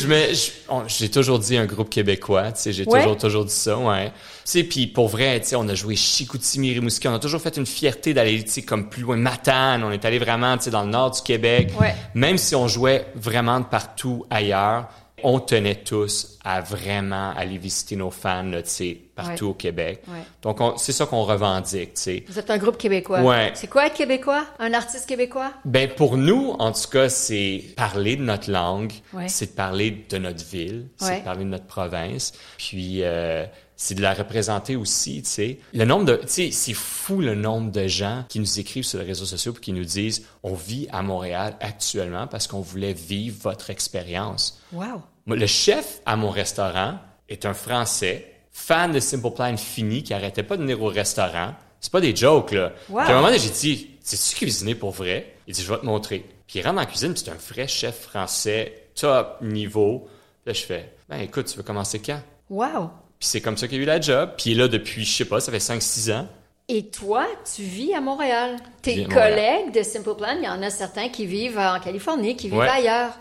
j'ai 0.87 1.11
toujours 1.11 1.39
dit 1.39 1.57
un 1.57 1.67
groupe 1.67 1.91
québécois, 1.91 2.53
tu 2.53 2.63
sais, 2.63 2.73
j'ai 2.73 2.87
Ouais. 2.87 3.01
toujours, 3.03 3.17
toujours 3.17 3.45
dit 3.45 3.53
ça, 3.53 3.77
ouais. 3.77 4.07
Tu 4.09 4.13
sais, 4.45 4.65
puis 4.65 4.87
pour 4.87 5.09
vrai, 5.09 5.39
tu 5.41 5.49
sais, 5.49 5.57
on 5.57 5.69
a 5.69 5.75
joué 5.75 5.97
Chicoutimi, 5.97 6.73
Rimouski, 6.73 7.09
on 7.09 7.15
a 7.15 7.19
toujours 7.19 7.41
fait 7.43 7.57
une 7.57 7.67
fierté 7.67 8.15
d'aller, 8.15 8.43
tu 8.45 8.51
sais, 8.51 8.63
comme 8.63 8.89
plus 8.89 9.03
loin, 9.03 9.17
Matane, 9.17 9.83
on 9.85 9.91
est 9.91 10.05
allé 10.05 10.19
vraiment, 10.19 10.57
tu 10.57 10.65
sais, 10.65 10.71
dans 10.71 10.83
le 10.85 10.89
nord 10.91 11.11
du 11.11 11.21
Québec. 11.23 11.73
Ouais. 11.79 11.95
Même 12.15 12.39
si 12.39 12.55
on 12.55 12.69
jouait 12.69 13.07
vraiment 13.17 13.61
de 13.61 13.67
partout 13.67 14.25
ailleurs, 14.31 14.87
on 15.25 15.41
tenait 15.41 15.77
tous 15.77 16.39
à 16.45 16.61
vraiment 16.61 17.31
aller 17.37 17.59
visiter 17.59 17.97
nos 17.97 18.11
fans, 18.11 18.43
là, 18.45 18.63
tu 18.63 18.71
sais, 18.71 19.01
partout 19.15 19.45
Ouais. 19.47 19.51
au 19.51 19.55
Québec. 19.55 20.03
Ouais. 20.09 20.23
Donc, 20.43 20.61
on- 20.61 20.77
c'est 20.77 20.93
ça 20.93 21.07
qu'on 21.07 21.23
revendique, 21.25 21.95
tu 21.95 22.01
sais. 22.03 22.25
Vous 22.29 22.39
êtes 22.39 22.51
un 22.51 22.59
groupe 22.59 22.79
québécois. 22.79 23.21
Ouais. 23.23 23.53
C'est 23.55 23.67
quoi 23.69 23.87
être 23.87 23.95
québécois? 23.95 24.45
Un 24.59 24.73
artiste 24.75 25.07
québécois? 25.09 25.53
Ben 25.65 25.89
pour 25.89 26.17
nous, 26.17 26.51
en 26.59 26.73
tout 26.73 26.89
cas, 26.91 27.09
c'est 27.09 27.63
parler 27.77 28.17
de 28.17 28.23
notre 28.23 28.51
langue, 28.51 28.93
c'est 29.27 29.51
de 29.51 29.57
parler 29.57 30.05
de 30.09 30.19
notre 30.19 30.45
ville, 30.45 30.87
c'est 30.97 31.19
de 31.21 31.25
parler 31.25 31.45
de 31.45 31.51
notre 31.51 31.67
province, 31.67 32.33
puis 32.59 33.01
euh, 33.03 33.45
c'est 33.83 33.95
de 33.95 34.03
la 34.03 34.13
représenter 34.13 34.77
aussi, 34.77 35.23
tu 35.23 35.31
sais. 35.31 35.59
Le 35.73 35.87
nombre 35.87 36.05
de, 36.05 36.17
tu 36.17 36.29
sais, 36.29 36.51
c'est 36.51 36.75
fou 36.75 37.23
le 37.23 37.35
nombre 37.35 37.73
de 37.73 37.87
gens 37.87 38.27
qui 38.29 38.39
nous 38.39 38.61
écrivent 38.61 38.85
sur 38.85 38.99
les 38.99 39.07
réseaux 39.07 39.25
sociaux 39.25 39.55
puis 39.55 39.63
qui 39.63 39.73
nous 39.73 39.87
disent, 39.87 40.27
on 40.43 40.53
vit 40.53 40.87
à 40.93 41.01
Montréal 41.01 41.57
actuellement 41.61 42.27
parce 42.27 42.47
qu'on 42.47 42.61
voulait 42.61 42.93
vivre 42.93 43.39
votre 43.41 43.71
expérience. 43.71 44.61
Wow. 44.75 45.01
Le 45.27 45.47
chef 45.47 46.03
à 46.05 46.17
mon 46.17 46.29
restaurant 46.29 46.99
est 47.31 47.47
un 47.47 47.55
Français, 47.55 48.31
fan 48.53 48.93
de 48.93 49.01
Simple 49.01 49.31
Plan 49.31 49.57
fini, 49.57 50.03
qui 50.03 50.13
arrêtait 50.13 50.43
pas 50.43 50.59
de 50.59 50.63
venir 50.63 50.83
au 50.83 50.89
restaurant. 50.89 51.55
C'est 51.81 51.91
pas 51.91 52.03
des 52.03 52.15
jokes, 52.15 52.53
là. 52.53 52.75
Wow. 52.91 53.05
Puis 53.05 53.13
à 53.13 53.13
un 53.13 53.15
moment 53.15 53.29
donné, 53.29 53.39
j'ai 53.39 53.49
dit, 53.49 53.91
c'est-tu 54.03 54.37
cuisiner 54.37 54.75
pour 54.75 54.91
vrai? 54.91 55.37
Il 55.47 55.55
dit, 55.55 55.63
je 55.63 55.73
vais 55.73 55.81
te 55.81 55.87
montrer. 55.87 56.27
Puis 56.47 56.59
il 56.59 56.63
rentre 56.63 56.75
dans 56.75 56.83
la 56.83 56.87
cuisine, 56.87 57.17
c'est 57.17 57.31
un 57.31 57.39
vrai 57.49 57.67
chef 57.67 57.99
français, 58.03 58.89
top 58.95 59.39
niveau. 59.41 60.07
Là, 60.45 60.53
je 60.53 60.61
fais, 60.61 60.93
ben 61.09 61.21
écoute, 61.21 61.47
tu 61.47 61.57
veux 61.57 61.63
commencer 61.63 61.99
quand? 61.99 62.21
Wow. 62.51 62.91
Puis 63.21 63.29
c'est 63.29 63.41
comme 63.41 63.57
ça 63.57 63.69
qu'il 63.69 63.79
a 63.79 63.83
eu 63.83 63.87
la 63.87 64.01
job. 64.01 64.31
Puis 64.37 64.51
il 64.51 64.53
est 64.59 64.63
là 64.63 64.67
depuis, 64.69 65.05
je 65.05 65.13
sais 65.19 65.25
pas, 65.27 65.39
ça 65.41 65.53
fait 65.53 65.59
5-6 65.59 66.13
ans. 66.13 66.27
Et 66.69 66.87
toi, 66.87 67.27
tu 67.55 67.63
vis 67.63 67.95
à 67.95 68.01
Montréal. 68.01 68.57
Tes 68.83 69.03
Montréal. 69.05 69.35
collègues 69.35 69.75
de 69.75 69.83
Simple 69.83 70.15
Plan, 70.17 70.37
il 70.39 70.45
y 70.45 70.49
en 70.49 70.63
a 70.63 70.71
certains 70.71 71.09
qui 71.09 71.27
vivent 71.27 71.59
en 71.59 71.79
Californie, 71.81 72.35
qui 72.37 72.49
vivent 72.49 72.59
Ouais. 72.59 72.69
ailleurs. 72.69 73.13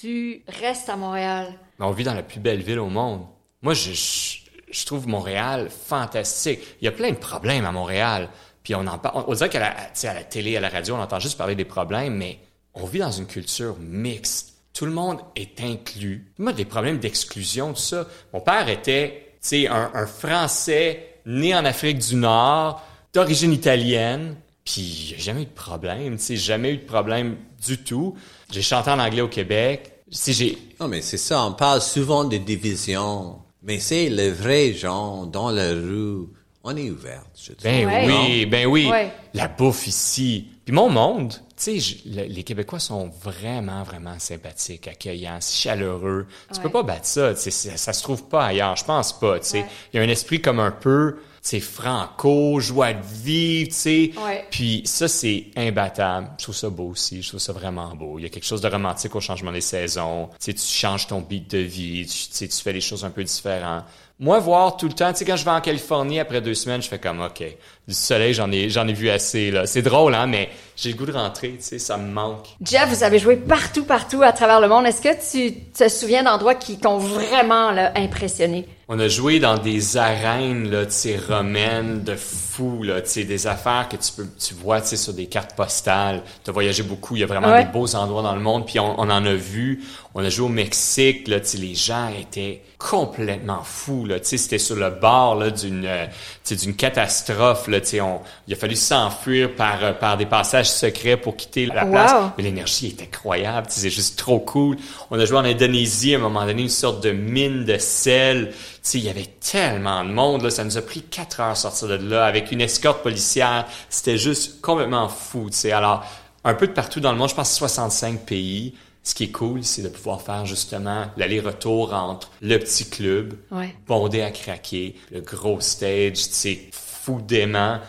Tu 0.00 0.42
restes 0.48 0.88
à 0.88 0.96
Montréal. 0.96 1.52
On 1.80 1.90
vit 1.90 2.04
dans 2.04 2.14
la 2.14 2.22
plus 2.22 2.38
belle 2.40 2.62
ville 2.62 2.78
au 2.78 2.86
monde. 2.88 3.26
Moi, 3.60 3.74
je, 3.74 3.90
je, 3.92 4.38
je 4.70 4.86
trouve 4.86 5.08
Montréal 5.08 5.68
fantastique. 5.70 6.60
Il 6.80 6.84
y 6.84 6.88
a 6.88 6.92
plein 6.92 7.10
de 7.10 7.16
problèmes 7.16 7.64
à 7.66 7.72
Montréal. 7.72 8.28
Puis 8.62 8.74
on 8.76 8.86
en 8.86 8.98
parle. 8.98 9.24
On, 9.26 9.32
on 9.32 9.34
dirait 9.34 9.48
qu'à 9.50 9.58
la, 9.58 9.74
à 10.10 10.14
la 10.14 10.22
télé, 10.24 10.56
à 10.56 10.60
la 10.60 10.68
radio, 10.68 10.94
on 10.94 11.00
entend 11.00 11.18
juste 11.18 11.36
parler 11.36 11.56
des 11.56 11.64
problèmes, 11.64 12.14
mais 12.14 12.38
on 12.74 12.86
vit 12.86 13.00
dans 13.00 13.10
une 13.10 13.26
culture 13.26 13.76
mixte. 13.80 14.54
Tout 14.72 14.86
le 14.86 14.92
monde 14.92 15.18
est 15.36 15.60
inclus. 15.60 16.32
Moi, 16.38 16.52
des 16.52 16.64
problèmes 16.64 16.98
d'exclusion, 16.98 17.72
tout 17.72 17.80
ça. 17.80 18.06
Mon 18.32 18.40
père 18.40 18.68
était, 18.68 19.31
sais, 19.42 19.68
un, 19.68 20.06
Français 20.06 21.18
né 21.26 21.54
en 21.54 21.64
Afrique 21.64 21.98
du 21.98 22.16
Nord, 22.16 22.82
d'origine 23.12 23.52
italienne. 23.52 24.36
Puis 24.64 25.14
a 25.16 25.20
jamais 25.20 25.42
eu 25.42 25.46
de 25.46 25.50
problème, 25.50 26.16
tu 26.16 26.22
sais, 26.22 26.36
jamais 26.36 26.72
eu 26.72 26.76
de 26.78 26.86
problème 26.86 27.36
du 27.66 27.78
tout. 27.78 28.16
J'ai 28.50 28.62
chanté 28.62 28.90
en 28.90 28.98
anglais 28.98 29.22
au 29.22 29.28
Québec. 29.28 29.92
Sais, 30.10 30.32
j'ai, 30.32 30.58
Non, 30.78 30.88
mais 30.88 31.02
c'est 31.02 31.16
ça, 31.16 31.44
on 31.44 31.52
parle 31.52 31.80
souvent 31.80 32.24
de 32.24 32.36
division, 32.36 33.38
mais 33.62 33.80
c'est 33.80 34.08
les 34.08 34.30
vrais 34.30 34.72
gens 34.72 35.26
dans 35.26 35.50
la 35.50 35.70
rue. 35.72 36.28
On 36.64 36.76
est 36.76 36.90
ouvert, 36.90 37.24
je. 37.36 37.52
Ben 37.62 37.86
Ouais. 37.86 38.06
oui, 38.06 38.46
ben 38.46 38.66
oui. 38.66 38.88
Ouais. 38.88 39.12
La 39.34 39.48
bouffe 39.48 39.86
ici. 39.88 40.46
Puis 40.64 40.72
mon 40.72 40.88
monde, 40.88 41.32
tu 41.56 41.80
sais, 41.80 41.96
le- 42.06 42.22
les 42.32 42.44
Québécois 42.44 42.78
sont 42.78 43.10
vraiment, 43.22 43.82
vraiment 43.82 44.16
sympathiques, 44.20 44.86
accueillants, 44.86 45.40
chaleureux. 45.40 46.26
Tu 46.52 46.56
Ouais. 46.58 46.62
peux 46.62 46.70
pas 46.70 46.84
battre 46.84 47.06
ça, 47.06 47.34
tu 47.34 47.40
sais, 47.40 47.50
ça, 47.50 47.76
ça 47.76 47.92
se 47.92 48.02
trouve 48.02 48.24
pas 48.28 48.46
ailleurs, 48.46 48.76
je 48.76 48.84
pense 48.84 49.12
pas, 49.18 49.40
tu 49.40 49.46
sais. 49.48 49.58
Ouais. 49.62 49.66
Il 49.92 49.96
y 49.96 50.00
a 50.00 50.02
un 50.04 50.08
esprit 50.08 50.40
comme 50.40 50.60
un 50.60 50.70
peu, 50.70 51.16
tu 51.42 51.48
sais, 51.48 51.58
franco, 51.58 52.60
joie 52.60 52.92
de 52.92 53.02
vivre, 53.04 53.70
tu 53.70 53.74
sais. 53.74 54.10
Ouais. 54.24 54.46
Puis 54.52 54.82
ça, 54.84 55.08
c'est 55.08 55.46
imbattable. 55.56 56.30
Je 56.38 56.44
trouve 56.44 56.54
ça 56.54 56.70
beau 56.70 56.90
aussi, 56.90 57.22
je 57.22 57.28
trouve 57.28 57.40
ça 57.40 57.52
vraiment 57.52 57.92
beau. 57.96 58.20
Il 58.20 58.22
y 58.22 58.26
a 58.26 58.28
quelque 58.28 58.46
chose 58.46 58.60
de 58.60 58.68
romantique 58.68 59.16
au 59.16 59.20
changement 59.20 59.50
des 59.50 59.60
saisons. 59.60 60.28
Tu 60.34 60.36
sais, 60.38 60.54
tu 60.54 60.62
changes 60.64 61.08
ton 61.08 61.20
beat 61.22 61.50
de 61.50 61.58
vie, 61.58 62.06
tu, 62.06 62.12
tu 62.12 62.28
sais, 62.30 62.46
tu 62.46 62.56
fais 62.62 62.72
les 62.72 62.80
choses 62.80 63.04
un 63.04 63.10
peu 63.10 63.24
différentes. 63.24 63.82
Moi, 64.18 64.38
voir 64.38 64.76
tout 64.76 64.86
le 64.86 64.92
temps, 64.92 65.12
tu 65.12 65.18
sais, 65.18 65.24
quand 65.24 65.36
je 65.36 65.44
vais 65.44 65.50
en 65.50 65.60
Californie 65.60 66.20
après 66.20 66.40
deux 66.40 66.54
semaines, 66.54 66.82
je 66.82 66.88
fais 66.88 66.98
comme, 66.98 67.20
OK, 67.20 67.42
du 67.88 67.94
soleil, 67.94 68.32
j'en 68.34 68.50
ai, 68.52 68.68
j'en 68.70 68.86
ai 68.86 68.92
vu 68.92 69.10
assez, 69.10 69.50
là. 69.50 69.66
C'est 69.66 69.82
drôle, 69.82 70.14
hein, 70.14 70.26
mais 70.26 70.48
j'ai 70.76 70.90
le 70.92 70.96
goût 70.96 71.06
de 71.06 71.12
rentrer, 71.12 71.50
tu 71.50 71.56
sais, 71.62 71.78
ça 71.78 71.96
me 71.96 72.10
manque. 72.12 72.46
Jeff, 72.64 72.88
vous 72.88 73.02
avez 73.02 73.18
joué 73.18 73.36
partout, 73.36 73.84
partout 73.84 74.22
à 74.22 74.32
travers 74.32 74.60
le 74.60 74.68
monde. 74.68 74.86
Est-ce 74.86 75.00
que 75.02 75.08
tu 75.30 75.54
te 75.72 75.88
souviens 75.88 76.22
d'endroits 76.22 76.54
qui 76.54 76.78
t'ont 76.78 76.98
vraiment 76.98 77.72
là, 77.72 77.92
impressionné? 77.96 78.66
On 78.88 78.98
a 78.98 79.08
joué 79.08 79.38
dans 79.40 79.56
des 79.58 79.96
arènes 79.96 80.70
là, 80.70 80.84
tu 80.86 80.92
sais, 80.92 81.16
romaines 81.28 82.02
de 82.04 82.14
fou, 82.14 82.82
là, 82.82 83.00
tu 83.00 83.08
sais, 83.10 83.24
des 83.24 83.46
affaires 83.46 83.88
que 83.88 83.96
tu 83.96 84.12
peux, 84.12 84.26
tu 84.38 84.54
vois, 84.54 84.80
tu 84.80 84.88
sais, 84.88 84.96
sur 84.96 85.12
des 85.14 85.26
cartes 85.26 85.54
postales. 85.56 86.22
Tu 86.44 86.50
as 86.50 86.52
voyagé 86.52 86.82
beaucoup, 86.82 87.16
il 87.16 87.20
y 87.20 87.22
a 87.22 87.26
vraiment 87.26 87.48
Ouais. 87.48 87.64
des 87.64 87.70
beaux 87.70 87.94
endroits 87.96 88.22
dans 88.22 88.34
le 88.34 88.40
monde, 88.40 88.66
puis 88.66 88.78
on, 88.80 88.98
on 89.00 89.08
en 89.10 89.24
a 89.24 89.34
vu. 89.34 89.82
On 90.14 90.22
a 90.24 90.28
joué 90.28 90.46
au 90.46 90.50
Mexique, 90.50 91.26
là, 91.28 91.40
tu 91.40 91.46
sais, 91.46 91.58
les 91.58 91.74
gens 91.74 92.10
étaient 92.20 92.60
complètement 92.78 93.62
fous, 93.62 94.04
là, 94.04 94.20
tu 94.20 94.26
sais, 94.26 94.36
c'était 94.36 94.58
sur 94.58 94.76
le 94.76 94.90
bord 94.90 95.36
là 95.36 95.50
d'une, 95.50 95.86
euh, 95.86 96.06
tu 96.44 96.54
sais, 96.54 96.56
d'une 96.56 96.74
catastrophe, 96.76 97.68
là, 97.72 97.80
on, 98.04 98.20
il 98.46 98.54
a 98.54 98.56
fallu 98.56 98.76
s'enfuir 98.76 99.54
par 99.56 99.82
euh, 99.82 99.92
par 99.92 100.16
des 100.16 100.26
passages 100.26 100.70
secrets 100.70 101.16
pour 101.16 101.36
quitter 101.36 101.66
la 101.66 101.84
Wow. 101.84 101.90
place. 101.90 102.12
Mais 102.38 102.44
l'énergie 102.44 102.88
est 102.88 103.02
incroyable, 103.02 103.66
c'est 103.70 103.90
juste 103.90 104.18
trop 104.18 104.38
cool. 104.38 104.76
On 105.10 105.18
a 105.18 105.24
joué 105.24 105.38
en 105.38 105.44
Indonésie 105.44 106.14
à 106.14 106.18
un 106.18 106.20
moment 106.20 106.46
donné, 106.46 106.62
une 106.62 106.68
sorte 106.68 107.02
de 107.02 107.10
mine 107.10 107.64
de 107.64 107.78
sel. 107.78 108.52
Il 108.94 109.00
y 109.00 109.08
avait 109.08 109.28
tellement 109.40 110.04
de 110.04 110.10
monde, 110.10 110.42
là, 110.42 110.50
ça 110.50 110.64
nous 110.64 110.76
a 110.76 110.82
pris 110.82 111.02
quatre 111.02 111.40
heures 111.40 111.50
à 111.50 111.54
sortir 111.54 111.88
de 111.88 111.94
là 111.96 112.24
avec 112.26 112.52
une 112.52 112.60
escorte 112.60 113.02
policière. 113.02 113.66
C'était 113.90 114.18
juste 114.18 114.60
complètement 114.60 115.08
fou. 115.08 115.48
Alors, 115.72 116.04
un 116.44 116.54
peu 116.54 116.66
de 116.66 116.72
partout 116.72 117.00
dans 117.00 117.12
le 117.12 117.18
monde, 117.18 117.28
je 117.28 117.34
pense 117.34 117.54
65 117.56 118.20
pays. 118.26 118.74
Ce 119.04 119.14
qui 119.16 119.24
est 119.24 119.30
cool, 119.32 119.64
c'est 119.64 119.82
de 119.82 119.88
pouvoir 119.88 120.22
faire 120.22 120.46
justement 120.46 121.06
l'aller-retour 121.16 121.92
entre 121.92 122.30
le 122.40 122.56
petit 122.58 122.88
club, 122.88 123.34
Ouais. 123.50 123.74
bondé 123.88 124.22
à 124.22 124.30
craquer, 124.30 124.94
le 125.10 125.20
gros 125.20 125.60
stage, 125.60 126.18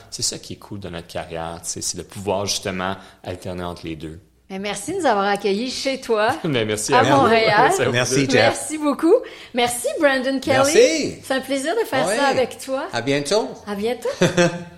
C'est 0.09 0.21
ça 0.23 0.37
qui 0.39 0.53
est 0.53 0.57
cool 0.57 0.79
dans 0.79 0.91
notre 0.91 1.07
carrière, 1.07 1.59
c'est 1.63 1.97
de 1.97 2.03
pouvoir 2.03 2.45
justement 2.45 2.95
alterner 3.23 3.63
entre 3.63 3.85
les 3.85 3.95
deux. 3.95 4.19
Ben, 4.49 4.61
merci 4.61 4.91
de 4.93 4.99
nous 4.99 5.05
avoir 5.05 5.25
accueillis 5.25 5.71
chez 5.71 5.99
toi. 5.99 6.35
Mais 6.43 6.63
merci 6.65 6.93
À. 6.93 7.01
Montréal. 7.03 7.71
Vous 7.79 7.91
Merci. 7.91 8.25
Jeff. 8.29 8.33
Merci 8.33 8.77
beaucoup. 8.77 9.15
Merci, 9.53 9.87
Brandon 9.99 10.39
Kelly. 10.39 10.57
Merci. 10.57 11.15
C'est 11.23 11.33
un 11.33 11.39
plaisir 11.41 11.73
de 11.81 11.87
faire 11.87 12.05
Ouais. 12.05 12.17
ça 12.17 12.27
avec 12.27 12.59
toi. 12.59 12.85
À 12.93 13.01
bientôt. 13.01 13.49
À 13.65 13.73
bientôt. 13.73 14.09